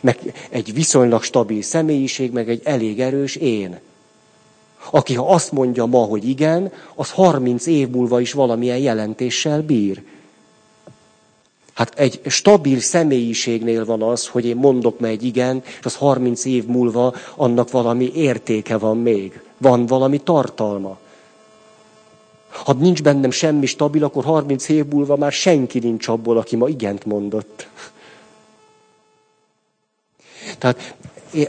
Meg 0.00 0.18
egy 0.50 0.74
viszonylag 0.74 1.22
stabil 1.22 1.62
személyiség, 1.62 2.32
meg 2.32 2.48
egy 2.48 2.60
elég 2.64 3.00
erős 3.00 3.36
én. 3.36 3.78
Aki 4.90 5.14
ha 5.14 5.28
azt 5.28 5.52
mondja 5.52 5.86
ma, 5.86 6.04
hogy 6.04 6.28
igen, 6.28 6.72
az 6.94 7.10
30 7.10 7.66
év 7.66 7.88
múlva 7.88 8.20
is 8.20 8.32
valamilyen 8.32 8.78
jelentéssel 8.78 9.62
bír. 9.62 10.02
Hát 11.74 11.98
egy 11.98 12.20
stabil 12.26 12.80
személyiségnél 12.80 13.84
van 13.84 14.02
az, 14.02 14.26
hogy 14.26 14.44
én 14.44 14.56
mondok 14.56 15.00
meg 15.00 15.10
egy 15.10 15.24
igen, 15.24 15.62
és 15.64 15.84
az 15.84 15.96
30 15.96 16.44
év 16.44 16.66
múlva 16.66 17.14
annak 17.34 17.70
valami 17.70 18.10
értéke 18.14 18.78
van 18.78 18.98
még. 18.98 19.40
Van 19.58 19.86
valami 19.86 20.18
tartalma. 20.18 20.98
Ha 22.48 22.72
nincs 22.72 23.02
bennem 23.02 23.30
semmi 23.30 23.66
stabil, 23.66 24.04
akkor 24.04 24.24
30 24.24 24.68
év 24.68 24.86
múlva 24.86 25.16
már 25.16 25.32
senki 25.32 25.78
nincs 25.78 26.08
abból, 26.08 26.38
aki 26.38 26.56
ma 26.56 26.68
igent 26.68 27.04
mondott. 27.04 27.68
Tehát 30.58 30.94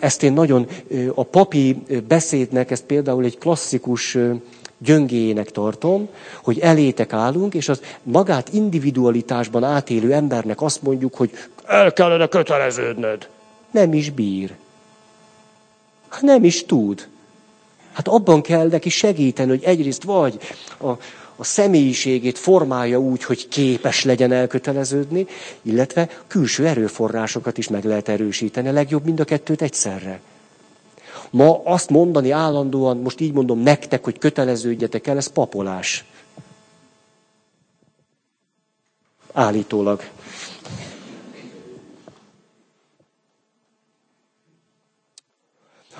ezt 0.02 0.24
én 0.24 0.34
nagyon, 0.34 0.68
a 1.16 1.24
papi 1.24 1.84
beszédnek, 2.08 2.72
ezt 2.72 2.84
például 2.84 3.24
egy 3.24 3.38
klasszikus 3.38 4.18
gyöngéjének 4.78 5.52
tartom, 5.52 6.10
hogy 6.44 6.60
elétek 6.60 7.14
állunk, 7.14 7.54
és 7.54 7.70
az 7.70 7.82
magát 8.04 8.54
individualitásban 8.54 9.64
átélő 9.64 10.14
embernek 10.14 10.62
azt 10.62 10.82
mondjuk, 10.82 11.16
hogy 11.16 11.32
el 11.66 11.94
kellene 11.94 12.28
köteleződnöd. 12.28 13.28
Nem 13.72 13.94
is 13.94 14.10
bír. 14.10 14.54
Nem 16.22 16.44
is 16.44 16.66
tud. 16.66 17.08
Hát 17.94 18.08
abban 18.08 18.42
kell 18.42 18.68
neki 18.68 18.90
segíteni, 18.90 19.50
hogy 19.50 19.64
egyrészt 19.64 20.04
vagy 20.04 20.38
a, 20.80 20.92
a 21.38 21.44
személyiségét 21.44 22.38
formálja 22.38 23.00
úgy, 23.00 23.24
hogy 23.24 23.48
képes 23.48 24.04
legyen 24.04 24.32
elköteleződni, 24.32 25.28
illetve 25.62 26.10
külső 26.28 26.68
erőforrásokat 26.68 27.58
is 27.58 27.68
meg 27.68 27.84
lehet 27.84 28.10
erősíteni. 28.10 28.68
A 28.68 28.72
legjobb 28.72 29.06
mind 29.06 29.20
a 29.20 29.24
kettőt 29.26 29.62
egyszerre. 29.62 30.20
Ma 31.30 31.62
azt 31.64 31.90
mondani 31.90 32.32
állandóan, 32.32 32.98
most 32.98 33.20
így 33.20 33.34
mondom 33.34 33.60
nektek, 33.60 34.04
hogy 34.04 34.18
köteleződjetek 34.18 35.08
el, 35.08 35.18
ez 35.18 35.28
papolás. 35.28 36.06
Állítólag. 39.34 40.04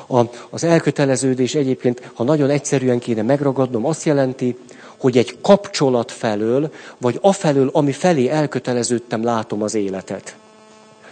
A, 0.08 0.22
az 0.50 0.64
elköteleződés 0.64 1.56
egyébként, 1.56 2.12
ha 2.14 2.24
nagyon 2.24 2.50
egyszerűen 2.50 3.00
kéne 3.00 3.22
megragadnom, 3.22 3.86
azt 3.86 4.04
jelenti, 4.04 4.58
hogy 4.98 5.18
egy 5.18 5.38
kapcsolat 5.42 6.12
felől, 6.12 6.72
vagy 6.98 7.18
afelől, 7.22 7.70
ami 7.74 7.92
felé 7.92 8.28
elköteleződtem, 8.28 9.24
látom 9.24 9.62
az 9.62 9.76
életet. 9.76 10.36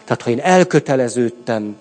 Tehát 0.04 0.22
ha 0.22 0.30
én 0.30 0.40
elköteleződtem 0.40 1.76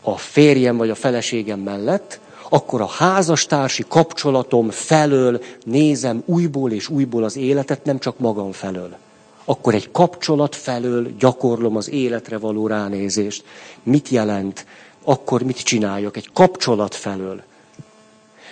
a 0.00 0.16
férjem 0.16 0.76
vagy 0.76 0.90
a 0.90 0.94
feleségem 0.94 1.60
mellett, 1.60 2.20
akkor 2.48 2.80
a 2.80 2.86
házastársi 2.86 3.84
kapcsolatom 3.88 4.70
felől 4.70 5.42
nézem 5.64 6.22
újból 6.26 6.72
és 6.72 6.88
újból 6.88 7.24
az 7.24 7.36
életet, 7.36 7.84
nem 7.84 7.98
csak 7.98 8.18
magam 8.18 8.52
felől. 8.52 8.96
Akkor 9.44 9.74
egy 9.74 9.90
kapcsolat 9.90 10.56
felől 10.56 11.08
gyakorlom 11.18 11.76
az 11.76 11.90
életre 11.90 12.38
való 12.38 12.66
ránézést. 12.66 13.44
Mit 13.82 14.08
jelent? 14.08 14.66
Akkor 15.04 15.42
mit 15.42 15.62
csináljak? 15.62 16.16
Egy 16.16 16.30
kapcsolat 16.32 16.94
felől. 16.94 17.42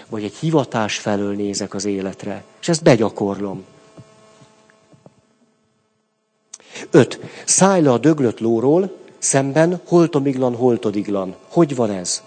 Vagy 0.09 0.24
egy 0.24 0.34
hivatás 0.34 0.99
felől 0.99 1.34
nézek 1.34 1.74
az 1.74 1.84
életre. 1.84 2.44
És 2.61 2.68
ezt 2.68 2.82
begyakorlom. 2.82 3.64
Öt. 6.90 7.20
Szállj 7.44 7.82
le 7.82 7.92
a 7.92 7.99
döglött 7.99 8.38
lóról, 8.38 8.96
szemben 9.18 9.80
holtomiglan, 9.84 10.55
holtodiglan. 10.55 11.36
Hogy 11.49 11.74
van 11.74 11.90
ez? 11.90 12.22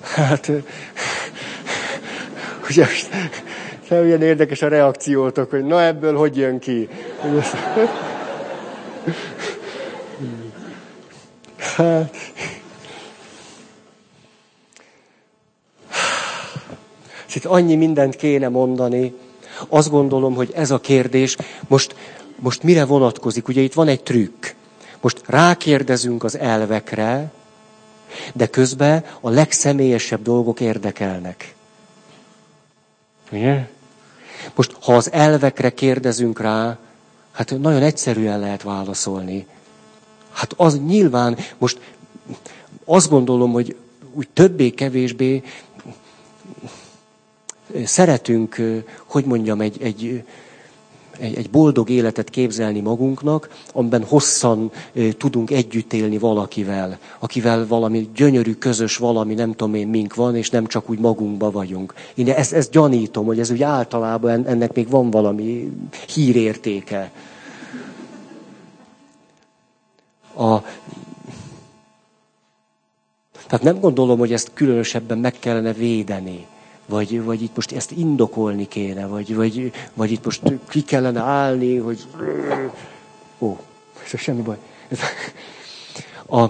Hát, 0.00 0.50
ugye, 2.68 2.86
nem 3.88 4.06
ilyen 4.06 4.22
érdekes 4.22 4.62
a 4.62 4.68
reakciótok, 4.68 5.50
hogy 5.50 5.64
na 5.64 5.82
ebből 5.82 6.16
hogy 6.16 6.36
jön 6.36 6.58
ki. 6.58 6.88
Hát, 11.76 12.14
itt 17.34 17.44
annyi 17.44 17.76
mindent 17.76 18.16
kéne 18.16 18.48
mondani. 18.48 19.14
Azt 19.68 19.90
gondolom, 19.90 20.34
hogy 20.34 20.52
ez 20.54 20.70
a 20.70 20.78
kérdés 20.78 21.36
most, 21.68 21.94
most 22.36 22.62
mire 22.62 22.84
vonatkozik? 22.84 23.48
Ugye 23.48 23.60
itt 23.60 23.72
van 23.72 23.88
egy 23.88 24.02
trükk. 24.02 24.46
Most 25.00 25.22
rákérdezünk 25.26 26.24
az 26.24 26.38
elvekre, 26.38 27.32
de 28.32 28.46
közben 28.46 29.04
a 29.20 29.30
legszemélyesebb 29.30 30.22
dolgok 30.22 30.60
érdekelnek. 30.60 31.54
Ugye? 33.32 33.68
Most, 34.54 34.76
ha 34.80 34.94
az 34.94 35.12
elvekre 35.12 35.70
kérdezünk 35.70 36.40
rá, 36.40 36.78
hát 37.32 37.58
nagyon 37.60 37.82
egyszerűen 37.82 38.38
lehet 38.40 38.62
válaszolni. 38.62 39.46
Hát 40.32 40.52
az 40.56 40.78
nyilván, 40.78 41.36
most 41.58 41.80
azt 42.84 43.08
gondolom, 43.10 43.52
hogy 43.52 43.76
úgy 44.12 44.28
többé-kevésbé 44.32 45.42
szeretünk, 47.84 48.60
hogy 49.04 49.24
mondjam, 49.24 49.60
egy, 49.60 49.82
egy 49.82 50.24
egy, 51.18 51.36
egy 51.36 51.50
boldog 51.50 51.90
életet 51.90 52.30
képzelni 52.30 52.80
magunknak, 52.80 53.48
amiben 53.72 54.04
hosszan 54.04 54.70
tudunk 55.18 55.50
együtt 55.50 55.92
élni 55.92 56.18
valakivel, 56.18 56.98
akivel 57.18 57.66
valami 57.66 58.10
gyönyörű, 58.14 58.54
közös 58.54 58.96
valami, 58.96 59.34
nem 59.34 59.54
tudom 59.54 59.74
én, 59.74 59.88
mink 59.88 60.14
van, 60.14 60.36
és 60.36 60.50
nem 60.50 60.66
csak 60.66 60.90
úgy 60.90 60.98
magunkba 60.98 61.50
vagyunk. 61.50 61.94
Én 62.14 62.28
ezt, 62.28 62.52
ezt 62.52 62.70
gyanítom, 62.70 63.26
hogy 63.26 63.40
ez 63.40 63.50
úgy 63.50 63.62
általában 63.62 64.46
ennek 64.46 64.74
még 64.74 64.88
van 64.88 65.10
valami 65.10 65.72
hírértéke. 66.14 67.12
A, 70.36 70.58
tehát 73.46 73.62
nem 73.62 73.80
gondolom, 73.80 74.18
hogy 74.18 74.32
ezt 74.32 74.50
különösebben 74.54 75.18
meg 75.18 75.34
kellene 75.38 75.72
védeni 75.72 76.46
vagy, 76.86 77.24
vagy 77.24 77.42
itt 77.42 77.54
most 77.54 77.72
ezt 77.72 77.90
indokolni 77.90 78.68
kéne, 78.68 79.06
vagy, 79.06 79.34
vagy, 79.34 79.72
vagy 79.94 80.10
itt 80.10 80.24
most 80.24 80.42
ki 80.68 80.82
kellene 80.82 81.20
állni, 81.20 81.76
hogy... 81.76 82.06
Ó, 83.38 83.56
ez 84.12 84.18
semmi 84.20 84.42
baj. 84.42 84.58
A, 86.26 86.46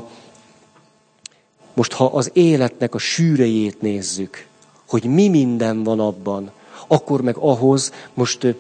most 1.75 1.93
ha 1.93 2.05
az 2.05 2.31
életnek 2.33 2.95
a 2.95 2.99
sűrejét 2.99 3.81
nézzük, 3.81 4.47
hogy 4.89 5.05
mi 5.05 5.29
minden 5.29 5.83
van 5.83 6.01
abban, 6.01 6.51
akkor 6.87 7.21
meg 7.21 7.37
ahhoz 7.37 7.93
most 8.15 8.57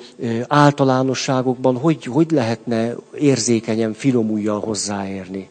általánosságokban 0.48 1.76
hogy, 1.76 2.04
hogy 2.04 2.30
lehetne 2.30 2.94
érzékenyen, 3.18 3.92
finomújjal 3.92 4.60
hozzáérni. 4.60 5.48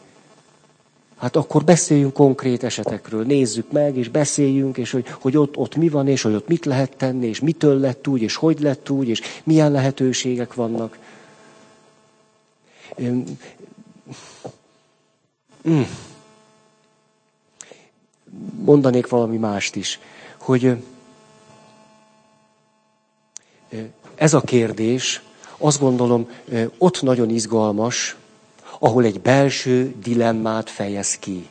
Hát 1.24 1.36
akkor 1.36 1.64
beszéljünk 1.64 2.14
konkrét 2.14 2.64
esetekről, 2.64 3.24
nézzük 3.24 3.72
meg, 3.72 3.98
és 3.98 4.10
beszéljünk, 4.10 4.78
és 4.78 4.92
hogy, 4.92 5.06
hogy 5.22 5.38
ott, 5.38 5.58
ott 5.58 5.76
mi 5.76 5.90
van, 5.90 6.08
és 6.08 6.22
hogy 6.22 6.34
ott 6.34 6.48
mit 6.48 6.66
lehet 6.66 6.98
tenni, 6.98 7.28
és 7.28 7.40
mitől 7.40 7.80
lett 7.80 8.08
úgy, 8.08 8.22
és 8.22 8.36
hogy 8.36 8.60
lett 8.60 8.90
úgy, 8.90 9.08
és 9.08 9.22
milyen 9.44 9.72
lehetőségek 9.72 10.54
vannak. 10.54 10.98
Mm. 15.70 15.82
Mondanék 18.64 19.08
valami 19.08 19.38
mást 19.38 19.76
is, 19.76 20.00
hogy 20.38 20.84
ez 24.16 24.34
a 24.34 24.42
kérdés, 24.42 25.22
azt 25.58 25.80
gondolom, 25.80 26.30
ott 26.78 27.02
nagyon 27.02 27.30
izgalmas, 27.30 28.16
ahol 28.84 29.04
egy 29.04 29.22
belső 29.22 29.94
dilemmát 30.04 30.70
fejez 30.70 31.18
ki. 31.18 31.48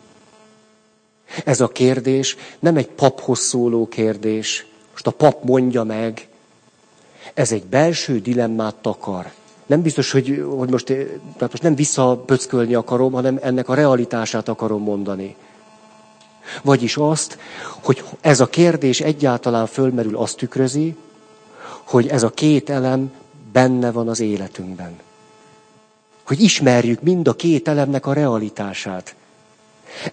Ez 1.45 1.61
a 1.61 1.69
kérdés 1.69 2.37
nem 2.59 2.77
egy 2.77 2.87
paphoz 2.89 3.39
szóló 3.39 3.89
kérdés, 3.89 4.67
most 4.91 5.07
a 5.07 5.11
pap 5.11 5.45
mondja 5.45 5.83
meg, 5.83 6.29
ez 7.35 7.53
egy 7.53 7.65
belső 7.65 8.21
dilemmát 8.21 8.75
takar. 8.75 9.31
Nem 9.67 9.83
biztos, 9.83 10.11
hogy, 10.11 10.45
hogy 10.57 10.71
most, 10.71 10.87
tehát 10.87 11.51
most 11.51 11.63
nem 11.63 11.75
visszapöckölni 11.75 12.75
akarom, 12.75 13.13
hanem 13.13 13.39
ennek 13.43 13.69
a 13.69 13.75
realitását 13.75 14.49
akarom 14.49 14.83
mondani. 14.83 15.37
Vagyis 16.63 16.97
azt, 16.97 17.39
hogy 17.83 18.05
ez 18.21 18.41
a 18.41 18.47
kérdés 18.47 19.01
egyáltalán 19.01 19.67
fölmerül, 19.67 20.17
azt 20.17 20.37
tükrözi, 20.37 20.97
hogy 21.85 22.07
ez 22.07 22.23
a 22.23 22.31
két 22.31 22.71
elem 22.71 23.13
benne 23.53 23.91
van 23.91 24.09
az 24.09 24.21
életünkben 24.21 25.01
hogy 26.33 26.43
ismerjük 26.43 27.03
mind 27.03 27.29
a 27.29 27.33
két 27.33 27.69
elemnek 27.69 28.07
a 28.07 28.13
realitását. 28.13 29.15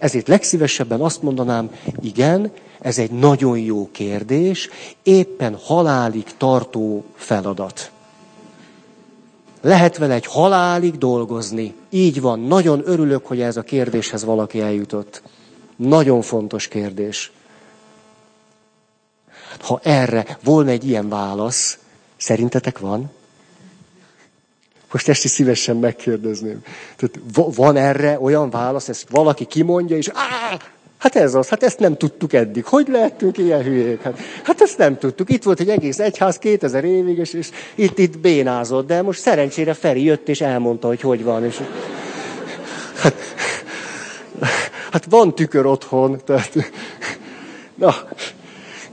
Ezért 0.00 0.28
legszívesebben 0.28 1.00
azt 1.00 1.22
mondanám, 1.22 1.70
igen, 2.02 2.52
ez 2.80 2.98
egy 2.98 3.10
nagyon 3.10 3.58
jó 3.58 3.88
kérdés, 3.92 4.68
éppen 5.02 5.56
halálig 5.64 6.24
tartó 6.36 7.04
feladat. 7.14 7.90
Lehet 9.60 9.96
vele 9.96 10.14
egy 10.14 10.26
halálig 10.26 10.98
dolgozni. 10.98 11.74
Így 11.90 12.20
van, 12.20 12.40
nagyon 12.40 12.82
örülök, 12.84 13.26
hogy 13.26 13.40
ez 13.40 13.56
a 13.56 13.62
kérdéshez 13.62 14.24
valaki 14.24 14.60
eljutott. 14.60 15.22
Nagyon 15.76 16.22
fontos 16.22 16.68
kérdés. 16.68 17.32
Ha 19.60 19.80
erre 19.82 20.38
volna 20.44 20.70
egy 20.70 20.88
ilyen 20.88 21.08
válasz, 21.08 21.78
szerintetek 22.16 22.78
van? 22.78 23.10
Most 24.92 25.08
ezt 25.08 25.24
is 25.24 25.30
szívesen 25.30 25.76
megkérdezném. 25.76 26.62
Tehát 26.96 27.20
van 27.34 27.76
erre 27.76 28.20
olyan 28.20 28.50
válasz, 28.50 28.88
ezt 28.88 29.06
valaki 29.10 29.44
kimondja, 29.44 29.96
és 29.96 30.10
Á! 30.14 30.58
Hát 31.00 31.16
ez 31.16 31.34
az, 31.34 31.48
hát 31.48 31.62
ezt 31.62 31.78
nem 31.78 31.96
tudtuk 31.96 32.32
eddig. 32.32 32.64
Hogy 32.64 32.88
lehetünk 32.88 33.38
ilyen 33.38 33.62
hülyék? 33.62 34.02
Hát, 34.02 34.18
hát 34.42 34.60
ezt 34.60 34.78
nem 34.78 34.98
tudtuk. 34.98 35.30
Itt 35.30 35.42
volt 35.42 35.60
egy 35.60 35.68
egész 35.68 35.98
egyház 35.98 36.38
2000 36.38 36.84
évig, 36.84 37.18
és, 37.18 37.32
és 37.32 37.48
itt, 37.74 37.98
itt 37.98 38.18
bénázott, 38.18 38.86
de 38.86 39.02
most 39.02 39.20
szerencsére 39.20 39.74
Feri 39.74 40.04
jött, 40.04 40.28
és 40.28 40.40
elmondta, 40.40 40.86
hogy 40.86 41.00
hogy 41.00 41.24
van. 41.24 41.44
És, 41.44 41.60
hát, 42.96 43.14
hát 44.90 45.04
van 45.08 45.34
tükör 45.34 45.66
otthon. 45.66 46.20
Tehát, 46.24 46.52
na, 47.74 47.94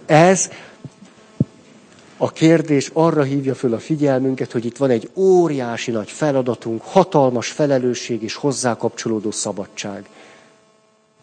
ez 0.06 0.50
a 2.18 2.32
kérdés 2.32 2.90
arra 2.94 3.24
hívja 3.24 3.56
föl 3.56 3.74
a 3.74 3.80
figyelmünket, 3.80 4.52
hogy 4.52 4.66
itt 4.66 4.78
van 4.78 4.90
egy 4.90 5.10
óriási 5.14 5.92
nagy 5.92 6.12
feladatunk, 6.12 6.82
hatalmas 6.82 7.52
felelősség 7.52 8.24
és 8.24 8.36
hozzá 8.36 8.78
kapcsolódó 8.78 9.32
szabadság. 9.32 10.10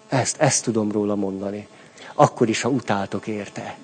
Ezt, 0.08 0.40
ezt 0.40 0.64
tudom 0.64 0.92
róla 0.92 1.14
mondani. 1.14 1.68
Akkor 2.14 2.48
is, 2.48 2.62
ha 2.62 2.68
utáltok 2.68 3.26
érte. 3.26 3.78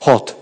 Hat. 0.00 0.36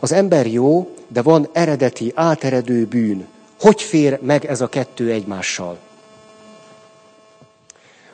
Az 0.00 0.12
ember 0.12 0.46
jó, 0.46 0.94
de 1.08 1.22
van 1.22 1.48
eredeti, 1.52 2.12
áteredő 2.14 2.86
bűn. 2.86 3.26
Hogy 3.60 3.82
fér 3.82 4.18
meg 4.22 4.44
ez 4.44 4.60
a 4.60 4.68
kettő 4.68 5.10
egymással? 5.10 5.78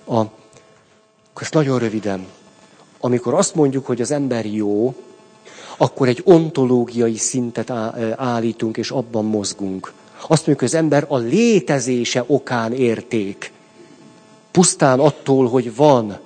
A 0.06 0.22
akkor 1.32 1.42
ezt 1.42 1.54
nagyon 1.54 1.78
röviden. 1.78 2.26
amikor 3.04 3.34
azt 3.34 3.54
mondjuk, 3.54 3.86
hogy 3.86 4.00
az 4.00 4.10
ember 4.10 4.46
jó, 4.46 4.94
akkor 5.76 6.08
egy 6.08 6.22
ontológiai 6.24 7.16
szintet 7.16 7.70
állítunk, 8.16 8.76
és 8.76 8.90
abban 8.90 9.24
mozgunk. 9.24 9.92
Azt 10.16 10.46
mondjuk, 10.46 10.58
hogy 10.58 10.68
az 10.68 10.74
ember 10.74 11.04
a 11.08 11.16
létezése 11.16 12.24
okán 12.26 12.72
érték. 12.72 13.52
Pusztán 14.50 15.00
attól, 15.00 15.48
hogy 15.48 15.74
van. 15.74 16.18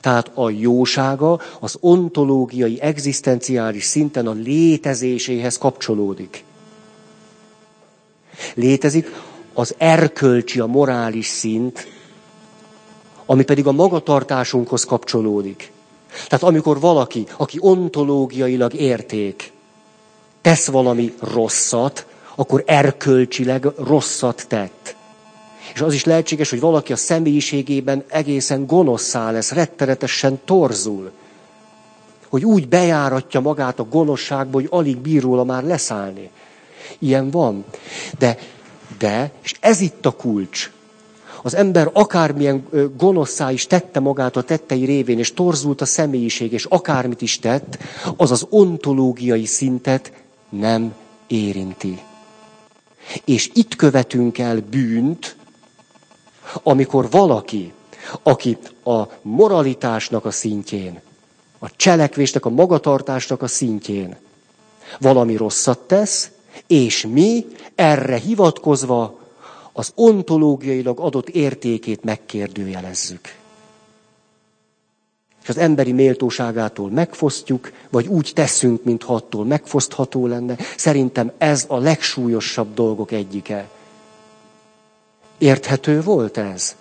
Tehát 0.00 0.30
a 0.34 0.50
jósága 0.50 1.40
az 1.60 1.76
ontológiai, 1.80 2.80
egzisztenciális 2.80 3.84
szinten 3.84 4.26
a 4.26 4.32
létezéséhez 4.32 5.58
kapcsolódik. 5.58 6.44
Létezik 8.54 9.12
az 9.54 9.74
erkölcsi, 9.78 10.60
a 10.60 10.66
morális 10.66 11.26
szint, 11.26 11.88
ami 13.26 13.44
pedig 13.44 13.66
a 13.66 13.72
magatartásunkhoz 13.72 14.84
kapcsolódik. 14.84 15.72
Tehát 16.28 16.44
amikor 16.44 16.80
valaki, 16.80 17.26
aki 17.36 17.58
ontológiailag 17.60 18.74
érték, 18.74 19.52
tesz 20.40 20.66
valami 20.66 21.14
rosszat, 21.20 22.06
akkor 22.34 22.62
erkölcsileg 22.66 23.66
rosszat 23.76 24.44
tett. 24.48 24.96
És 25.74 25.80
az 25.80 25.94
is 25.94 26.04
lehetséges, 26.04 26.50
hogy 26.50 26.60
valaki 26.60 26.92
a 26.92 26.96
személyiségében 26.96 28.04
egészen 28.08 28.66
gonoszszá 28.66 29.30
lesz, 29.30 29.52
rettenetesen 29.52 30.40
torzul. 30.44 31.10
Hogy 32.28 32.44
úgy 32.44 32.68
bejáratja 32.68 33.40
magát 33.40 33.78
a 33.78 33.84
gonoszságba, 33.84 34.58
hogy 34.58 34.66
alig 34.70 34.96
bír 34.96 35.22
róla 35.22 35.44
már 35.44 35.64
leszállni. 35.64 36.30
Ilyen 36.98 37.30
van. 37.30 37.64
De, 38.18 38.38
de, 38.98 39.30
és 39.42 39.54
ez 39.60 39.80
itt 39.80 40.06
a 40.06 40.10
kulcs, 40.10 40.70
az 41.42 41.54
ember 41.54 41.90
akármilyen 41.92 42.68
gonoszá 42.96 43.50
is 43.50 43.66
tette 43.66 44.00
magát 44.00 44.36
a 44.36 44.42
tettei 44.42 44.84
révén, 44.84 45.18
és 45.18 45.34
torzult 45.34 45.80
a 45.80 45.84
személyiség, 45.84 46.52
és 46.52 46.64
akármit 46.64 47.22
is 47.22 47.38
tett, 47.38 47.78
az 48.16 48.30
az 48.30 48.46
ontológiai 48.50 49.44
szintet 49.44 50.12
nem 50.48 50.94
érinti. 51.26 51.98
És 53.24 53.50
itt 53.54 53.76
követünk 53.76 54.38
el 54.38 54.60
bűnt, 54.70 55.36
amikor 56.62 57.10
valaki, 57.10 57.72
aki 58.22 58.56
a 58.84 59.02
moralitásnak 59.22 60.24
a 60.24 60.30
szintjén, 60.30 61.00
a 61.58 61.76
cselekvésnek, 61.76 62.44
a 62.44 62.50
magatartásnak 62.50 63.42
a 63.42 63.46
szintjén 63.46 64.16
valami 65.00 65.36
rosszat 65.36 65.78
tesz, 65.78 66.30
és 66.66 67.06
mi 67.06 67.46
erre 67.74 68.16
hivatkozva 68.16 69.15
az 69.76 69.92
ontológiailag 69.94 71.00
adott 71.00 71.28
értékét 71.28 72.04
megkérdőjelezzük. 72.04 73.34
És 75.42 75.48
az 75.48 75.56
emberi 75.56 75.92
méltóságától 75.92 76.90
megfosztjuk, 76.90 77.72
vagy 77.90 78.06
úgy 78.06 78.30
teszünk, 78.34 78.84
mint 78.84 79.04
attól 79.04 79.44
megfosztható 79.44 80.26
lenne. 80.26 80.56
Szerintem 80.76 81.32
ez 81.38 81.64
a 81.68 81.76
legsúlyosabb 81.76 82.74
dolgok 82.74 83.12
egyike. 83.12 83.68
Érthető 85.38 86.02
volt 86.02 86.36
ez? 86.36 86.76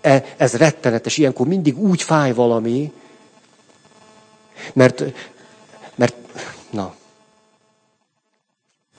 E, 0.00 0.24
ez 0.36 0.54
rettenetes, 0.56 1.18
ilyenkor 1.18 1.46
mindig 1.46 1.78
úgy 1.78 2.02
fáj 2.02 2.32
valami, 2.32 2.92
mert, 4.72 5.04
mert, 5.94 6.14
na. 6.70 6.94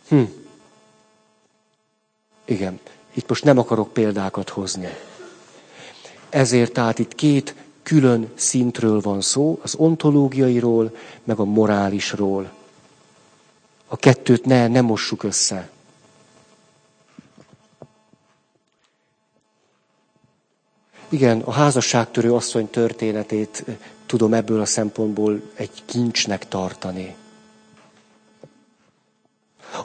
Hm. 0.08 0.24
Igen, 2.46 2.80
itt 3.14 3.30
most 3.30 3.44
nem 3.44 3.58
akarok 3.58 3.94
példákat 3.94 4.50
hozni. 4.50 4.90
Ezért 6.30 6.72
tehát 6.72 7.00
itt 7.00 7.16
két 7.16 7.56
külön 7.84 8.32
szintről 8.36 9.00
van 9.00 9.22
szó, 9.22 9.60
az 9.62 9.76
ontológiairól, 9.76 10.96
meg 11.24 11.40
a 11.40 11.44
morálisról. 11.44 12.52
A 13.88 13.96
kettőt 13.96 14.46
ne, 14.46 14.68
ne 14.68 14.82
mossuk 14.82 15.24
össze. 15.24 15.70
Igen, 21.10 21.42
a 21.42 21.52
házasságtörő 21.52 22.34
asszony 22.34 22.70
történetét 22.70 23.64
tudom 24.06 24.34
ebből 24.34 24.62
a 24.62 24.66
szempontból 24.66 25.42
egy 25.54 25.84
kincsnek 25.86 26.48
tartani. 26.48 27.16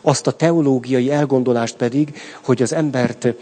Azt 0.01 0.27
a 0.27 0.33
teológiai 0.33 1.11
elgondolást 1.11 1.77
pedig, 1.77 2.15
hogy 2.45 2.63
az 2.63 2.73
embert 2.73 3.35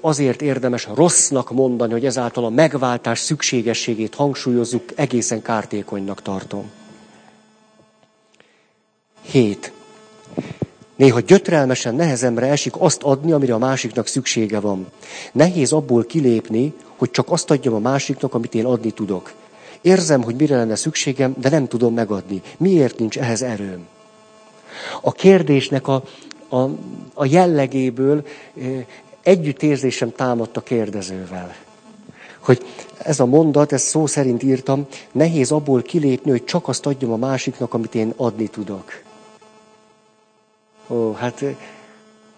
azért 0.00 0.42
érdemes 0.42 0.88
rossznak 0.94 1.50
mondani, 1.50 1.92
hogy 1.92 2.04
ezáltal 2.04 2.44
a 2.44 2.50
megváltás 2.50 3.18
szükségességét 3.18 4.14
hangsúlyozzuk, 4.14 4.84
egészen 4.94 5.42
kártékonynak 5.42 6.22
tartom. 6.22 6.70
7. 9.22 9.72
Néha 10.96 11.20
gyötrelmesen 11.20 11.94
nehezemre 11.94 12.46
esik 12.46 12.72
azt 12.78 13.02
adni, 13.02 13.32
amire 13.32 13.54
a 13.54 13.58
másiknak 13.58 14.06
szüksége 14.06 14.60
van. 14.60 14.86
Nehéz 15.32 15.72
abból 15.72 16.04
kilépni, 16.04 16.72
hogy 16.96 17.10
csak 17.10 17.30
azt 17.30 17.50
adjam 17.50 17.74
a 17.74 17.78
másiknak, 17.78 18.34
amit 18.34 18.54
én 18.54 18.64
adni 18.64 18.90
tudok. 18.90 19.32
Érzem, 19.80 20.22
hogy 20.22 20.34
mire 20.34 20.56
lenne 20.56 20.74
szükségem, 20.74 21.34
de 21.40 21.50
nem 21.50 21.68
tudom 21.68 21.94
megadni. 21.94 22.42
Miért 22.56 22.98
nincs 22.98 23.18
ehhez 23.18 23.42
erőm? 23.42 23.86
A 25.00 25.12
kérdésnek 25.12 25.88
a, 25.88 26.02
a, 26.48 26.68
a 27.14 27.24
jellegéből 27.24 28.26
együttérzésem 29.22 30.12
támadt 30.12 30.56
a 30.56 30.60
kérdezővel. 30.60 31.54
Hogy 32.38 32.64
ez 32.98 33.20
a 33.20 33.26
mondat, 33.26 33.72
ezt 33.72 33.86
szó 33.86 34.06
szerint 34.06 34.42
írtam, 34.42 34.86
nehéz 35.12 35.50
abból 35.50 35.82
kilépni, 35.82 36.30
hogy 36.30 36.44
csak 36.44 36.68
azt 36.68 36.86
adjam 36.86 37.12
a 37.12 37.16
másiknak, 37.16 37.74
amit 37.74 37.94
én 37.94 38.12
adni 38.16 38.48
tudok. 38.48 39.02
Ó, 40.88 41.12
hát, 41.12 41.44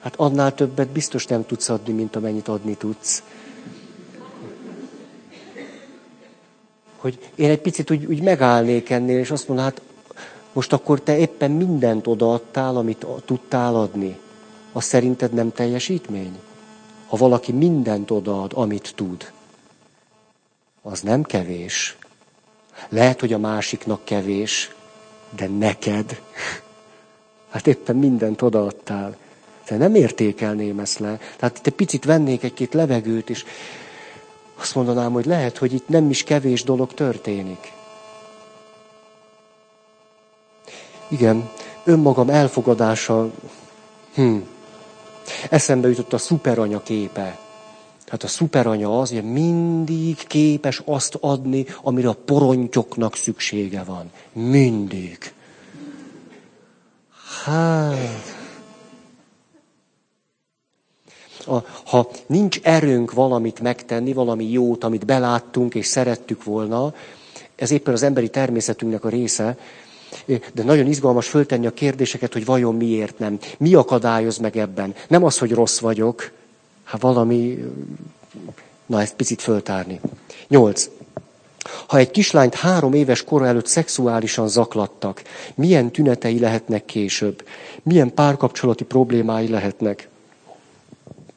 hát 0.01 0.15
annál 0.17 0.55
többet 0.55 0.89
biztos 0.89 1.27
nem 1.27 1.47
tudsz 1.47 1.69
adni, 1.69 1.93
mint 1.93 2.17
amennyit 2.17 2.49
adni 2.49 2.75
tudsz. 2.75 3.23
Hogy 6.97 7.19
én 7.35 7.51
egy 7.51 7.61
picit 7.61 7.91
úgy, 7.91 8.05
úgy 8.05 8.23
megállnék 8.23 8.91
ennél, 8.91 9.19
és 9.19 9.31
azt 9.31 9.49
mondanám, 9.49 9.73
hát 9.73 9.88
most 10.59 10.73
akkor 10.73 11.01
te 11.01 11.19
éppen 11.19 11.51
mindent 11.51 12.07
odaadtál, 12.07 12.77
amit 12.77 13.07
tudtál 13.25 13.75
adni. 13.77 14.19
Az 14.73 14.85
szerinted 14.85 15.33
nem 15.33 15.53
teljesítmény? 15.53 16.39
Ha 17.07 17.17
valaki 17.17 17.53
mindent 17.53 18.11
odaad, 18.11 18.53
amit 18.55 18.93
tud, 18.97 19.33
az 20.83 21.01
nem 21.01 21.23
kevés. 21.23 21.97
Lehet, 22.89 23.21
hogy 23.21 23.33
a 23.33 23.39
másiknak 23.39 24.05
kevés, 24.05 24.75
de 25.37 25.49
neked, 25.49 26.21
hát 27.53 27.67
éppen 27.67 27.97
mindent 27.97 28.43
odaadtál. 28.43 29.17
Te 29.65 29.77
nem 29.77 29.95
értékelném 29.95 30.79
ezt 30.79 30.99
le. 30.99 31.19
Tehát 31.37 31.61
egy 31.63 31.73
picit 31.73 32.05
vennék 32.05 32.43
egy-két 32.43 32.75
levegőt, 32.75 33.31
és 33.31 33.45
azt 34.55 34.75
mondanám, 34.75 35.13
hogy 35.13 35.27
lehet, 35.27 35.59
hogy 35.59 35.73
itt 35.73 35.89
nem 35.89 36.11
is 36.11 36.25
kevés 36.25 36.65
dolog 36.65 36.95
történik. 36.95 37.77
Igen, 41.09 41.51
önmagam 41.85 42.29
elfogadása, 42.29 43.31
hm, 44.15 44.37
eszembe 45.51 45.89
jutott 45.89 46.13
a 46.13 46.19
szuperanya 46.19 46.83
képe. 46.83 47.39
Tehát 48.05 48.23
a 48.23 48.27
szuperanya 48.27 49.01
az, 49.01 49.11
hogy 49.11 49.33
mindig 49.33 50.27
képes 50.27 50.83
azt 50.85 51.19
adni, 51.21 51.67
amire 51.83 52.09
a 52.09 52.17
porontyoknak 52.25 53.17
szüksége 53.17 53.83
van. 53.83 54.11
Mindig. 54.33 55.33
Hát. 57.45 58.37
A, 61.47 61.59
ha 61.85 62.11
nincs 62.27 62.61
erőnk 62.63 63.13
valamit 63.13 63.61
megtenni, 63.61 64.13
valami 64.13 64.51
jót, 64.51 64.85
amit 64.85 65.07
beláttunk 65.07 65.75
és 65.75 65.87
szerettük 65.87 66.45
volna, 66.45 66.95
ez 67.57 67.71
éppen 67.71 67.95
az 67.95 68.03
emberi 68.03 68.29
természetünknek 68.29 69.05
a 69.05 69.09
része, 69.09 69.57
de 70.53 70.63
nagyon 70.63 70.87
izgalmas 70.87 71.29
föltenni 71.29 71.67
a 71.67 71.73
kérdéseket, 71.73 72.33
hogy 72.33 72.45
vajon 72.45 72.75
miért 72.75 73.19
nem. 73.19 73.39
Mi 73.59 73.75
akadályoz 73.75 74.39
meg 74.39 74.57
ebben? 74.57 74.95
Nem 75.09 75.25
az, 75.25 75.39
hogy 75.39 75.53
rossz 75.53 75.79
vagyok, 75.79 76.31
hát 76.85 77.01
valami, 77.01 77.65
na 78.87 79.01
ezt 79.01 79.15
picit 79.15 79.43
föltárni. 79.43 80.01
Nyolc. 80.49 80.89
Ha 81.87 81.99
egy 81.99 82.11
kislányt 82.11 82.55
három 82.55 82.93
éves 82.93 83.25
kora 83.25 83.47
előtt 83.47 83.67
szexuálisan 83.67 84.49
zaklattak, 84.49 85.23
milyen 85.55 85.91
tünetei 85.91 86.39
lehetnek 86.39 86.85
később? 86.85 87.45
Milyen 87.83 88.15
párkapcsolati 88.15 88.85
problémái 88.85 89.49
lehetnek? 89.49 90.09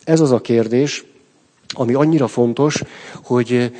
Ez 0.04 0.20
az 0.20 0.32
a 0.32 0.42
kérdés, 0.42 1.06
ami 1.74 1.94
annyira 1.94 2.28
fontos, 2.28 2.84
hogy 3.24 3.72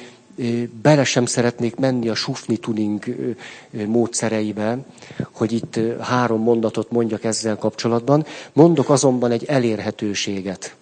bele 0.82 1.04
sem 1.04 1.26
szeretnék 1.26 1.76
menni 1.76 2.10
a 2.10 2.16
sufni 2.16 2.58
tuning 2.58 3.04
módszereibe, 3.86 4.78
hogy 5.32 5.52
itt 5.52 5.80
három 6.00 6.42
mondatot 6.42 6.92
mondjak 6.92 7.24
ezzel 7.24 7.58
kapcsolatban. 7.58 8.26
Mondok 8.54 8.90
azonban 8.90 9.32
egy 9.32 9.46
elérhetőséget. 9.46 10.76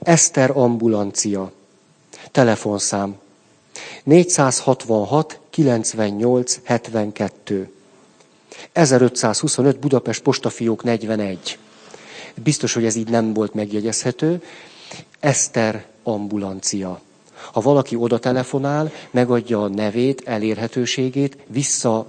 Eszter 0.00 0.50
ambulancia. 0.54 1.52
Telefonszám. 2.30 3.16
466 4.04 5.40
98 5.50 6.58
72. 6.64 7.70
1525 8.72 9.78
Budapest 9.78 10.22
postafiók 10.22 10.82
41. 10.84 11.58
Biztos, 12.42 12.72
hogy 12.72 12.84
ez 12.84 12.94
így 12.94 13.08
nem 13.08 13.32
volt 13.32 13.54
megjegyezhető. 13.54 14.42
Eszter 15.20 15.86
ambulancia. 16.02 17.00
Ha 17.52 17.60
valaki 17.60 17.96
oda 17.96 18.18
telefonál, 18.18 18.90
megadja 19.10 19.62
a 19.62 19.68
nevét, 19.68 20.22
elérhetőségét, 20.24 21.36
vissza 21.46 22.06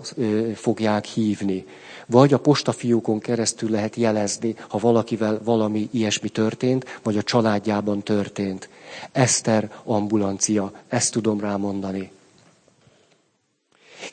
fogják 0.56 1.06
hívni. 1.06 1.66
Vagy 2.06 2.34
a 2.34 2.40
postafiókon 2.40 3.20
keresztül 3.20 3.70
lehet 3.70 3.96
jelezni, 3.96 4.56
ha 4.68 4.78
valakivel 4.78 5.42
valami 5.44 5.90
ilyesmi 5.92 6.30
történt, 6.30 7.00
vagy 7.04 7.18
a 7.18 7.24
családjában 7.24 8.02
történt. 8.02 8.70
Eszter 9.12 9.72
ambulancia, 9.84 10.72
ezt 10.88 11.12
tudom 11.12 11.40
rámondani. 11.40 12.12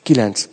9. 0.01 0.49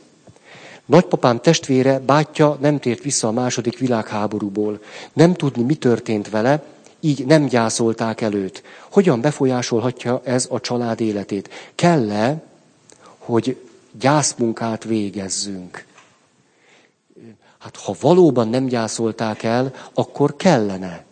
Nagypapám 0.87 1.41
testvére, 1.41 1.99
bátyja 1.99 2.57
nem 2.61 2.79
tért 2.79 3.03
vissza 3.03 3.29
a 3.29 3.33
második 3.33 3.79
világháborúból. 3.79 4.81
Nem 5.13 5.35
tudni, 5.35 5.63
mi 5.63 5.75
történt 5.75 6.31
vele, 6.31 6.63
így 7.01 7.27
nem 7.27 7.47
gyászolták 7.47 8.21
előtt. 8.21 8.63
Hogyan 8.91 9.21
befolyásolhatja 9.21 10.21
ez 10.25 10.47
a 10.51 10.61
család 10.61 11.01
életét? 11.01 11.51
Kell-e, 11.75 12.43
hogy 13.19 13.57
gyászmunkát 13.99 14.85
végezzünk? 14.85 15.87
Hát 17.59 17.77
ha 17.77 17.95
valóban 18.01 18.49
nem 18.49 18.67
gyászolták 18.67 19.43
el, 19.43 19.75
akkor 19.95 20.37
kellene. 20.37 21.05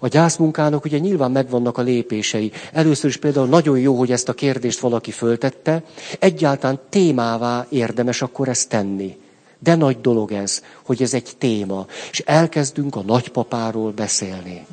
A 0.00 0.08
gyászmunkának 0.08 0.84
ugye 0.84 0.98
nyilván 0.98 1.30
megvannak 1.30 1.78
a 1.78 1.82
lépései. 1.82 2.52
Először 2.72 3.10
is 3.10 3.16
például 3.16 3.46
nagyon 3.46 3.78
jó, 3.78 3.94
hogy 3.94 4.12
ezt 4.12 4.28
a 4.28 4.32
kérdést 4.32 4.78
valaki 4.78 5.10
föltette. 5.10 5.82
Egyáltalán 6.18 6.80
témává 6.88 7.66
érdemes 7.68 8.22
akkor 8.22 8.48
ezt 8.48 8.68
tenni. 8.68 9.16
De 9.58 9.74
nagy 9.74 10.00
dolog 10.00 10.32
ez, 10.32 10.62
hogy 10.82 11.02
ez 11.02 11.14
egy 11.14 11.30
téma. 11.38 11.86
És 12.10 12.20
elkezdünk 12.20 12.96
a 12.96 13.02
nagypapáról 13.02 13.90
beszélni. 13.90 14.66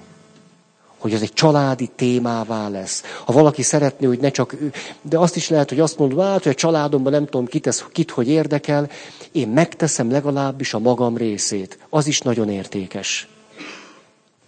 Hogy 1.04 1.14
ez 1.14 1.22
egy 1.22 1.34
családi 1.34 1.90
témává 1.96 2.70
lesz. 2.70 3.04
Ha 3.26 3.34
valaki 3.34 3.62
szeretné, 3.62 4.06
hogy 4.08 4.20
ne 4.20 4.30
csak 4.30 4.54
ő, 4.54 4.72
de 5.02 5.18
azt 5.18 5.36
is 5.36 5.50
lehet, 5.50 5.70
hogy 5.70 5.80
azt 5.80 5.98
mondom, 5.98 6.20
hát, 6.20 6.44
hogy 6.44 6.52
a 6.52 6.56
családomban 6.56 7.12
nem 7.12 7.26
tudom, 7.26 7.46
kit, 7.46 7.68
ez, 7.68 7.84
kit 7.92 8.12
hogy 8.12 8.28
érdekel, 8.28 8.90
én 9.32 9.48
megteszem 9.48 10.12
legalábbis 10.12 10.74
a 10.74 10.80
magam 10.80 11.18
részét. 11.18 11.78
Az 11.90 12.08
is 12.08 12.20
nagyon 12.20 12.50
értékes. 12.50 13.28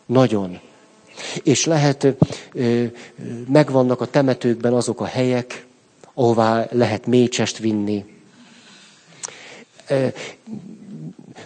Nagyon. 0.06 0.60
És 1.44 1.66
lehet, 1.66 2.08
megvannak 3.48 4.02
a 4.02 4.06
temetőkben 4.06 4.74
azok 4.74 5.02
a 5.02 5.06
helyek, 5.06 5.66
ahová 6.14 6.68
lehet 6.72 7.06
mécsest 7.06 7.58
vinni. 7.58 8.06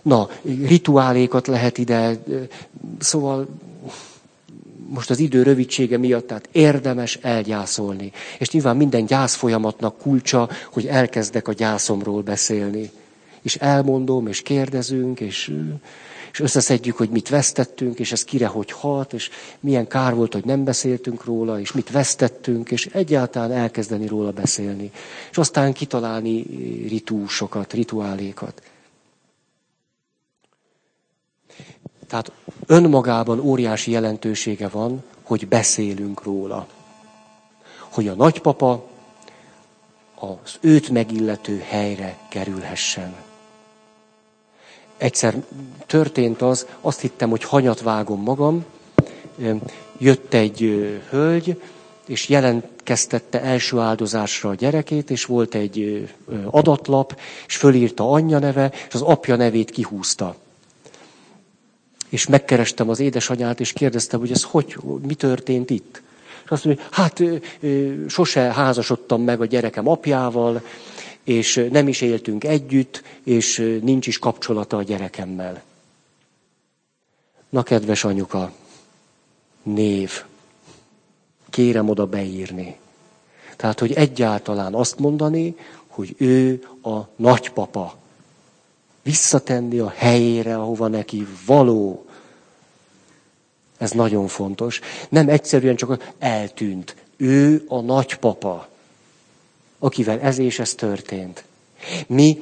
Na, 0.02 0.30
rituálékat 0.44 1.48
lehet 1.48 1.78
ide, 1.78 2.24
szóval 3.00 3.48
most 4.94 5.10
az 5.10 5.20
idő 5.20 5.44
rövidsége 5.44 5.98
miatt, 5.98 6.28
tehát 6.28 6.50
érdemes 6.52 7.16
elgyászolni. 7.22 8.12
És 8.40 8.50
nyilván 8.50 8.78
minden 8.78 9.06
gyász 9.06 9.36
folyamatnak 9.36 9.98
kulcsa, 9.98 10.50
hogy 10.72 10.86
elkezdek 10.86 11.48
a 11.48 11.54
gyászomról 11.54 12.22
beszélni. 12.22 12.92
És 13.42 13.56
elmondom, 13.56 14.28
és 14.28 14.42
kérdezünk, 14.42 15.20
és 15.20 15.52
és 16.32 16.40
összeszedjük, 16.40 16.98
hogy 16.98 17.10
mit 17.10 17.30
vesztettünk, 17.30 18.00
és 18.00 18.12
ez 18.12 18.24
kire 18.24 18.48
hogy 18.48 18.72
hat, 18.72 19.14
és 19.14 19.30
milyen 19.60 19.88
kár 19.88 20.16
volt, 20.16 20.34
hogy 20.34 20.46
nem 20.46 20.64
beszéltünk 20.64 21.24
róla, 21.24 21.60
és 21.60 21.72
mit 21.72 21.92
vesztettünk, 21.92 22.72
és 22.72 22.86
egyáltalán 22.86 23.52
elkezdeni 23.52 24.08
róla 24.08 24.32
beszélni. 24.32 24.92
És 25.32 25.38
aztán 25.38 25.74
kitalálni 25.74 26.46
ritúsokat, 26.88 27.74
rituálékat. 27.74 28.62
Tehát 32.10 32.32
önmagában 32.66 33.40
óriási 33.40 33.92
jelentősége 33.92 34.68
van, 34.68 35.04
hogy 35.24 35.48
beszélünk 35.48 36.24
róla. 36.24 36.68
Hogy 37.80 38.08
a 38.08 38.14
nagypapa 38.14 38.84
az 40.16 40.58
őt 40.60 40.90
megillető 40.90 41.64
helyre 41.68 42.18
kerülhessen 42.30 43.16
egyszer 45.00 45.36
történt 45.86 46.42
az, 46.42 46.68
azt 46.82 47.00
hittem, 47.00 47.30
hogy 47.30 47.44
hanyat 47.44 47.82
vágom 47.82 48.22
magam, 48.22 48.66
jött 49.98 50.34
egy 50.34 50.60
hölgy, 51.10 51.62
és 52.08 52.30
jelentkeztette 52.30 53.42
első 53.42 53.78
áldozásra 53.80 54.50
a 54.50 54.56
gyerekét, 54.56 55.10
és 55.10 55.26
volt 55.26 55.56
egy 55.56 56.10
adatlap, 56.46 57.20
és 57.48 57.56
fölírta 57.56 58.12
anyja 58.12 58.40
neve, 58.40 58.72
és 58.88 58.94
az 58.94 59.02
apja 59.02 59.36
nevét 59.36 59.72
kihúzta. 59.72 60.36
És 62.10 62.28
megkerestem 62.28 62.90
az 62.90 63.00
édesanyát, 63.00 63.60
és 63.60 63.74
kérdeztem, 63.74 64.20
hogy 64.20 64.32
ez 64.32 64.44
hogy, 64.44 64.78
mi 65.02 65.14
történt 65.14 65.70
itt. 65.70 66.02
És 66.44 66.50
azt 66.50 66.66
mondja, 66.66 66.86
hát 66.92 67.22
sose 68.08 68.42
házasodtam 68.42 69.22
meg 69.22 69.42
a 69.42 69.46
gyerekem 69.46 69.88
apjával, 69.88 70.62
és 71.24 71.68
nem 71.72 71.88
is 71.88 72.02
éltünk 72.02 72.44
együtt, 72.44 73.04
és 73.24 73.78
nincs 73.82 74.08
is 74.08 74.20
kapcsolata 74.20 74.78
a 74.78 74.84
gyerekemmel. 74.84 75.62
Na, 77.50 77.64
kedves 77.64 78.04
anyuka, 78.04 78.52
név. 79.64 80.24
Kérem 81.50 81.90
oda 81.90 82.06
beírni. 82.06 82.78
Tehát, 83.56 83.80
hogy 83.80 83.94
egyáltalán 83.94 84.74
azt 84.74 85.00
mondani, 85.00 85.56
hogy 85.88 86.16
ő 86.18 86.68
a 86.82 86.98
nagypapa. 87.16 87.98
Visszatenni 89.10 89.80
a 89.80 89.94
helyére, 89.96 90.58
ahova 90.58 90.88
neki 90.88 91.28
való. 91.46 92.06
Ez 93.78 93.92
nagyon 93.92 94.28
fontos. 94.28 94.80
Nem 95.10 95.30
egyszerűen 95.30 95.76
csak 95.76 96.14
eltűnt. 96.20 96.96
Ő 97.18 97.66
a 97.68 97.80
nagypapa 97.82 98.68
akivel 99.80 100.20
ez 100.20 100.38
és 100.38 100.60
ez 100.60 100.74
történt. 100.74 101.44
Mi, 102.08 102.42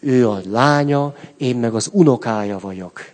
ő 0.00 0.28
a 0.28 0.40
lánya, 0.44 1.16
én 1.36 1.56
meg 1.56 1.74
az 1.74 1.88
unokája 1.92 2.58
vagyok. 2.58 3.10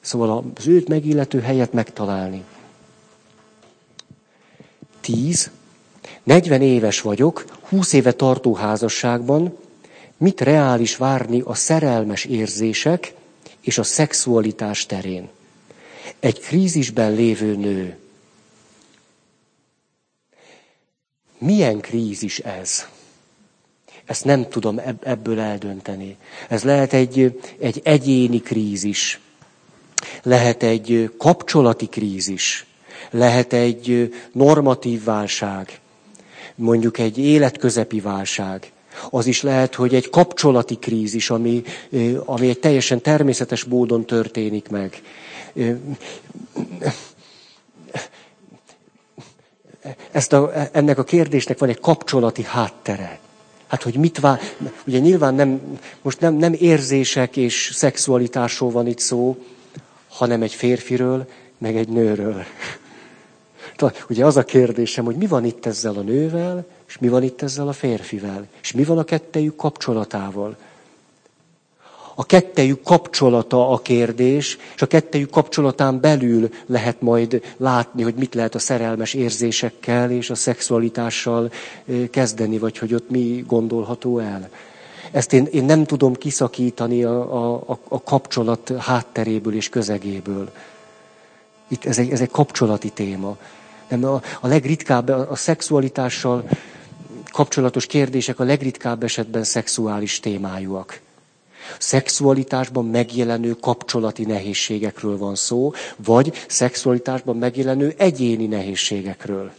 Szóval 0.00 0.44
az 0.54 0.66
őt 0.66 0.88
megillető 0.88 1.40
helyet 1.40 1.72
megtalálni. 1.72 2.44
Tíz. 5.00 5.50
40 6.22 6.62
éves 6.62 7.00
vagyok, 7.00 7.44
20 7.68 7.92
éve 7.92 8.12
tartó 8.12 8.54
házasságban, 8.54 9.56
mit 10.18 10.40
reális 10.40 10.96
várni 10.96 11.42
a 11.44 11.54
szerelmes 11.54 12.24
érzések 12.24 13.14
és 13.60 13.78
a 13.78 13.82
szexualitás 13.82 14.86
terén. 14.86 15.28
Egy 16.20 16.40
krízisben 16.40 17.12
lévő 17.12 17.56
nő 17.56 17.96
Milyen 21.38 21.80
krízis 21.80 22.38
ez? 22.38 22.86
Ezt 24.04 24.24
nem 24.24 24.48
tudom 24.48 24.80
ebből 25.02 25.40
eldönteni. 25.40 26.16
Ez 26.48 26.62
lehet 26.62 26.92
egy, 26.92 27.40
egy 27.58 27.80
egyéni 27.84 28.40
krízis, 28.40 29.20
lehet 30.22 30.62
egy 30.62 31.14
kapcsolati 31.18 31.86
krízis, 31.86 32.66
lehet 33.10 33.52
egy 33.52 34.14
normatív 34.32 35.04
válság, 35.04 35.80
mondjuk 36.54 36.98
egy 36.98 37.18
életközepi 37.18 38.00
válság. 38.00 38.72
Az 39.10 39.26
is 39.26 39.42
lehet, 39.42 39.74
hogy 39.74 39.94
egy 39.94 40.10
kapcsolati 40.10 40.76
krízis, 40.76 41.30
ami, 41.30 41.62
ami 42.24 42.48
egy 42.48 42.58
teljesen 42.58 43.00
természetes 43.00 43.64
módon 43.64 44.06
történik 44.06 44.68
meg 44.68 45.02
ezt 50.10 50.32
a, 50.32 50.52
ennek 50.72 50.98
a 50.98 51.04
kérdésnek 51.04 51.58
van 51.58 51.68
egy 51.68 51.80
kapcsolati 51.80 52.42
háttere. 52.42 53.18
Hát, 53.66 53.82
hogy 53.82 53.94
mit 53.94 54.20
vár, 54.20 54.40
ugye 54.86 54.98
nyilván 54.98 55.34
nem, 55.34 55.78
most 56.02 56.20
nem, 56.20 56.34
nem 56.34 56.52
érzések 56.58 57.36
és 57.36 57.70
szexualitásról 57.74 58.70
van 58.70 58.86
itt 58.86 58.98
szó, 58.98 59.44
hanem 60.08 60.42
egy 60.42 60.54
férfiről, 60.54 61.28
meg 61.58 61.76
egy 61.76 61.88
nőről. 61.88 62.44
Ugye 64.08 64.24
az 64.24 64.36
a 64.36 64.44
kérdésem, 64.44 65.04
hogy 65.04 65.16
mi 65.16 65.26
van 65.26 65.44
itt 65.44 65.66
ezzel 65.66 65.94
a 65.94 66.00
nővel, 66.00 66.66
és 66.88 66.98
mi 66.98 67.08
van 67.08 67.22
itt 67.22 67.42
ezzel 67.42 67.68
a 67.68 67.72
férfivel, 67.72 68.46
és 68.62 68.72
mi 68.72 68.84
van 68.84 68.98
a 68.98 69.04
kettejük 69.04 69.56
kapcsolatával 69.56 70.56
a 72.20 72.24
kettejük 72.24 72.82
kapcsolata 72.82 73.70
a 73.70 73.78
kérdés, 73.78 74.58
és 74.74 74.82
a 74.82 74.86
kettejük 74.86 75.30
kapcsolatán 75.30 76.00
belül 76.00 76.48
lehet 76.66 77.00
majd 77.00 77.42
látni, 77.56 78.02
hogy 78.02 78.14
mit 78.14 78.34
lehet 78.34 78.54
a 78.54 78.58
szerelmes 78.58 79.14
érzésekkel 79.14 80.10
és 80.10 80.30
a 80.30 80.34
szexualitással 80.34 81.50
kezdeni, 82.10 82.58
vagy 82.58 82.78
hogy 82.78 82.94
ott 82.94 83.10
mi 83.10 83.44
gondolható 83.46 84.18
el. 84.18 84.48
Ezt 85.12 85.32
én, 85.32 85.48
én 85.52 85.64
nem 85.64 85.84
tudom 85.84 86.14
kiszakítani 86.14 87.04
a, 87.04 87.60
a, 87.70 87.78
a 87.88 88.02
kapcsolat 88.02 88.72
hátteréből 88.78 89.54
és 89.54 89.68
közegéből. 89.68 90.50
Itt 91.68 91.84
ez 91.84 91.98
egy, 91.98 92.10
ez 92.10 92.20
egy 92.20 92.30
kapcsolati 92.30 92.90
téma. 92.90 93.36
Nem, 93.88 94.04
a, 94.04 94.20
a 94.40 94.46
legritkább 94.46 95.08
a, 95.08 95.30
a 95.30 95.36
szexualitással 95.36 96.44
kapcsolatos 97.32 97.86
kérdések 97.86 98.40
a 98.40 98.44
legritkább 98.44 99.02
esetben 99.02 99.44
szexuális 99.44 100.20
témájúak. 100.20 101.00
Szexualitásban 101.78 102.86
megjelenő 102.86 103.52
kapcsolati 103.60 104.24
nehézségekről 104.24 105.18
van 105.18 105.34
szó, 105.34 105.72
vagy 105.96 106.32
szexualitásban 106.48 107.36
megjelenő 107.36 107.94
egyéni 107.96 108.46
nehézségekről. 108.46 109.50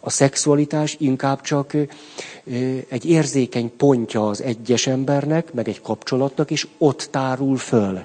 A 0.00 0.10
szexualitás 0.10 0.96
inkább 0.98 1.40
csak 1.40 1.72
egy 2.88 3.04
érzékeny 3.04 3.76
pontja 3.76 4.28
az 4.28 4.42
egyes 4.42 4.86
embernek, 4.86 5.52
meg 5.52 5.68
egy 5.68 5.80
kapcsolatnak, 5.80 6.50
és 6.50 6.66
ott 6.78 7.08
tárul 7.10 7.56
föl. 7.56 8.00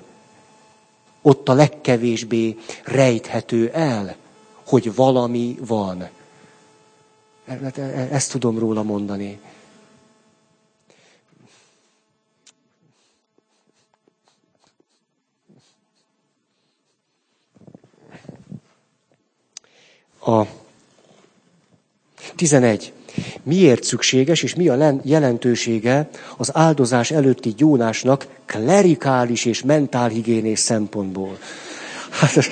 Ott 1.22 1.50
a 1.50 1.54
legkevésbé 1.54 2.58
rejthető 2.84 3.70
el, 3.74 4.16
hogy 4.66 4.96
valami 4.96 5.58
van. 5.68 6.10
E, 7.46 7.60
hát 7.64 7.78
e, 7.78 7.82
e, 7.82 8.08
ezt 8.12 8.32
tudom 8.32 8.60
róla 8.60 8.84
mondani. 8.84 9.40
A 20.26 20.46
11. 22.36 22.94
Miért 23.44 23.84
szükséges, 23.84 24.44
és 24.44 24.56
mi 24.56 24.68
a 24.70 25.00
jelentősége 25.04 26.10
az 26.38 26.50
áldozás 26.54 27.12
előtti 27.12 27.54
gyónásnak 27.58 28.28
klerikális 28.46 29.46
és 29.46 29.64
mentálhigiénés 29.64 30.60
szempontból? 30.60 31.38
Hát, 32.12 32.34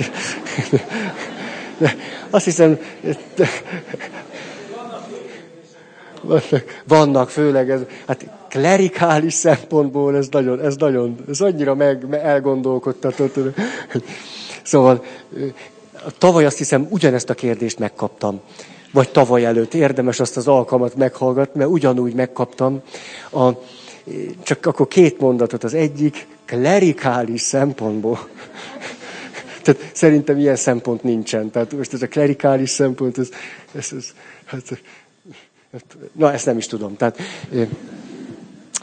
azt 2.29 2.45
hiszem, 2.45 2.79
vannak, 6.88 7.30
főleg, 7.30 7.70
ez, 7.70 7.82
hát 8.07 8.26
klerikális 8.49 9.34
szempontból 9.34 10.15
ez 10.15 10.28
nagyon, 10.32 10.61
ez 10.61 10.76
nagyon, 10.76 11.15
ez 11.30 11.41
annyira 11.41 11.76
meg, 11.76 12.05
elgondolkodtatott. 12.24 13.36
Szóval 14.63 15.03
tavaly 16.17 16.45
azt 16.45 16.57
hiszem 16.57 16.88
ugyanezt 16.89 17.30
a 17.30 17.34
kérdést 17.34 17.80
megkaptam 17.80 18.41
vagy 18.91 19.09
tavaly 19.09 19.45
előtt. 19.45 19.74
Érdemes 19.74 20.20
azt 20.20 20.38
az 20.38 20.47
alkalmat 20.47 20.95
meghallgatni, 20.95 21.59
mert 21.59 21.72
ugyanúgy 21.72 22.13
megkaptam. 22.13 22.82
A, 23.32 23.49
csak 24.43 24.65
akkor 24.65 24.88
két 24.88 25.20
mondatot. 25.20 25.63
Az 25.63 25.74
egyik 25.74 26.28
klerikális 26.45 27.41
szempontból. 27.41 28.20
Tehát 29.63 29.91
szerintem 29.93 30.38
ilyen 30.38 30.55
szempont 30.55 31.03
nincsen. 31.03 31.51
Tehát 31.51 31.74
most 31.74 31.93
ez 31.93 32.01
a 32.01 32.07
klerikális 32.07 32.70
szempont, 32.70 33.17
ez, 33.17 33.30
ez, 33.72 33.89
ez 33.97 34.13
hát, 34.45 34.82
na 36.11 36.32
ezt 36.34 36.45
nem 36.45 36.57
is 36.57 36.67
tudom. 36.67 36.95
Tehát 36.95 37.17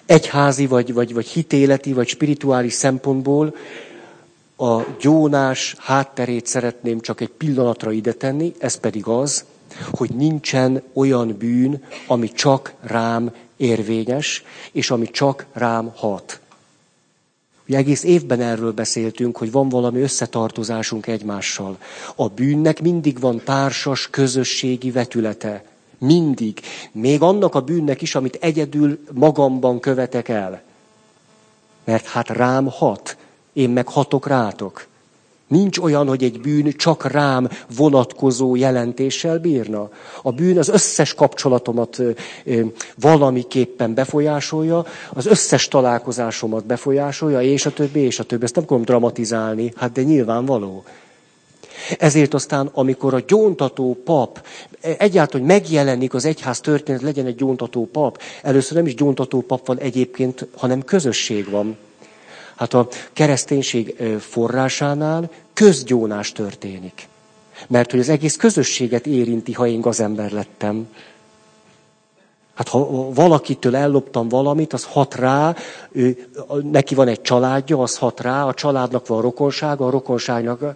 egyházi, 0.06 0.66
vagy, 0.66 0.92
vagy, 0.92 1.14
vagy 1.14 1.26
hitéleti, 1.26 1.92
vagy 1.92 2.08
spirituális 2.08 2.72
szempontból 2.72 3.54
a 4.56 4.82
gyónás 5.00 5.74
hátterét 5.78 6.46
szeretném 6.46 7.00
csak 7.00 7.20
egy 7.20 7.28
pillanatra 7.28 7.92
ide 7.92 8.12
tenni, 8.12 8.54
ez 8.58 8.74
pedig 8.74 9.06
az, 9.06 9.44
hogy 9.90 10.10
nincsen 10.10 10.82
olyan 10.92 11.36
bűn, 11.38 11.82
ami 12.06 12.32
csak 12.32 12.74
rám 12.80 13.34
érvényes, 13.56 14.44
és 14.72 14.90
ami 14.90 15.10
csak 15.10 15.46
rám 15.52 15.92
hat. 15.94 16.40
Ugye 17.68 17.76
egész 17.76 18.02
évben 18.02 18.40
erről 18.40 18.72
beszéltünk, 18.72 19.36
hogy 19.36 19.50
van 19.50 19.68
valami 19.68 20.00
összetartozásunk 20.00 21.06
egymással. 21.06 21.78
A 22.14 22.28
bűnnek 22.28 22.82
mindig 22.82 23.20
van 23.20 23.40
társas, 23.44 24.10
közösségi 24.10 24.90
vetülete. 24.90 25.64
Mindig. 25.98 26.60
Még 26.92 27.22
annak 27.22 27.54
a 27.54 27.60
bűnnek 27.60 28.02
is, 28.02 28.14
amit 28.14 28.38
egyedül 28.40 28.98
magamban 29.12 29.80
követek 29.80 30.28
el. 30.28 30.62
Mert 31.84 32.06
hát 32.06 32.28
rám 32.28 32.66
hat, 32.66 33.16
én 33.52 33.70
meg 33.70 33.88
hatok 33.88 34.26
rátok. 34.26 34.86
Nincs 35.46 35.78
olyan, 35.78 36.08
hogy 36.08 36.22
egy 36.22 36.40
bűn 36.40 36.72
csak 36.76 37.10
rám 37.10 37.48
vonatkozó 37.76 38.56
jelentéssel 38.56 39.38
bírna. 39.38 39.90
A 40.22 40.32
bűn 40.32 40.58
az 40.58 40.68
összes 40.68 41.14
kapcsolatomat 41.14 42.02
valamiképpen 43.00 43.94
befolyásolja, 43.94 44.84
az 45.12 45.26
összes 45.26 45.68
találkozásomat 45.68 46.66
befolyásolja, 46.66 47.42
és 47.42 47.66
a 47.66 47.72
többi, 47.72 48.00
és 48.00 48.18
a 48.18 48.24
többi. 48.24 48.44
Ezt 48.44 48.54
nem 48.54 48.64
akarom 48.64 48.84
dramatizálni, 48.84 49.72
hát 49.76 49.92
de 49.92 50.02
nyilvánvaló. 50.02 50.84
Ezért 51.98 52.34
aztán, 52.34 52.70
amikor 52.72 53.14
a 53.14 53.22
gyóntató 53.26 54.00
pap, 54.04 54.46
egyáltalán, 54.80 55.46
hogy 55.46 55.56
megjelenik 55.56 56.14
az 56.14 56.24
egyház 56.24 56.60
történet, 56.60 57.02
legyen 57.02 57.26
egy 57.26 57.34
gyóntató 57.34 57.88
pap, 57.92 58.22
először 58.42 58.76
nem 58.76 58.86
is 58.86 58.94
gyóntató 58.94 59.40
pap 59.40 59.66
van 59.66 59.78
egyébként, 59.78 60.46
hanem 60.56 60.84
közösség 60.84 61.50
van. 61.50 61.76
Hát 62.56 62.74
a 62.74 62.88
kereszténység 63.12 63.96
forrásánál 64.18 65.30
közgyónás 65.52 66.32
történik. 66.32 67.08
Mert 67.68 67.90
hogy 67.90 68.00
az 68.00 68.08
egész 68.08 68.36
közösséget 68.36 69.06
érinti, 69.06 69.52
ha 69.52 69.66
én 69.66 69.80
gazember 69.80 70.30
lettem. 70.30 70.88
Hát 72.54 72.68
ha 72.68 73.12
valakitől 73.12 73.76
elloptam 73.76 74.28
valamit, 74.28 74.72
az 74.72 74.84
hat 74.84 75.14
rá, 75.14 75.56
ő, 75.92 76.28
neki 76.62 76.94
van 76.94 77.08
egy 77.08 77.20
családja, 77.20 77.82
az 77.82 77.96
hat 77.96 78.20
rá, 78.20 78.44
a 78.44 78.54
családnak 78.54 79.06
van 79.06 79.20
rokonsága, 79.20 79.86
a 79.86 79.90
rokonságnak... 79.90 80.74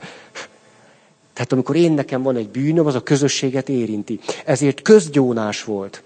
Tehát 1.40 1.54
amikor 1.54 1.76
én 1.76 1.92
nekem 1.92 2.22
van 2.22 2.36
egy 2.36 2.48
bűnöm, 2.48 2.86
az 2.86 2.94
a 2.94 3.02
közösséget 3.02 3.68
érinti. 3.68 4.20
Ezért 4.44 4.82
közgyónás 4.82 5.64
volt. 5.64 6.02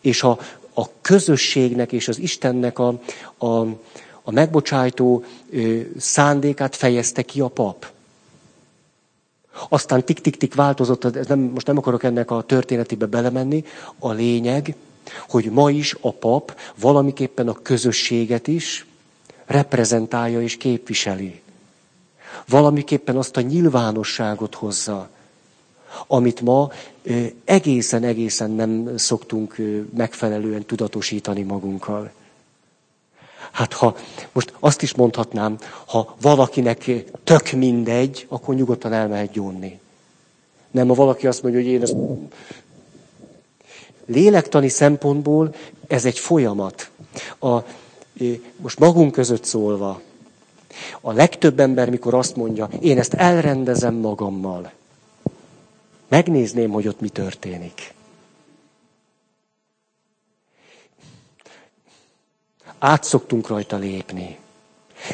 És 0.00 0.22
a, 0.22 0.38
a 0.74 0.86
közösségnek 1.00 1.92
és 1.92 2.08
az 2.08 2.18
Istennek 2.18 2.78
a, 2.78 3.00
a, 3.38 3.46
a 4.22 4.30
megbocsájtó 4.30 5.24
szándékát 5.96 6.76
fejezte 6.76 7.22
ki 7.22 7.40
a 7.40 7.48
pap. 7.48 7.86
Aztán 9.68 10.04
tik-tik-tik 10.04 10.54
változott, 10.54 11.16
ez 11.16 11.26
nem, 11.26 11.38
most 11.38 11.66
nem 11.66 11.78
akarok 11.78 12.02
ennek 12.02 12.30
a 12.30 12.42
történetébe 12.42 13.06
belemenni, 13.06 13.64
a 13.98 14.12
lényeg, 14.12 14.74
hogy 15.28 15.50
ma 15.50 15.70
is 15.70 15.96
a 16.00 16.12
pap 16.12 16.58
valamiképpen 16.78 17.48
a 17.48 17.58
közösséget 17.62 18.46
is 18.46 18.86
reprezentálja 19.46 20.42
és 20.42 20.56
képviseli. 20.56 21.42
Valamiképpen 22.48 23.16
azt 23.16 23.36
a 23.36 23.40
nyilvánosságot 23.40 24.54
hozza, 24.54 25.08
amit 26.06 26.40
ma 26.40 26.70
egészen-egészen 27.44 28.50
nem 28.50 28.96
szoktunk 28.96 29.56
megfelelően 29.96 30.64
tudatosítani 30.64 31.42
magunkkal. 31.42 32.10
Hát 33.50 33.72
ha 33.72 33.96
most 34.32 34.52
azt 34.60 34.82
is 34.82 34.94
mondhatnám, 34.94 35.58
ha 35.86 36.16
valakinek 36.20 36.90
tök 37.24 37.50
mindegy, 37.50 38.26
akkor 38.28 38.54
nyugodtan 38.54 38.92
elmehet 38.92 39.32
gyónni. 39.32 39.80
Nem, 40.70 40.88
ha 40.88 40.94
valaki 40.94 41.26
azt 41.26 41.42
mondja, 41.42 41.60
hogy 41.60 41.70
én 41.70 41.82
ezt... 41.82 41.94
Lélektani 44.06 44.68
szempontból 44.68 45.54
ez 45.86 46.04
egy 46.04 46.18
folyamat. 46.18 46.90
A, 47.40 47.58
most 48.56 48.78
magunk 48.78 49.12
között 49.12 49.44
szólva, 49.44 50.00
a 51.00 51.12
legtöbb 51.12 51.60
ember, 51.60 51.90
mikor 51.90 52.14
azt 52.14 52.36
mondja, 52.36 52.68
én 52.80 52.98
ezt 52.98 53.14
elrendezem 53.14 53.94
magammal, 53.94 54.72
megnézném, 56.08 56.70
hogy 56.70 56.88
ott 56.88 57.00
mi 57.00 57.08
történik. 57.08 57.94
át 62.80 63.04
szoktunk 63.04 63.48
rajta 63.48 63.76
lépni. 63.76 64.38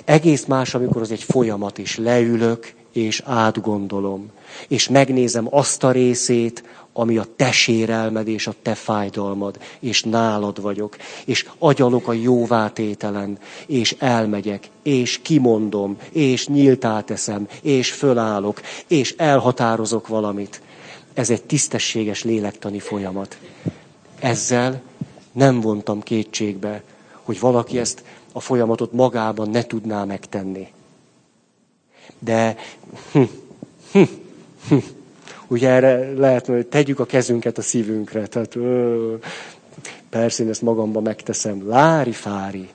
Egész 0.04 0.44
más, 0.44 0.74
amikor 0.74 1.02
az 1.02 1.10
egy 1.10 1.22
folyamat 1.22 1.78
is. 1.78 1.96
Leülök, 1.96 2.74
és 2.92 3.22
átgondolom. 3.24 4.30
És 4.68 4.88
megnézem 4.88 5.46
azt 5.50 5.84
a 5.84 5.90
részét, 5.90 6.64
ami 6.98 7.16
a 7.16 7.26
te 7.36 7.52
sérelmed 7.52 8.28
és 8.28 8.46
a 8.46 8.54
te 8.62 8.74
fájdalmad, 8.74 9.58
és 9.78 10.02
nálad 10.02 10.60
vagyok, 10.60 10.96
és 11.24 11.48
agyalok 11.58 12.08
a 12.08 12.12
jóvátételen, 12.12 13.38
és 13.66 13.96
elmegyek, 13.98 14.68
és 14.82 15.18
kimondom, 15.22 15.96
és 16.12 16.46
nyíltá 16.46 17.00
teszem, 17.00 17.48
és 17.62 17.92
fölállok, 17.92 18.60
és 18.86 19.14
elhatározok 19.16 20.08
valamit. 20.08 20.60
Ez 21.14 21.30
egy 21.30 21.42
tisztességes 21.42 22.24
lélektani 22.24 22.78
folyamat. 22.78 23.38
Ezzel 24.20 24.82
nem 25.32 25.60
vontam 25.60 26.02
kétségbe, 26.02 26.82
hogy 27.22 27.40
valaki 27.40 27.78
ezt 27.78 28.04
a 28.32 28.40
folyamatot 28.40 28.92
magában 28.92 29.50
ne 29.50 29.62
tudná 29.64 30.04
megtenni. 30.04 30.68
De 32.18 32.56
hm, 33.12 33.22
hm, 33.92 34.02
hm, 34.68 34.76
ugye 35.48 35.68
erre 35.68 36.12
lehet, 36.12 36.46
hogy 36.46 36.66
tegyük 36.66 37.00
a 37.00 37.06
kezünket 37.06 37.58
a 37.58 37.62
szívünkre. 37.62 38.26
Tehát 38.26 38.54
ö, 38.54 39.14
persze 40.10 40.42
én 40.42 40.48
ezt 40.48 40.62
magamban 40.62 41.02
megteszem. 41.02 41.68
Lári 41.68 42.12
fári. 42.12 42.68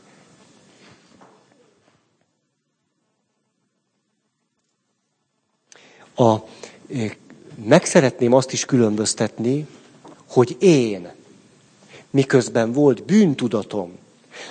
A, 6.16 6.36
meg 7.66 7.86
szeretném 7.86 8.34
azt 8.34 8.52
is 8.52 8.66
különböztetni, 8.66 9.68
hogy 10.28 10.56
én 10.60 11.12
miközben 12.10 12.72
volt 12.72 13.04
bűntudatom, 13.04 13.98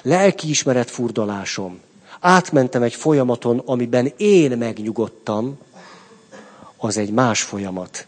lelkiismeret 0.02 0.90
furdalásom, 0.90 1.80
átmentem 2.20 2.82
egy 2.82 2.94
folyamaton, 2.94 3.59
amiben 3.59 4.12
én 4.16 4.59
megnyugodtam, 4.59 5.59
az 6.76 6.97
egy 6.97 7.10
más 7.10 7.42
folyamat. 7.42 8.06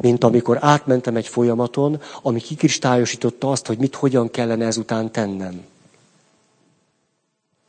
Mint 0.00 0.24
amikor 0.24 0.58
átmentem 0.60 1.16
egy 1.16 1.28
folyamaton, 1.28 2.00
ami 2.22 2.40
kikristályosította 2.40 3.50
azt, 3.50 3.66
hogy 3.66 3.78
mit 3.78 3.94
hogyan 3.94 4.30
kellene 4.30 4.66
ezután 4.66 5.12
tennem. 5.12 5.64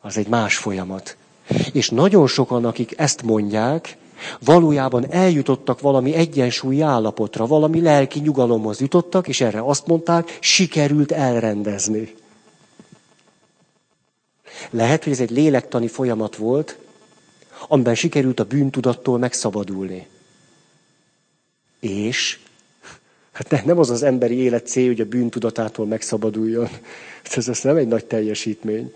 Az 0.02 0.18
egy 0.18 0.28
más 0.28 0.58
folyamat. 0.58 1.18
És 1.72 1.90
nagyon 1.90 2.28
sokan, 2.28 2.66
akik 2.66 2.94
ezt 2.98 3.24
mondják, 3.24 3.98
valójában 4.40 5.12
eljutottak 5.12 5.82
valami 5.82 6.14
egyensúlyi 6.14 6.82
állapotra, 6.82 7.48
valami 7.48 7.82
lelki 7.82 8.20
nyugalomhoz 8.20 8.80
jutottak, 8.80 9.28
és 9.28 9.42
erre 9.42 9.62
azt 9.62 9.88
mondták, 9.88 10.38
sikerült 10.42 11.12
elrendezni. 11.12 12.16
Lehet, 14.70 15.04
hogy 15.04 15.14
ez 15.14 15.20
egy 15.20 15.32
lélektani 15.32 15.88
folyamat 15.88 16.36
volt, 16.36 16.78
amiben 17.68 17.96
sikerült 17.96 18.40
a 18.40 18.44
bűntudattól 18.44 19.18
megszabadulni. 19.18 20.08
És 21.86 22.40
hát 23.32 23.66
nem 23.66 23.80
az 23.80 23.90
az 23.90 24.04
emberi 24.04 24.36
élet 24.36 24.68
cél, 24.68 24.88
hogy 24.88 25.02
a 25.02 25.06
bűntudatától 25.06 25.86
megszabaduljon. 25.86 26.70
Ez, 27.24 27.48
ez 27.48 27.62
nem 27.62 27.76
egy 27.76 27.88
nagy 27.88 28.06
teljesítmény. 28.06 28.94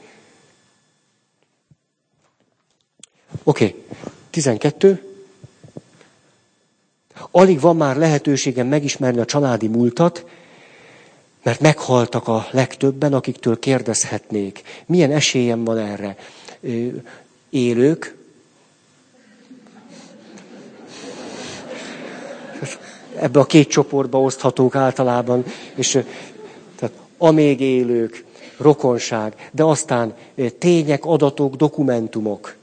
Oké, 3.43 3.65
okay. 3.65 3.83
12. 4.29 5.03
Alig 7.31 7.59
van 7.59 7.75
már 7.75 7.97
lehetőségem 7.97 8.67
megismerni 8.67 9.19
a 9.19 9.25
családi 9.25 9.67
múltat, 9.67 10.25
mert 11.43 11.59
meghaltak 11.59 12.27
a 12.27 12.47
legtöbben, 12.51 13.13
akiktől 13.13 13.59
kérdezhetnék. 13.59 14.61
Milyen 14.85 15.11
esélyem 15.11 15.63
van 15.63 15.77
erre? 15.77 16.17
Élők, 17.49 18.18
ebbe 23.19 23.39
a 23.39 23.45
két 23.45 23.67
csoportba 23.69 24.21
oszthatók 24.21 24.75
általában, 24.75 25.43
és 25.75 25.99
tehát 26.75 26.95
amíg 27.17 27.59
élők, 27.61 28.23
rokonság, 28.57 29.49
de 29.51 29.63
aztán 29.63 30.13
tények, 30.57 31.05
adatok, 31.05 31.55
dokumentumok, 31.55 32.55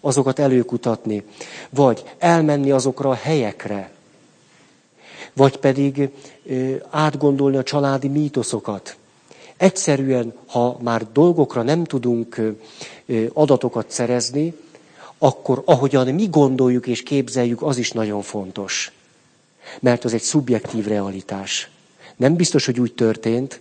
azokat 0.00 0.38
előkutatni, 0.38 1.22
vagy 1.70 2.04
elmenni 2.18 2.70
azokra 2.70 3.10
a 3.10 3.14
helyekre, 3.14 3.90
vagy 5.32 5.56
pedig 5.56 6.08
átgondolni 6.90 7.56
a 7.56 7.62
családi 7.62 8.08
mítoszokat. 8.08 8.96
Egyszerűen, 9.56 10.32
ha 10.46 10.78
már 10.80 11.06
dolgokra 11.12 11.62
nem 11.62 11.84
tudunk 11.84 12.40
adatokat 13.32 13.90
szerezni, 13.90 14.54
akkor 15.18 15.62
ahogyan 15.64 16.06
mi 16.14 16.26
gondoljuk 16.30 16.86
és 16.86 17.02
képzeljük, 17.02 17.62
az 17.62 17.76
is 17.78 17.92
nagyon 17.92 18.22
fontos. 18.22 18.92
Mert 19.80 20.04
az 20.04 20.12
egy 20.14 20.22
szubjektív 20.22 20.86
realitás. 20.86 21.70
Nem 22.16 22.34
biztos, 22.34 22.66
hogy 22.66 22.80
úgy 22.80 22.94
történt, 22.94 23.60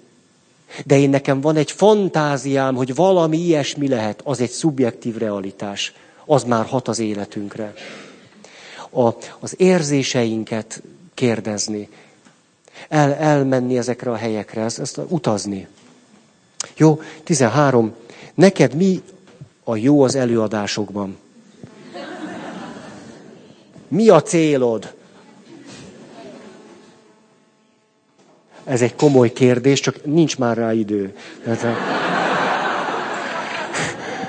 de 0.85 0.97
én 0.97 1.09
nekem 1.09 1.41
van 1.41 1.55
egy 1.55 1.71
fantáziám, 1.71 2.75
hogy 2.75 2.95
valami 2.95 3.37
ilyesmi 3.37 3.87
lehet, 3.87 4.21
az 4.23 4.39
egy 4.39 4.49
szubjektív 4.49 5.17
realitás. 5.17 5.93
Az 6.25 6.43
már 6.43 6.65
hat 6.65 6.87
az 6.87 6.99
életünkre. 6.99 7.73
A, 8.89 9.09
az 9.39 9.55
érzéseinket 9.57 10.81
kérdezni, 11.13 11.89
el, 12.89 13.13
elmenni 13.13 13.77
ezekre 13.77 14.11
a 14.11 14.15
helyekre, 14.15 14.61
ezt, 14.61 14.79
ezt 14.79 14.99
utazni. 15.07 15.67
Jó, 16.77 17.01
13. 17.23 17.93
Neked 18.33 18.75
mi 18.75 19.01
a 19.63 19.75
jó 19.75 20.01
az 20.01 20.15
előadásokban? 20.15 21.17
Mi 23.87 24.09
a 24.09 24.21
célod? 24.21 24.93
Ez 28.65 28.81
egy 28.81 28.95
komoly 28.95 29.33
kérdés, 29.33 29.79
csak 29.79 30.05
nincs 30.05 30.37
már 30.37 30.57
rá 30.57 30.73
idő. 30.73 31.13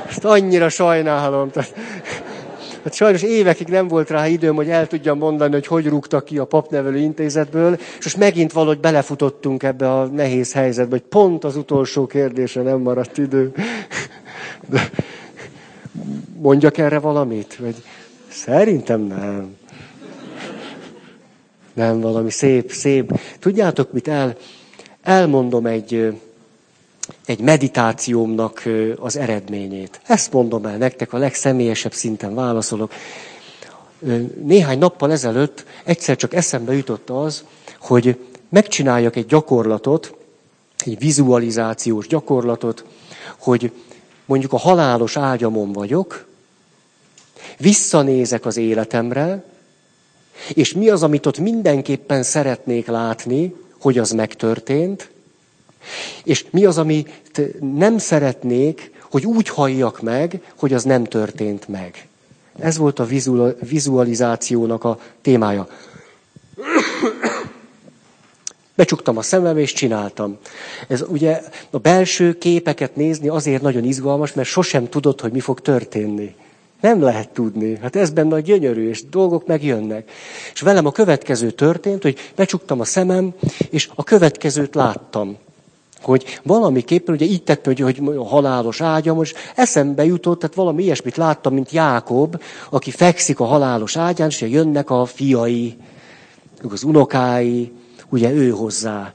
Ezt 0.09 0.25
annyira 0.25 0.69
sajnálom. 0.69 1.51
Hát 2.85 2.95
sajnos 2.95 3.23
évekig 3.23 3.69
nem 3.69 3.89
volt 3.89 4.11
rá 4.11 4.27
időm, 4.27 4.55
hogy 4.55 4.69
el 4.69 4.87
tudjam 4.87 5.19
mondani, 5.19 5.53
hogy 5.53 5.67
hogy 5.67 5.87
rúgtak 5.87 6.25
ki 6.25 6.39
a 6.39 6.45
papnevelő 6.45 6.99
intézetből, 6.99 7.75
és 7.99 8.05
most 8.05 8.17
megint 8.17 8.53
valahogy 8.53 8.81
belefutottunk 8.81 9.63
ebbe 9.63 9.93
a 9.93 10.07
nehéz 10.07 10.53
helyzetbe, 10.53 10.91
hogy 10.91 11.05
pont 11.09 11.45
az 11.45 11.57
utolsó 11.57 12.07
kérdésre 12.07 12.63
nem 12.63 12.81
maradt 12.81 13.19
idő. 13.19 13.53
De 14.71 14.91
mondjak 16.41 16.79
erre 16.79 16.99
valamit? 16.99 17.57
Vagy 17.57 17.75
szerintem 18.29 19.01
nem. 19.01 19.57
Nem, 21.75 22.01
valami 22.01 22.31
szép, 22.31 22.73
szép. 22.73 23.21
Tudjátok, 23.39 23.93
mit 23.93 24.09
el, 24.09 24.37
elmondom 25.03 25.67
egy, 25.67 26.21
egy 27.27 27.41
meditációmnak 27.41 28.63
az 28.97 29.17
eredményét. 29.17 30.01
Ezt 30.07 30.33
mondom 30.33 30.67
el 30.67 30.77
nektek, 30.77 31.13
a 31.13 31.19
legszemélyesebb 31.19 31.93
szinten 31.93 32.35
válaszolok. 32.35 32.93
Néhány 34.43 34.79
nappal 34.79 35.13
ezelőtt 35.13 35.65
egyszer 35.85 36.17
csak 36.17 36.35
eszembe 36.35 36.75
jutott 36.75 37.11
az, 37.11 37.45
hogy 37.79 38.19
megcsináljak 38.49 39.17
egy 39.17 39.27
gyakorlatot, 39.27 40.15
egy 40.85 40.99
vizualizációs 40.99 42.07
gyakorlatot, 42.07 42.85
hogy 43.39 43.73
mondjuk 44.25 44.53
a 44.53 44.59
halálos 44.59 45.17
ágyamon 45.17 45.73
vagyok, 45.73 46.27
visszanézek 47.59 48.47
az 48.47 48.57
életemre, 48.57 49.45
és 50.55 50.73
mi 50.73 50.89
az, 50.89 51.03
amit 51.03 51.27
ott 51.27 51.39
mindenképpen 51.39 52.23
szeretnék 52.23 52.87
látni, 52.87 53.55
hogy 53.81 53.99
az 53.99 54.11
megtörtént, 54.11 55.11
és 56.25 56.45
mi 56.51 56.65
az, 56.65 56.79
amit 56.79 57.11
nem 57.61 57.99
szeretnék, 57.99 58.93
hogy 59.11 59.27
úgy 59.27 59.49
halljak 59.49 60.03
meg, 60.03 60.41
hogy 60.57 60.73
az 60.73 60.85
nem 60.85 61.05
történt 61.05 61.69
meg. 61.69 62.09
Ez 62.59 62.77
volt 62.77 62.99
a 62.99 63.07
vizualizációnak 63.61 64.85
a 64.85 64.99
témája. 65.23 65.69
Becsuktam 68.77 69.17
a 69.17 69.23
szemem, 69.23 69.59
és 69.59 69.73
csináltam. 69.73 70.39
Ez 70.89 71.05
ugye 71.09 71.43
a 71.71 71.79
belső 71.79 72.39
képeket 72.39 72.97
nézni 72.97 73.29
azért 73.29 73.63
nagyon 73.63 73.85
izgalmas, 73.85 74.33
mert 74.33 74.49
sosem 74.49 74.89
tudod, 74.89 75.21
hogy 75.21 75.33
mi 75.33 75.41
fog 75.41 75.61
történni. 75.61 76.35
Nem 76.85 77.03
lehet 77.03 77.29
tudni. 77.29 77.79
Hát 77.83 77.97
ez 77.97 78.11
benne 78.11 78.35
a 78.35 78.41
gyönyörű, 78.41 78.89
és 78.89 79.05
dolgok 79.09 79.47
megjönnek. 79.47 80.11
És 80.53 80.61
velem 80.61 80.87
a 80.87 80.93
következő 80.93 81.51
történt, 81.51 82.03
hogy 82.03 82.19
becsuktam 82.37 82.81
a 82.81 82.85
szemem, 82.85 83.35
és 83.71 83.91
a 83.95 84.05
következőt 84.05 84.75
láttam. 84.75 85.37
Hogy 86.03 86.41
valamiképpen, 86.43 87.15
ugye 87.15 87.25
így 87.25 87.43
tettem, 87.43 87.75
hogy, 87.75 87.99
hogy 88.01 88.17
halálos 88.29 88.81
ágyam, 88.81 89.17
most 89.17 89.37
eszembe 89.55 90.05
jutott, 90.05 90.41
tehát 90.41 90.57
valami 90.57 90.83
ilyesmit 90.83 91.17
láttam, 91.17 91.55
mint 91.55 91.71
Jákob, 91.71 92.43
aki 92.71 92.91
fekszik 92.91 93.41
a 93.41 93.45
halálos 93.45 93.97
ágyán, 93.97 94.29
és 94.29 94.41
jönnek 94.41 94.91
a 94.91 95.05
fiai, 95.05 95.77
az 96.71 96.83
unokái, 96.83 97.73
ugye 98.09 98.31
ő 98.31 98.51
hozzá. 98.51 99.15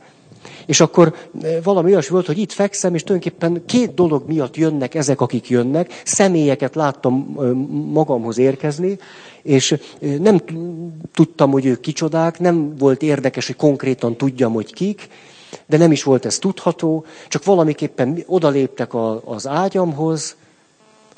És 0.70 0.80
akkor 0.80 1.16
eh, 1.42 1.58
valami 1.64 1.92
olyas 1.92 2.08
volt, 2.08 2.26
hogy 2.26 2.38
itt 2.38 2.52
fekszem, 2.52 2.96
és 2.96 3.04
tulajdonképpen 3.04 3.66
két 3.66 3.94
dolog 3.94 4.28
miatt 4.28 4.56
jönnek 4.56 4.96
ezek, 4.96 5.22
akik 5.22 5.50
jönnek. 5.50 6.02
Személyeket 6.06 6.76
láttam 6.76 7.36
eh, 7.40 7.50
magamhoz 7.92 8.38
érkezni, 8.38 8.98
és 9.42 9.72
eh, 9.72 9.80
nem 10.18 10.42
tudtam, 11.14 11.52
hogy 11.52 11.66
ők 11.66 11.80
kicsodák, 11.80 12.40
nem 12.40 12.76
volt 12.78 13.02
érdekes, 13.02 13.46
hogy 13.46 13.56
konkrétan 13.56 14.16
tudjam, 14.16 14.54
hogy 14.54 14.74
kik, 14.74 15.08
de 15.66 15.78
nem 15.78 15.92
is 15.92 16.04
volt 16.04 16.26
ez 16.26 16.40
tudható, 16.40 17.06
csak 17.28 17.44
valamiképpen 17.44 18.24
odaléptek 18.26 18.92
az 19.26 19.48
ágyamhoz, 19.48 20.36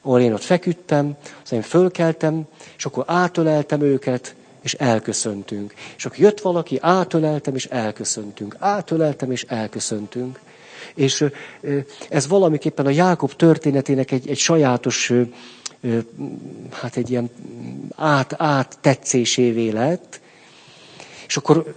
ahol 0.02 0.19
én 0.19 0.34
ott 0.34 0.44
feküdtem, 0.44 1.15
aztán 1.44 1.60
én 1.60 1.65
fölkeltem, 1.65 2.44
és 2.78 2.86
akkor 2.86 3.03
átöleltem 3.07 3.82
őket, 3.82 4.36
és 4.61 4.73
elköszöntünk. 4.73 5.73
És 5.97 6.05
akkor 6.05 6.19
jött 6.19 6.41
valaki, 6.41 6.77
átöleltem, 6.81 7.55
és 7.55 7.65
elköszöntünk. 7.65 8.55
Átöleltem, 8.59 9.31
és 9.31 9.43
elköszöntünk. 9.43 10.39
És 10.93 11.25
ez 12.09 12.27
valamiképpen 12.27 12.85
a 12.85 12.89
Jákob 12.89 13.33
történetének 13.33 14.11
egy, 14.11 14.29
egy 14.29 14.38
sajátos, 14.38 15.13
hát 16.71 16.97
egy 16.97 17.09
ilyen 17.09 17.29
át, 17.95 18.33
áttetszésévé 18.38 19.69
lett. 19.69 20.19
És 21.27 21.38
akkor, 21.38 21.75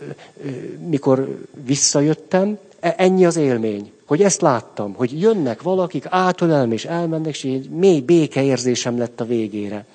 mikor 0.88 1.38
visszajöttem, 1.64 2.58
ennyi 2.84 3.24
az 3.24 3.36
élmény. 3.36 3.92
Hogy 4.06 4.22
ezt 4.22 4.40
láttam, 4.40 4.94
hogy 4.94 5.20
jönnek 5.20 5.62
valakik, 5.62 6.06
átölelem 6.08 6.72
és 6.72 6.84
elmennek, 6.84 7.28
és 7.28 7.44
egy 7.44 7.70
mély 7.70 8.00
békeérzésem 8.00 8.98
lett 8.98 9.20
a 9.20 9.24
végére. 9.24 9.86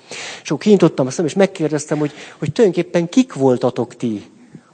És 0.42 0.50
akkor 0.50 0.58
kinyitottam 0.58 1.06
a 1.06 1.10
szem, 1.10 1.24
és 1.24 1.34
megkérdeztem, 1.34 1.98
hogy, 1.98 2.12
hogy 2.38 2.52
tulajdonképpen 2.52 3.08
kik 3.08 3.34
voltatok 3.34 3.96
ti, 3.96 4.22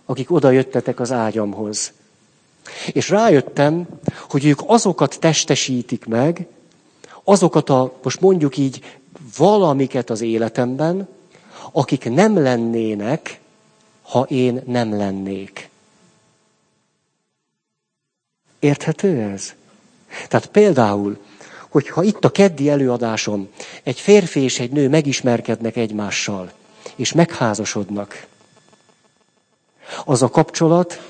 akik 0.05 0.30
oda 0.30 0.51
jöttetek 0.51 1.01
az 1.01 1.12
ágyamhoz. 1.12 1.93
És 2.93 3.09
rájöttem, 3.09 3.86
hogy 4.28 4.44
ők 4.44 4.60
azokat 4.66 5.18
testesítik 5.20 6.05
meg, 6.06 6.47
azokat 7.24 7.70
a, 7.70 7.93
most 8.02 8.20
mondjuk 8.20 8.56
így, 8.56 8.80
valamiket 9.36 10.10
az 10.10 10.20
életemben, 10.20 11.09
akik 11.72 12.10
nem 12.10 12.43
lennének, 12.43 13.40
ha 14.02 14.26
én 14.28 14.62
nem 14.66 14.97
lennék. 14.97 15.68
Érthető 18.59 19.20
ez? 19.20 19.55
Tehát 20.28 20.47
például, 20.47 21.19
hogyha 21.69 22.03
itt 22.03 22.24
a 22.24 22.31
keddi 22.31 22.69
előadásom 22.69 23.49
egy 23.83 24.01
férfi 24.01 24.41
és 24.41 24.59
egy 24.59 24.70
nő 24.70 24.89
megismerkednek 24.89 25.77
egymással, 25.77 26.53
és 26.97 27.12
megházasodnak, 27.12 28.27
az 30.05 30.23
a 30.23 30.28
kapcsolat 30.28 31.03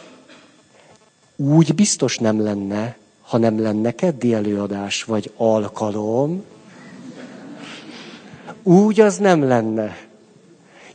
úgy 1.36 1.74
biztos 1.74 2.18
nem 2.18 2.42
lenne, 2.42 2.96
ha 3.22 3.38
nem 3.38 3.60
lenne 3.60 3.94
keddi 3.94 4.34
előadás 4.34 5.04
vagy 5.04 5.32
alkalom, 5.36 6.44
úgy 8.62 9.00
az 9.00 9.16
nem 9.16 9.42
lenne. 9.42 9.98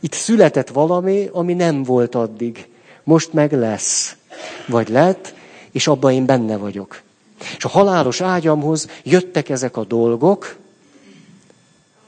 Itt 0.00 0.12
született 0.12 0.68
valami, 0.68 1.28
ami 1.32 1.54
nem 1.54 1.82
volt 1.82 2.14
addig. 2.14 2.68
Most 3.04 3.32
meg 3.32 3.52
lesz. 3.52 4.16
Vagy 4.66 4.88
lett, 4.88 5.34
és 5.72 5.86
abban 5.86 6.12
én 6.12 6.26
benne 6.26 6.56
vagyok. 6.56 7.02
És 7.56 7.64
a 7.64 7.68
halálos 7.68 8.20
ágyamhoz 8.20 8.88
jöttek 9.02 9.48
ezek 9.48 9.76
a 9.76 9.84
dolgok, 9.84 10.56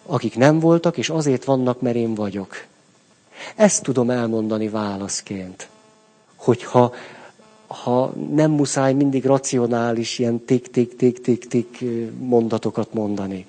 akik 0.06 0.36
nem 0.36 0.60
voltak, 0.60 0.96
és 0.96 1.08
azért 1.08 1.44
vannak, 1.44 1.80
mert 1.80 1.96
én 1.96 2.14
vagyok. 2.14 2.64
Ezt 3.54 3.82
tudom 3.82 4.10
elmondani 4.10 4.68
válaszként. 4.68 5.68
Hogyha 6.36 6.94
ha 7.66 8.12
nem 8.30 8.50
muszáj 8.50 8.92
mindig 8.92 9.24
racionális, 9.24 10.18
ilyen 10.18 10.44
tik-tik-tik-tik-tik 10.44 11.84
mondatokat 12.18 12.92
mondani. 12.92 13.46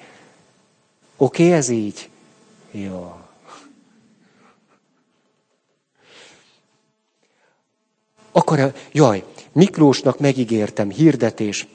Oké, 1.17 1.43
okay, 1.43 1.55
ez 1.55 1.69
így? 1.69 2.09
Jó. 2.71 3.15
Akkor, 8.31 8.73
jaj, 8.91 9.23
Miklósnak 9.55 10.19
megígértem, 10.19 10.89
hirdetés. 10.89 11.67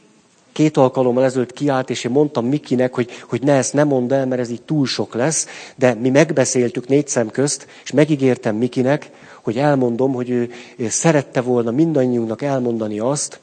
Két 0.53 0.77
alkalommal 0.77 1.25
ezelőtt 1.25 1.53
kiállt, 1.53 1.91
és 1.91 2.05
én 2.05 2.11
mondtam 2.11 2.47
Mikinek, 2.47 2.95
hogy, 2.95 3.11
hogy 3.29 3.43
ne 3.43 3.53
ezt 3.53 3.73
nem 3.73 3.89
mondd 3.89 4.13
el, 4.13 4.27
mert 4.27 4.41
ez 4.41 4.51
így 4.51 4.63
túl 4.63 4.87
sok 4.87 5.15
lesz, 5.15 5.47
de 5.77 5.95
mi 5.95 6.11
megbeszéltük 6.11 6.89
négy 6.89 7.09
szem 7.09 7.31
közt, 7.31 7.67
és 7.85 7.91
megígértem 7.91 8.57
Mikinek, 8.57 9.11
hogy 9.43 9.57
elmondom, 9.57 10.13
hogy 10.13 10.31
ő 10.31 10.51
szerette 10.89 11.41
volna 11.41 11.71
mindannyiunknak 11.71 12.43
elmondani 12.43 12.99
azt, 12.99 13.41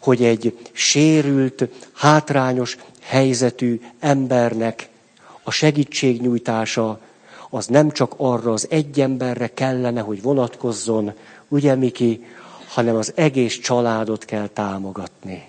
hogy 0.00 0.24
egy 0.24 0.58
sérült, 0.72 1.68
hátrányos 1.92 2.76
helyzetű 3.00 3.80
embernek 4.00 4.88
a 5.42 5.50
segítségnyújtása 5.50 7.00
az 7.50 7.66
nem 7.66 7.90
csak 7.90 8.14
arra 8.16 8.52
az 8.52 8.66
egy 8.70 9.00
emberre 9.00 9.46
kellene, 9.46 10.00
hogy 10.00 10.22
vonatkozzon, 10.22 11.12
ugye 11.48 11.74
Miki, 11.74 12.24
hanem 12.72 12.96
az 12.96 13.12
egész 13.14 13.58
családot 13.58 14.24
kell 14.24 14.46
támogatni. 14.46 15.44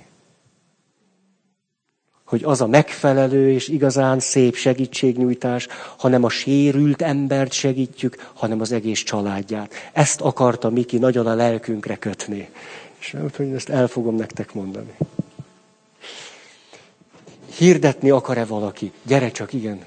Hogy 2.23 2.43
az 2.43 2.61
a 2.61 2.67
megfelelő 2.67 3.51
és 3.51 3.67
igazán 3.67 4.19
szép 4.19 4.55
segítségnyújtás, 4.55 5.67
hanem 5.97 6.23
a 6.23 6.29
sérült 6.29 7.01
embert 7.01 7.51
segítjük, 7.51 8.29
hanem 8.33 8.61
az 8.61 8.71
egész 8.71 8.99
családját. 9.03 9.73
Ezt 9.93 10.21
akarta 10.21 10.69
Miki 10.69 10.97
nagyon 10.97 11.27
a 11.27 11.35
lelkünkre 11.35 11.95
kötni. 11.95 12.49
És 12.99 13.15
hogy 13.35 13.51
ezt 13.51 13.69
el 13.69 13.87
fogom 13.87 14.15
nektek 14.15 14.53
mondani. 14.53 14.97
Hirdetni 17.57 18.09
akar-e 18.09 18.45
valaki? 18.45 18.91
Gyere 19.03 19.31
csak, 19.31 19.53
igen. 19.53 19.85